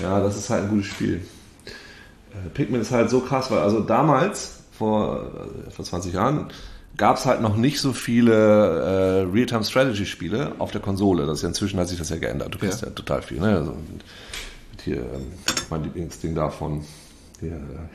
Ja, 0.00 0.20
das 0.20 0.36
ist 0.36 0.48
halt 0.50 0.64
ein 0.64 0.68
gutes 0.70 0.86
Spiel. 0.86 1.20
Äh, 1.66 2.48
Pikmin 2.54 2.80
ist 2.80 2.90
halt 2.92 3.10
so 3.10 3.20
krass, 3.20 3.50
weil 3.50 3.58
also 3.58 3.80
damals, 3.80 4.60
vor, 4.76 5.24
äh, 5.66 5.70
vor 5.70 5.84
20 5.84 6.14
Jahren, 6.14 6.46
gab 6.96 7.16
es 7.16 7.26
halt 7.26 7.40
noch 7.40 7.56
nicht 7.56 7.80
so 7.80 7.92
viele 7.92 8.32
äh, 9.26 9.32
Real-Time-Strategy-Spiele 9.32 10.52
auf 10.58 10.70
der 10.70 10.80
Konsole. 10.80 11.26
Das 11.26 11.38
ist 11.38 11.42
ja 11.42 11.48
inzwischen 11.48 11.78
hat 11.80 11.88
sich 11.88 11.98
das 11.98 12.10
ja 12.10 12.16
geändert. 12.16 12.54
Du 12.54 12.58
kriegst 12.58 12.82
ja, 12.82 12.88
Ja. 12.88 12.94
total 12.94 13.22
viel. 13.22 13.40
Ne? 13.40 13.56
Also, 13.56 13.70
mit 13.72 14.02
hier 14.84 14.96
ähm, 14.98 15.26
mein 15.70 15.82
Lieblingsding 15.84 16.34
davon, 16.34 16.84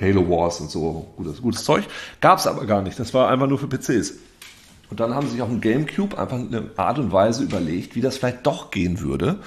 Halo 0.02 0.28
Wars 0.30 0.60
und 0.60 0.72
so, 0.72 1.08
gutes, 1.18 1.40
gutes 1.42 1.64
Zeug. 1.64 1.84
Gab 2.20 2.40
es 2.40 2.48
aber 2.48 2.66
gar 2.66 2.82
nicht. 2.82 3.00
Das 3.00 3.14
war 3.14 3.30
einfach 3.30 3.48
nur 3.48 3.60
für 3.60 3.68
PCs. 3.68 4.14
Und 4.90 5.00
dann 5.00 5.14
haben 5.14 5.28
sie 5.28 5.34
sich 5.34 5.42
auf 5.42 5.50
dem 5.50 5.62
Gamecube 5.62 6.18
einfach 6.18 6.38
eine 6.38 6.70
Art 6.78 6.98
und 7.00 7.12
Weise 7.12 7.44
überlegt, 7.44 7.96
wie 7.96 8.02
das 8.02 8.18
vielleicht 8.18 8.46
doch 8.46 8.72
gehen 8.72 9.00
würde. 9.02 9.38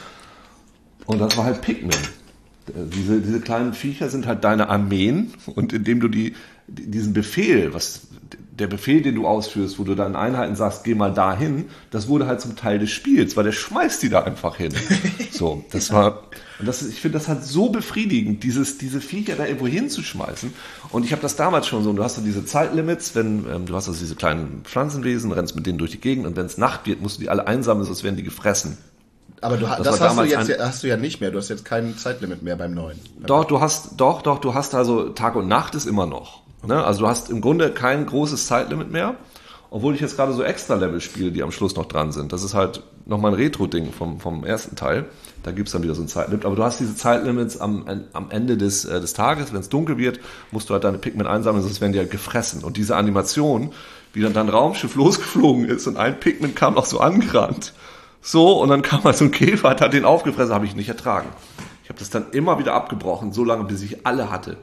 Und 1.06 1.20
das 1.20 1.36
war 1.36 1.44
halt 1.44 1.62
Pikmin. 1.62 1.90
Äh, 1.90 2.72
Diese, 2.94 3.20
diese 3.20 3.40
kleinen 3.40 3.72
Viecher 3.72 4.08
sind 4.08 4.26
halt 4.26 4.44
deine 4.44 4.68
Armeen 4.68 5.32
und 5.54 5.72
indem 5.72 6.00
du 6.00 6.08
die, 6.08 6.34
diesen 6.68 7.12
Befehl, 7.14 7.72
was, 7.74 8.02
der 8.58 8.66
Befehl, 8.66 9.02
den 9.02 9.14
du 9.14 9.26
ausführst, 9.26 9.78
wo 9.78 9.84
du 9.84 9.94
deinen 9.94 10.16
Einheiten 10.16 10.56
sagst, 10.56 10.84
geh 10.84 10.94
mal 10.94 11.12
dahin, 11.14 11.66
das 11.90 12.08
wurde 12.08 12.26
halt 12.26 12.40
zum 12.40 12.56
Teil 12.56 12.78
des 12.78 12.90
Spiels, 12.90 13.36
weil 13.36 13.44
der 13.44 13.52
schmeißt 13.52 14.02
die 14.02 14.08
da 14.08 14.22
einfach 14.22 14.56
hin. 14.56 14.72
So, 15.30 15.64
das 15.70 15.92
war, 15.92 16.24
und 16.58 16.66
das, 16.66 16.82
ist- 16.82 16.90
ich 16.94 17.00
finde 17.00 17.16
das 17.18 17.28
halt 17.28 17.44
so 17.44 17.68
befriedigend, 17.68 18.42
dieses, 18.42 18.76
diese 18.76 19.00
Viecher 19.00 19.36
da 19.36 19.46
irgendwo 19.46 19.68
hinzuschmeißen. 19.68 20.52
Und 20.90 21.04
ich 21.04 21.12
habe 21.12 21.22
das 21.22 21.36
damals 21.36 21.68
schon 21.68 21.84
so, 21.84 21.90
und 21.90 21.96
du 21.96 22.02
hast 22.02 22.16
so 22.16 22.22
diese 22.22 22.44
Zeitlimits, 22.44 23.14
wenn, 23.14 23.44
ähm, 23.48 23.66
du 23.66 23.74
hast 23.76 23.86
also 23.86 24.00
diese 24.00 24.16
kleinen 24.16 24.62
Pflanzenwesen, 24.64 25.30
rennst 25.30 25.54
mit 25.54 25.64
denen 25.66 25.78
durch 25.78 25.92
die 25.92 26.00
Gegend 26.00 26.26
und 26.26 26.34
wenn 26.36 26.46
es 26.46 26.58
Nacht 26.58 26.86
wird, 26.86 27.00
musst 27.00 27.18
du 27.18 27.20
die 27.20 27.28
alle 27.30 27.46
einsammeln, 27.46 27.86
sonst 27.86 28.02
werden 28.02 28.16
die 28.16 28.24
gefressen. 28.24 28.78
Aber 29.40 29.56
du, 29.58 29.66
das, 29.66 30.00
war 30.00 30.08
hast, 30.08 30.18
du 30.18 30.24
jetzt, 30.24 30.50
ein- 30.50 30.58
ja- 30.58 30.66
hast 30.66 30.82
du 30.82 30.88
ja 30.88 30.96
nicht 30.96 31.20
mehr. 31.20 31.30
Du 31.30 31.38
hast 31.38 31.50
jetzt 31.50 31.64
kein 31.64 31.96
Zeitlimit 31.96 32.42
mehr 32.42 32.56
beim 32.56 32.74
neuen. 32.74 32.98
Doch, 33.24 33.44
du 33.44 33.60
hast, 33.60 33.92
doch, 34.00 34.22
doch, 34.22 34.40
du 34.40 34.54
hast 34.54 34.74
also 34.74 35.10
Tag 35.10 35.36
und 35.36 35.46
Nacht 35.46 35.76
ist 35.76 35.86
immer 35.86 36.06
noch. 36.06 36.42
Ne? 36.66 36.84
Also 36.84 37.00
du 37.00 37.08
hast 37.08 37.30
im 37.30 37.40
Grunde 37.40 37.70
kein 37.70 38.06
großes 38.06 38.46
Zeitlimit 38.46 38.90
mehr, 38.90 39.16
obwohl 39.70 39.94
ich 39.94 40.00
jetzt 40.00 40.16
gerade 40.16 40.32
so 40.32 40.42
Extra-Level 40.42 41.00
spiele, 41.00 41.30
die 41.30 41.42
am 41.42 41.52
Schluss 41.52 41.76
noch 41.76 41.86
dran 41.86 42.12
sind. 42.12 42.32
Das 42.32 42.42
ist 42.42 42.54
halt 42.54 42.82
nochmal 43.04 43.32
ein 43.32 43.36
Retro-Ding 43.36 43.92
vom, 43.92 44.18
vom 44.18 44.44
ersten 44.44 44.76
Teil. 44.76 45.06
Da 45.42 45.52
gibt's 45.52 45.72
dann 45.72 45.82
wieder 45.82 45.94
so 45.94 46.02
ein 46.02 46.08
Zeitlimit. 46.08 46.44
Aber 46.44 46.56
du 46.56 46.64
hast 46.64 46.80
diese 46.80 46.96
Zeitlimits 46.96 47.60
am, 47.60 47.84
am 48.12 48.30
Ende 48.30 48.56
des, 48.56 48.84
äh, 48.84 49.00
des 49.00 49.12
Tages, 49.12 49.52
wenn 49.52 49.60
es 49.60 49.68
dunkel 49.68 49.98
wird, 49.98 50.20
musst 50.50 50.68
du 50.68 50.74
halt 50.74 50.84
deine 50.84 50.98
Pikmin 50.98 51.26
einsammeln, 51.26 51.62
sonst 51.62 51.80
werden 51.80 51.92
die 51.92 51.98
halt 51.98 52.10
gefressen. 52.10 52.64
Und 52.64 52.76
diese 52.76 52.96
Animation, 52.96 53.72
wie 54.12 54.22
dann 54.22 54.32
dein 54.32 54.48
Raumschiff 54.48 54.94
losgeflogen 54.96 55.66
ist 55.66 55.86
und 55.86 55.96
ein 55.96 56.18
Pikmin 56.18 56.54
kam 56.54 56.74
noch 56.74 56.86
so 56.86 57.00
angerannt. 57.00 57.72
So, 58.20 58.60
und 58.60 58.68
dann 58.68 58.82
kam 58.82 59.04
halt 59.04 59.16
so 59.16 59.24
ein 59.24 59.30
Käfer, 59.30 59.70
hat 59.70 59.92
den 59.92 60.04
aufgefressen, 60.04 60.54
habe 60.54 60.66
ich 60.66 60.74
nicht 60.74 60.88
ertragen. 60.88 61.28
Ich 61.84 61.88
habe 61.88 61.98
das 61.98 62.10
dann 62.10 62.32
immer 62.32 62.58
wieder 62.58 62.74
abgebrochen, 62.74 63.32
so 63.32 63.44
lange, 63.44 63.64
bis 63.64 63.80
ich 63.82 64.06
alle 64.06 64.30
hatte. 64.30 64.56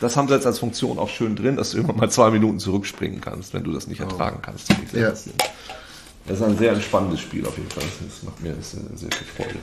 Das 0.00 0.16
haben 0.16 0.28
sie 0.28 0.34
jetzt 0.34 0.46
als 0.46 0.58
Funktion 0.58 0.98
auch 0.98 1.08
schön 1.08 1.36
drin, 1.36 1.56
dass 1.56 1.70
du 1.70 1.78
immer 1.78 1.92
mal 1.92 2.10
zwei 2.10 2.30
Minuten 2.30 2.58
zurückspringen 2.58 3.20
kannst, 3.20 3.54
wenn 3.54 3.62
du 3.62 3.72
das 3.72 3.86
nicht 3.86 4.00
ertragen 4.00 4.40
kannst. 4.42 4.70
Das 4.70 4.78
ist 4.78 4.94
Ja. 4.94 5.12
Das 6.26 6.38
ist 6.38 6.42
ein 6.42 6.56
sehr 6.56 6.72
entspannendes 6.72 7.20
Spiel 7.20 7.44
auf 7.46 7.56
jeden 7.56 7.70
Fall. 7.70 7.82
Das 8.04 8.22
macht 8.22 8.40
mir 8.40 8.54
sehr, 8.60 8.80
sehr 8.94 9.10
viel 9.10 9.26
Freude. 9.26 9.58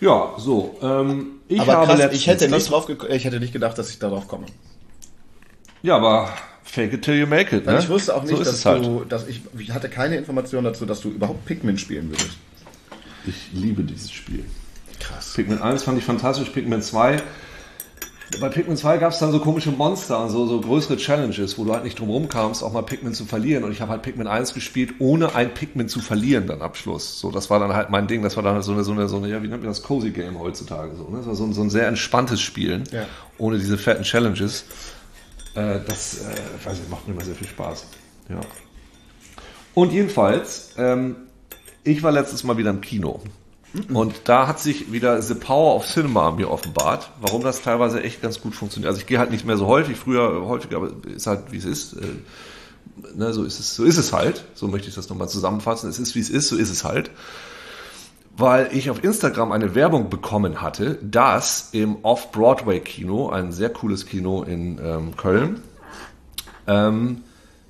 Ja, 0.00 0.08
ja 0.08 0.34
so. 0.38 0.78
Ähm, 0.82 1.40
ich 1.48 1.60
Aber 1.60 1.86
krass, 1.86 2.12
ich 2.12 2.26
hätte, 2.26 2.48
nicht 2.48 2.70
drauf 2.70 2.88
ich 2.88 3.24
hätte 3.24 3.40
nicht 3.40 3.52
gedacht, 3.52 3.78
dass 3.78 3.90
ich 3.90 3.98
darauf 3.98 4.28
komme. 4.28 4.46
Ja, 5.82 5.96
aber 5.96 6.30
fake 6.64 6.92
it 6.94 7.02
till 7.02 7.14
you 7.14 7.26
make 7.26 7.56
it. 7.56 7.64
Ne? 7.64 7.78
ich 7.78 7.88
wusste 7.88 8.14
auch 8.14 8.22
nicht, 8.22 8.36
so 8.36 8.44
dass 8.44 8.64
halt. 8.66 8.84
du, 8.84 9.04
dass 9.04 9.26
ich, 9.28 9.40
ich 9.58 9.70
hatte 9.70 9.88
keine 9.88 10.16
Information 10.16 10.64
dazu, 10.64 10.84
dass 10.84 11.00
du 11.00 11.10
überhaupt 11.10 11.44
Pikmin 11.46 11.78
spielen 11.78 12.10
würdest. 12.10 12.36
Ich 13.26 13.50
liebe 13.52 13.82
dieses 13.82 14.10
Spiel. 14.10 14.44
Krass. 15.00 15.34
Pikmin 15.34 15.60
1 15.60 15.84
fand 15.84 15.98
ich 15.98 16.04
fantastisch, 16.04 16.50
Pikmin 16.50 16.82
2. 16.82 17.22
Bei 18.40 18.48
Pikmin 18.48 18.76
2 18.76 18.98
gab 18.98 19.12
es 19.12 19.20
dann 19.20 19.30
so 19.30 19.38
komische 19.38 19.70
Monster 19.70 20.22
und 20.24 20.30
so, 20.30 20.46
so 20.46 20.60
größere 20.60 20.96
Challenges, 20.96 21.56
wo 21.58 21.64
du 21.64 21.72
halt 21.72 21.84
nicht 21.84 21.98
drum 21.98 22.10
rumkamst, 22.10 22.62
auch 22.64 22.72
mal 22.72 22.82
Pikmin 22.82 23.14
zu 23.14 23.24
verlieren. 23.24 23.62
Und 23.62 23.70
ich 23.70 23.80
habe 23.80 23.92
halt 23.92 24.02
Pikmin 24.02 24.26
1 24.26 24.52
gespielt, 24.52 24.94
ohne 24.98 25.34
ein 25.36 25.54
Pikmin 25.54 25.88
zu 25.88 26.00
verlieren 26.00 26.46
dann 26.48 26.60
am 26.60 26.74
Schluss. 26.74 27.20
So, 27.20 27.30
das 27.30 27.50
war 27.50 27.60
dann 27.60 27.72
halt 27.72 27.90
mein 27.90 28.08
Ding. 28.08 28.22
Das 28.22 28.36
war 28.36 28.42
dann 28.42 28.60
so 28.62 28.72
eine, 28.72 28.82
so 28.82 28.90
eine, 28.92 29.08
so 29.08 29.16
eine 29.18 29.28
ja, 29.28 29.42
wie 29.42 29.48
nennt 29.48 29.62
man 29.62 29.70
das, 29.70 29.82
Cozy 29.82 30.10
Game 30.10 30.38
heutzutage. 30.40 30.96
So, 30.96 31.04
ne? 31.08 31.18
Das 31.18 31.26
war 31.26 31.34
so 31.36 31.44
ein, 31.44 31.52
so 31.52 31.62
ein 31.62 31.70
sehr 31.70 31.86
entspanntes 31.86 32.40
Spielen, 32.40 32.82
Ja. 32.90 33.06
ohne 33.38 33.58
diese 33.58 33.78
fetten 33.78 34.02
Challenges. 34.02 34.64
Äh, 35.54 35.78
das, 35.86 36.18
äh, 36.18 36.34
ich 36.58 36.66
weiß 36.66 36.78
nicht, 36.78 36.90
macht 36.90 37.06
mir 37.06 37.14
immer 37.14 37.24
sehr 37.24 37.36
viel 37.36 37.46
Spaß. 37.48 37.86
Ja. 38.28 38.40
Und 39.74 39.92
jedenfalls, 39.92 40.70
ähm, 40.78 41.14
ich 41.84 42.02
war 42.02 42.10
letztes 42.10 42.42
Mal 42.42 42.56
wieder 42.56 42.70
im 42.70 42.80
Kino. 42.80 43.20
Und 43.92 44.22
da 44.24 44.46
hat 44.46 44.60
sich 44.60 44.92
wieder 44.92 45.20
The 45.20 45.34
Power 45.34 45.76
of 45.76 45.86
Cinema 45.86 46.30
mir 46.30 46.50
offenbart, 46.50 47.10
warum 47.20 47.42
das 47.42 47.62
teilweise 47.62 48.02
echt 48.02 48.22
ganz 48.22 48.40
gut 48.40 48.54
funktioniert. 48.54 48.88
Also 48.88 49.00
ich 49.00 49.06
gehe 49.06 49.18
halt 49.18 49.30
nicht 49.30 49.44
mehr 49.44 49.56
so 49.56 49.66
häufig, 49.66 49.98
früher 49.98 50.46
häufiger, 50.46 50.76
aber 50.78 50.90
ist 51.14 51.26
halt 51.26 51.52
wie 51.52 51.58
es 51.58 51.64
ist. 51.64 51.92
Äh, 51.94 52.06
ne, 53.14 53.32
so 53.32 53.44
ist 53.44 53.60
es, 53.60 53.74
so 53.74 53.84
ist 53.84 53.98
es 53.98 54.12
halt. 54.12 54.44
So 54.54 54.68
möchte 54.68 54.88
ich 54.88 54.94
das 54.94 55.08
nochmal 55.08 55.28
zusammenfassen. 55.28 55.90
Es 55.90 55.98
ist 55.98 56.14
wie 56.14 56.20
es 56.20 56.30
ist, 56.30 56.48
so 56.48 56.56
ist 56.56 56.70
es 56.70 56.84
halt. 56.84 57.10
Weil 58.38 58.68
ich 58.72 58.90
auf 58.90 59.02
Instagram 59.02 59.52
eine 59.52 59.74
Werbung 59.74 60.10
bekommen 60.10 60.60
hatte, 60.60 60.98
dass 61.02 61.70
im 61.72 61.98
Off-Broadway-Kino, 62.02 63.30
ein 63.30 63.52
sehr 63.52 63.70
cooles 63.70 64.06
Kino 64.06 64.42
in 64.42 64.78
ähm, 64.82 65.16
Köln, 65.16 65.62
ähm, 66.66 67.22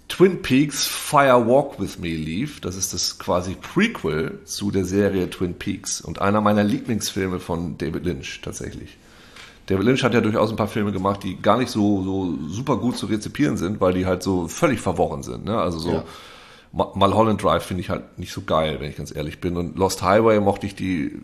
Twin 0.09 0.41
Peaks 0.41 0.87
Fire 0.87 1.47
Walk 1.47 1.81
With 1.81 1.99
Me 1.99 2.09
lief. 2.09 2.61
Das 2.61 2.77
ist 2.77 2.95
das 2.95 3.19
quasi 3.19 3.55
Prequel 3.55 4.39
zu 4.45 4.71
der 4.71 4.85
Serie 4.85 5.29
Twin 5.31 5.55
Peaks 5.55 6.01
und 6.01 6.21
einer 6.21 6.41
meiner 6.41 6.65
Lieblingsfilme 6.65 7.41
von 7.41 7.77
David 7.79 8.05
Lynch 8.05 8.41
tatsächlich. 8.43 8.97
David 9.67 9.85
Lynch 9.85 10.05
hat 10.05 10.15
ja 10.15 10.21
durchaus 10.21 10.51
ein 10.51 10.57
paar 10.57 10.69
Filme 10.69 10.93
gemacht, 10.93 11.25
die 11.25 11.37
gar 11.37 11.59
nicht 11.59 11.71
so, 11.71 12.03
so 12.05 12.49
super 12.49 12.77
gut 12.77 12.97
zu 12.97 13.07
rezipieren 13.07 13.57
sind, 13.57 13.81
weil 13.81 13.95
die 13.95 14.07
halt 14.07 14.23
so 14.23 14.47
völlig 14.47 14.81
verworren 14.81 15.25
sind. 15.25 15.45
Ne? 15.45 15.59
Also 15.59 15.79
so 15.79 15.93
ja. 15.93 16.05
Mulholland 16.73 17.43
Drive 17.43 17.65
finde 17.65 17.81
ich 17.81 17.91
halt 17.91 18.19
nicht 18.19 18.33
so 18.33 18.43
geil, 18.43 18.77
wenn 18.81 18.91
ich 18.91 18.97
ganz 18.97 19.15
ehrlich 19.15 19.41
bin. 19.41 19.57
Und 19.57 19.77
Lost 19.77 20.03
Highway 20.03 20.39
mochte 20.41 20.67
ich 20.67 20.77
die 20.77 21.19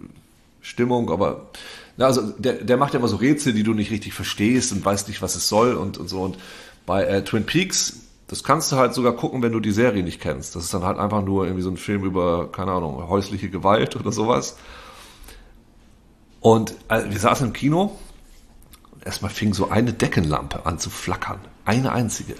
Stimmung, 0.60 1.10
aber 1.10 1.48
na, 1.96 2.06
also 2.06 2.22
der, 2.38 2.54
der 2.54 2.76
macht 2.76 2.94
ja 2.94 2.98
immer 2.98 3.08
so 3.08 3.16
Rätsel, 3.16 3.52
die 3.52 3.62
du 3.62 3.74
nicht 3.74 3.90
richtig 3.90 4.14
verstehst 4.14 4.72
und 4.72 4.84
weißt 4.84 5.08
nicht, 5.08 5.22
was 5.22 5.34
es 5.36 5.48
soll 5.48 5.74
und, 5.74 5.98
und 5.98 6.08
so. 6.08 6.22
Und 6.22 6.36
bei 6.86 7.04
äh, 7.04 7.22
Twin 7.22 7.44
Peaks, 7.44 8.00
das 8.32 8.42
kannst 8.42 8.72
du 8.72 8.76
halt 8.76 8.94
sogar 8.94 9.12
gucken, 9.12 9.42
wenn 9.42 9.52
du 9.52 9.60
die 9.60 9.72
Serie 9.72 10.02
nicht 10.02 10.18
kennst. 10.18 10.56
Das 10.56 10.64
ist 10.64 10.72
dann 10.72 10.84
halt 10.84 10.96
einfach 10.96 11.22
nur 11.22 11.44
irgendwie 11.44 11.62
so 11.62 11.68
ein 11.68 11.76
Film 11.76 12.02
über, 12.02 12.50
keine 12.50 12.72
Ahnung, 12.72 13.06
häusliche 13.06 13.50
Gewalt 13.50 13.94
oder 13.94 14.10
sowas. 14.10 14.56
Und 16.40 16.74
äh, 16.88 17.02
wir 17.10 17.18
saßen 17.18 17.48
im 17.48 17.52
Kino 17.52 17.98
erstmal 19.04 19.30
fing 19.30 19.52
so 19.52 19.68
eine 19.68 19.92
Deckenlampe 19.92 20.64
an 20.64 20.78
zu 20.78 20.88
flackern. 20.88 21.40
Eine 21.66 21.92
einzige. 21.92 22.36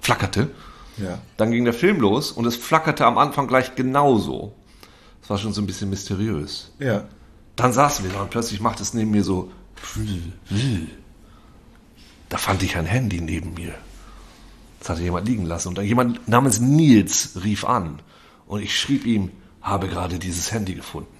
Flackerte. 0.00 0.50
Ja. 0.96 1.20
Dann 1.36 1.52
ging 1.52 1.64
der 1.64 1.74
Film 1.74 2.00
los 2.00 2.32
und 2.32 2.46
es 2.46 2.56
flackerte 2.56 3.06
am 3.06 3.16
Anfang 3.16 3.46
gleich 3.46 3.76
genauso. 3.76 4.56
Das 5.20 5.30
war 5.30 5.38
schon 5.38 5.52
so 5.52 5.62
ein 5.62 5.66
bisschen 5.68 5.88
mysteriös. 5.88 6.72
Ja. 6.80 7.04
Dann 7.54 7.72
saßen 7.72 8.04
wir 8.04 8.10
da 8.12 8.22
und 8.22 8.30
plötzlich 8.30 8.60
macht 8.60 8.80
es 8.80 8.92
neben 8.92 9.12
mir 9.12 9.22
so. 9.22 9.52
Da 12.28 12.38
fand 12.38 12.62
ich 12.62 12.76
ein 12.76 12.86
Handy 12.86 13.20
neben 13.20 13.54
mir. 13.54 13.74
Das 14.80 14.90
hatte 14.90 15.02
jemand 15.02 15.26
liegen 15.26 15.46
lassen. 15.46 15.68
Und 15.68 15.82
jemand 15.82 16.28
namens 16.28 16.60
Nils 16.60 17.40
rief 17.42 17.64
an. 17.64 18.00
Und 18.46 18.62
ich 18.62 18.78
schrieb 18.78 19.06
ihm, 19.06 19.30
habe 19.62 19.88
gerade 19.88 20.18
dieses 20.18 20.52
Handy 20.52 20.74
gefunden. 20.74 21.14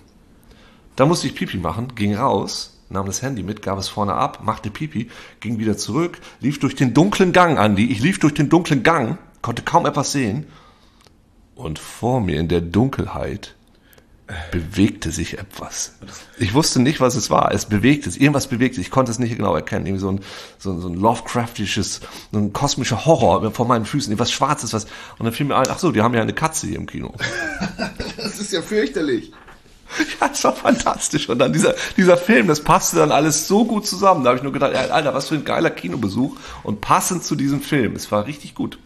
Da 0.96 1.06
musste 1.06 1.26
ich 1.26 1.34
Pipi 1.34 1.58
machen, 1.58 1.94
ging 1.94 2.16
raus, 2.16 2.80
nahm 2.88 3.06
das 3.06 3.22
Handy 3.22 3.42
mit, 3.42 3.62
gab 3.62 3.78
es 3.78 3.88
vorne 3.88 4.14
ab, 4.14 4.40
machte 4.42 4.70
Pipi, 4.70 5.10
ging 5.40 5.58
wieder 5.58 5.76
zurück, 5.76 6.18
lief 6.40 6.58
durch 6.58 6.74
den 6.74 6.94
dunklen 6.94 7.32
Gang, 7.32 7.58
Andi. 7.58 7.86
Ich 7.86 8.00
lief 8.00 8.18
durch 8.18 8.34
den 8.34 8.48
dunklen 8.48 8.82
Gang, 8.82 9.18
konnte 9.42 9.62
kaum 9.62 9.86
etwas 9.86 10.12
sehen. 10.12 10.46
Und 11.54 11.78
vor 11.78 12.20
mir 12.20 12.40
in 12.40 12.48
der 12.48 12.60
Dunkelheit 12.60 13.54
bewegte 14.50 15.10
sich 15.10 15.38
etwas. 15.38 15.92
Ich 16.38 16.52
wusste 16.52 16.80
nicht, 16.80 17.00
was 17.00 17.14
es 17.14 17.30
war. 17.30 17.52
Es 17.52 17.64
bewegte 17.64 18.10
sich. 18.10 18.20
Irgendwas 18.20 18.46
bewegte 18.46 18.76
sich. 18.76 18.86
Ich 18.86 18.90
konnte 18.90 19.10
es 19.10 19.18
nicht 19.18 19.36
genau 19.36 19.54
erkennen. 19.54 19.86
Irgendwie 19.86 20.00
so 20.00 20.12
ein, 20.12 20.20
so 20.58 20.72
ein, 20.72 20.80
so 20.80 20.88
ein 20.88 20.94
Lovecraftisches, 20.94 22.00
so 22.30 22.38
ein 22.38 22.52
kosmischer 22.52 23.06
Horror 23.06 23.50
vor 23.52 23.66
meinen 23.66 23.86
Füßen. 23.86 24.12
Etwas 24.12 24.30
Schwarzes, 24.30 24.74
was. 24.74 24.84
Und 25.18 25.24
dann 25.24 25.32
fiel 25.32 25.46
mir 25.46 25.56
ein, 25.56 25.66
ach 25.70 25.78
so, 25.78 25.92
die 25.92 26.02
haben 26.02 26.14
ja 26.14 26.20
eine 26.20 26.34
Katze 26.34 26.66
hier 26.66 26.76
im 26.76 26.86
Kino. 26.86 27.14
das 28.16 28.38
ist 28.38 28.52
ja 28.52 28.60
fürchterlich. 28.60 29.32
Ja, 30.20 30.28
das 30.28 30.44
war 30.44 30.54
fantastisch. 30.54 31.30
Und 31.30 31.38
dann 31.38 31.54
dieser, 31.54 31.74
dieser 31.96 32.18
Film, 32.18 32.48
das 32.48 32.60
passte 32.60 32.98
dann 32.98 33.10
alles 33.10 33.48
so 33.48 33.64
gut 33.64 33.86
zusammen. 33.86 34.24
Da 34.24 34.28
habe 34.28 34.36
ich 34.36 34.42
nur 34.42 34.52
gedacht, 34.52 34.74
Alter, 34.74 35.14
was 35.14 35.28
für 35.28 35.36
ein 35.36 35.46
geiler 35.46 35.70
Kinobesuch. 35.70 36.36
Und 36.62 36.82
passend 36.82 37.24
zu 37.24 37.34
diesem 37.34 37.62
Film. 37.62 37.96
Es 37.96 38.12
war 38.12 38.26
richtig 38.26 38.54
gut. 38.54 38.78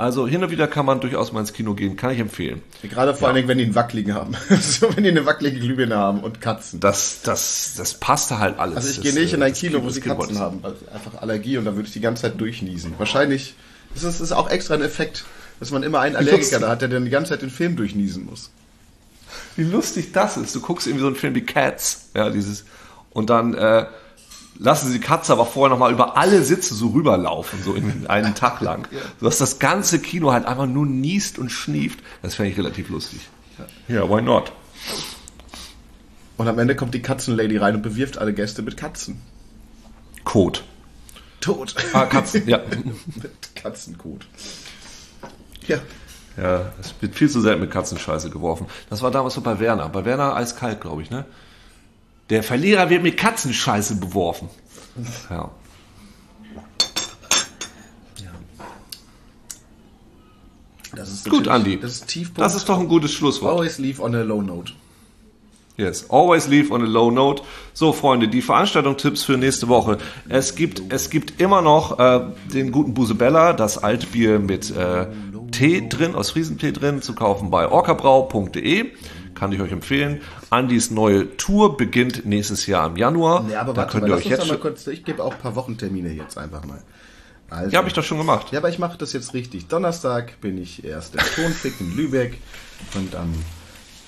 Also 0.00 0.26
hin 0.26 0.42
und 0.42 0.50
wieder 0.50 0.66
kann 0.66 0.86
man 0.86 1.00
durchaus 1.00 1.30
mal 1.32 1.40
ins 1.40 1.52
Kino 1.52 1.74
gehen, 1.74 1.96
kann 1.96 2.10
ich 2.12 2.18
empfehlen. 2.18 2.62
Gerade 2.82 3.12
vor 3.12 3.22
ja. 3.22 3.26
allen 3.28 3.36
Dingen, 3.36 3.48
wenn 3.48 3.58
die 3.58 3.64
einen 3.64 3.74
Wackeligen 3.74 4.14
haben. 4.14 4.34
so, 4.60 4.96
wenn 4.96 5.04
die 5.04 5.10
eine 5.10 5.26
wackelige 5.26 5.60
Glühbirne 5.60 5.96
haben 5.96 6.20
und 6.20 6.40
Katzen. 6.40 6.80
Das, 6.80 7.20
das, 7.22 7.74
das 7.76 7.94
passte 7.94 8.38
halt 8.38 8.58
alles. 8.58 8.76
Also 8.76 8.90
ich 8.90 9.00
gehe 9.02 9.12
nicht 9.12 9.34
in 9.34 9.42
ein 9.42 9.52
Kino, 9.52 9.78
Kino, 9.78 9.84
wo 9.84 9.90
sie 9.90 10.00
Katzen 10.00 10.38
haben. 10.38 10.60
Also 10.62 10.78
einfach 10.92 11.20
Allergie 11.20 11.58
und 11.58 11.66
da 11.66 11.76
würde 11.76 11.86
ich 11.86 11.92
die 11.92 12.00
ganze 12.00 12.22
Zeit 12.22 12.40
durchniesen. 12.40 12.94
Wahrscheinlich 12.96 13.54
ist 13.94 14.04
es 14.04 14.20
ist 14.20 14.32
auch 14.32 14.48
extra 14.48 14.74
ein 14.74 14.82
Effekt, 14.82 15.24
dass 15.58 15.70
man 15.70 15.82
immer 15.82 16.00
einen 16.00 16.16
Allergiker 16.16 16.60
da 16.60 16.70
hat, 16.70 16.80
der 16.80 16.88
dann 16.88 17.04
die 17.04 17.10
ganze 17.10 17.32
Zeit 17.32 17.42
den 17.42 17.50
Film 17.50 17.76
durchniesen 17.76 18.24
muss 18.24 18.50
wie 19.56 19.64
lustig 19.64 20.12
das 20.12 20.36
ist. 20.36 20.54
Du 20.54 20.60
guckst 20.60 20.86
irgendwie 20.86 21.02
so 21.02 21.06
einen 21.08 21.16
Film 21.16 21.34
wie 21.34 21.42
Cats, 21.42 22.10
ja, 22.14 22.30
dieses, 22.30 22.64
und 23.10 23.30
dann 23.30 23.54
äh, 23.54 23.86
lassen 24.60 24.88
sie 24.88 24.98
die 24.98 25.04
Katze 25.04 25.32
aber 25.32 25.46
vorher 25.46 25.70
nochmal 25.70 25.92
über 25.92 26.16
alle 26.16 26.44
Sitze 26.44 26.74
so 26.74 26.88
rüberlaufen, 26.88 27.62
so 27.62 27.74
in 27.74 28.06
einen 28.06 28.34
Tag 28.34 28.60
lang. 28.60 28.86
So 29.18 29.26
dass 29.26 29.38
das 29.38 29.58
ganze 29.58 29.98
Kino 29.98 30.32
halt 30.32 30.44
einfach 30.44 30.66
nur 30.66 30.86
niest 30.86 31.38
und 31.38 31.50
schnieft. 31.50 32.00
Das 32.22 32.34
fände 32.34 32.52
ich 32.52 32.58
relativ 32.58 32.90
lustig. 32.90 33.20
Ja, 33.88 33.96
yeah, 33.96 34.08
why 34.08 34.22
not? 34.22 34.52
Und 36.36 36.46
am 36.48 36.58
Ende 36.58 36.76
kommt 36.76 36.94
die 36.94 37.02
Katzenlady 37.02 37.56
rein 37.56 37.76
und 37.76 37.82
bewirft 37.82 38.18
alle 38.18 38.32
Gäste 38.32 38.62
mit 38.62 38.76
Katzen. 38.76 39.20
Kot. 40.24 40.64
Tot. 41.40 41.74
Ah, 41.94 42.04
Katzen, 42.04 42.46
ja. 42.46 42.60
mit 43.22 43.56
Katzenkot. 43.56 44.26
Ja. 45.66 45.78
Ja, 46.36 46.72
es 46.80 46.94
wird 47.00 47.14
viel 47.14 47.28
zu 47.28 47.40
selten 47.40 47.60
mit 47.62 47.70
Katzenscheiße 47.70 48.30
geworfen. 48.30 48.66
Das 48.88 49.02
war 49.02 49.10
damals 49.10 49.34
so 49.34 49.40
bei 49.40 49.58
Werner. 49.58 49.88
Bei 49.88 50.04
Werner 50.04 50.36
eiskalt, 50.36 50.80
glaube 50.80 51.02
ich, 51.02 51.10
ne? 51.10 51.24
Der 52.30 52.42
Verlierer 52.42 52.88
wird 52.90 53.02
mit 53.02 53.16
Katzenscheiße 53.16 53.96
beworfen. 53.96 54.48
Ja. 55.28 55.50
Das 60.94 61.12
ist 61.12 61.28
gut, 61.28 61.46
Andy. 61.46 61.78
Das 61.78 61.92
ist 61.92 62.08
Tiefpunkt. 62.08 62.40
Das 62.40 62.54
ist 62.54 62.68
doch 62.68 62.78
ein 62.78 62.88
gutes 62.88 63.12
Schlusswort. 63.12 63.54
Always 63.54 63.78
leave 63.78 64.02
on 64.02 64.14
a 64.14 64.22
low 64.22 64.42
note. 64.42 64.72
Yes, 65.76 66.10
always 66.10 66.46
leave 66.46 66.72
on 66.72 66.82
a 66.82 66.86
low 66.86 67.10
note. 67.10 67.42
So, 67.72 67.92
Freunde, 67.92 68.28
die 68.28 68.42
Veranstaltungstipps 68.42 69.22
für 69.22 69.38
nächste 69.38 69.68
Woche. 69.68 69.98
Es 70.28 70.54
gibt, 70.54 70.82
es 70.92 71.10
gibt 71.10 71.40
immer 71.40 71.62
noch 71.62 71.98
äh, 71.98 72.20
den 72.52 72.70
guten 72.70 72.92
Busebella, 72.92 73.54
das 73.54 73.78
Altbier 73.78 74.40
mit 74.40 74.70
äh, 74.76 75.06
Tee 75.52 75.88
drin, 75.88 76.14
aus 76.14 76.32
Friesentee 76.32 76.72
drin, 76.72 77.02
zu 77.02 77.14
kaufen 77.14 77.50
bei 77.50 77.68
orcabrau.de. 77.68 78.90
Kann 79.34 79.52
ich 79.52 79.60
euch 79.60 79.72
empfehlen. 79.72 80.20
Andys 80.50 80.90
neue 80.90 81.36
Tour 81.36 81.76
beginnt 81.76 82.26
nächstes 82.26 82.66
Jahr 82.66 82.88
im 82.88 82.96
Januar. 82.96 83.48
Ja, 83.48 83.60
aber 83.60 83.72
da 83.72 83.82
warte, 83.82 83.92
könnt 83.92 84.08
ihr 84.08 84.14
euch 84.14 84.26
jetzt 84.26 84.48
mal 84.48 84.58
kurz, 84.58 84.86
ich 84.88 85.04
gebe 85.04 85.22
auch 85.22 85.32
ein 85.32 85.38
paar 85.38 85.54
Wochentermine 85.54 86.12
jetzt 86.12 86.36
einfach 86.36 86.64
mal. 86.64 86.82
Also, 87.48 87.70
ja, 87.70 87.78
habe 87.78 87.88
ich 87.88 87.94
doch 87.94 88.04
schon 88.04 88.18
gemacht. 88.18 88.52
Ja, 88.52 88.58
aber 88.58 88.68
ich 88.68 88.78
mache 88.78 88.98
das 88.98 89.12
jetzt 89.12 89.32
richtig. 89.32 89.68
Donnerstag 89.68 90.40
bin 90.40 90.60
ich 90.60 90.84
erst 90.84 91.14
im 91.14 91.20
Tonfick 91.20 91.80
in 91.80 91.96
Lübeck 91.96 92.38
und 92.94 93.14
am 93.14 93.32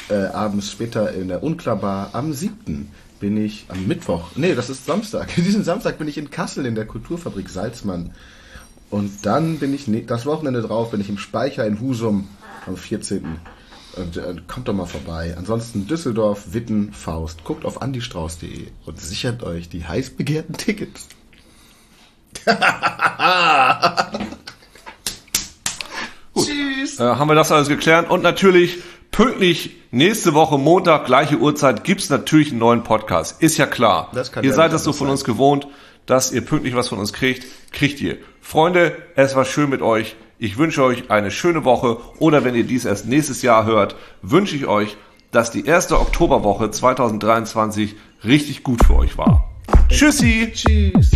äh, 0.09 0.27
abends 0.27 0.71
später 0.71 1.13
in 1.13 1.29
der 1.29 1.43
Unklarbar. 1.43 2.11
Am 2.13 2.33
7. 2.33 2.91
bin 3.21 3.37
ich 3.37 3.67
am 3.69 3.87
Mittwoch, 3.87 4.31
nee, 4.35 4.55
das 4.55 4.69
ist 4.69 4.87
Samstag. 4.87 5.35
Diesen 5.37 5.65
Samstag 5.65 5.99
bin 5.99 6.09
ich 6.09 6.19
in 6.19 6.31
Kassel 6.31 6.67
in 6.67 6.75
der 6.75 6.87
Kulturfabrik 6.87 7.49
Salzmann. 7.49 8.15
Und 8.91 9.25
dann 9.25 9.59
bin 9.59 9.73
ich, 9.73 9.87
das 10.07 10.27
Wochenende 10.27 10.61
drauf, 10.61 10.91
bin 10.91 11.01
ich 11.01 11.09
im 11.09 11.19
Speicher 11.19 11.67
in 11.67 11.81
Husum 11.81 12.29
am 12.67 12.77
14. 12.77 13.39
Und 13.97 14.17
äh, 14.17 14.37
kommt 14.49 14.69
doch 14.69 14.73
mal 14.73 14.87
vorbei. 14.87 15.35
Ansonsten 15.37 15.87
Düsseldorf, 15.87 16.55
Witten, 16.55 16.93
Faust. 16.93 17.45
Guckt 17.45 17.65
auf 17.65 17.83
andistrauß.de 17.83 18.69
und 18.87 19.01
sichert 19.01 19.43
euch 19.43 19.69
die 19.69 19.85
heiß 19.85 20.11
begehrten 20.11 20.57
Tickets. 20.57 21.09
Tschüss. 26.35 26.99
Äh, 26.99 27.03
haben 27.03 27.29
wir 27.29 27.35
das 27.35 27.53
alles 27.53 27.69
geklärt? 27.69 28.09
Und 28.11 28.23
natürlich 28.23 28.79
pünktlich 29.11 29.77
nächste 29.91 30.33
Woche 30.35 30.59
Montag, 30.59 31.05
gleiche 31.05 31.37
Uhrzeit, 31.39 31.85
gibt's 31.85 32.09
natürlich 32.09 32.51
einen 32.51 32.59
neuen 32.59 32.83
Podcast. 32.83 33.43
Ist 33.43 33.59
ja 33.59 33.67
klar. 33.67 34.11
ihr 34.41 34.55
seid 34.55 34.73
das 34.73 34.85
so 34.85 34.93
von 34.93 35.09
sein. 35.09 35.13
uns 35.13 35.25
gewohnt, 35.25 35.69
dass 36.07 36.33
ihr 36.33 36.41
pünktlich 36.45 36.75
was 36.75 36.89
von 36.89 36.99
uns 36.99 37.13
kriegt. 37.13 37.47
Kriegt 37.73 38.01
ihr. 38.01 38.17
Freunde, 38.41 38.97
es 39.15 39.37
war 39.37 39.45
schön 39.45 39.69
mit 39.69 39.83
euch. 39.83 40.17
Ich 40.45 40.59
wünsche 40.59 40.83
euch 40.83 41.09
eine 41.09 41.31
schöne 41.31 41.65
Woche 41.65 41.99
oder 42.19 42.43
wenn 42.43 42.57
ihr 42.57 42.65
dies 42.65 42.85
erst 42.85 43.07
nächstes 43.07 43.43
Jahr 43.43 43.65
hört, 43.65 43.95
wünsche 44.23 44.57
ich 44.57 44.67
euch, 44.67 44.97
dass 45.31 45.53
die 45.53 45.65
erste 45.65 46.01
Oktoberwoche 46.01 46.69
2023 46.69 47.95
richtig 48.25 48.65
gut 48.65 48.85
für 48.85 48.97
euch 48.97 49.17
war. 49.17 49.53
Tschüssi. 49.89 50.51
Tschüss. 50.53 51.13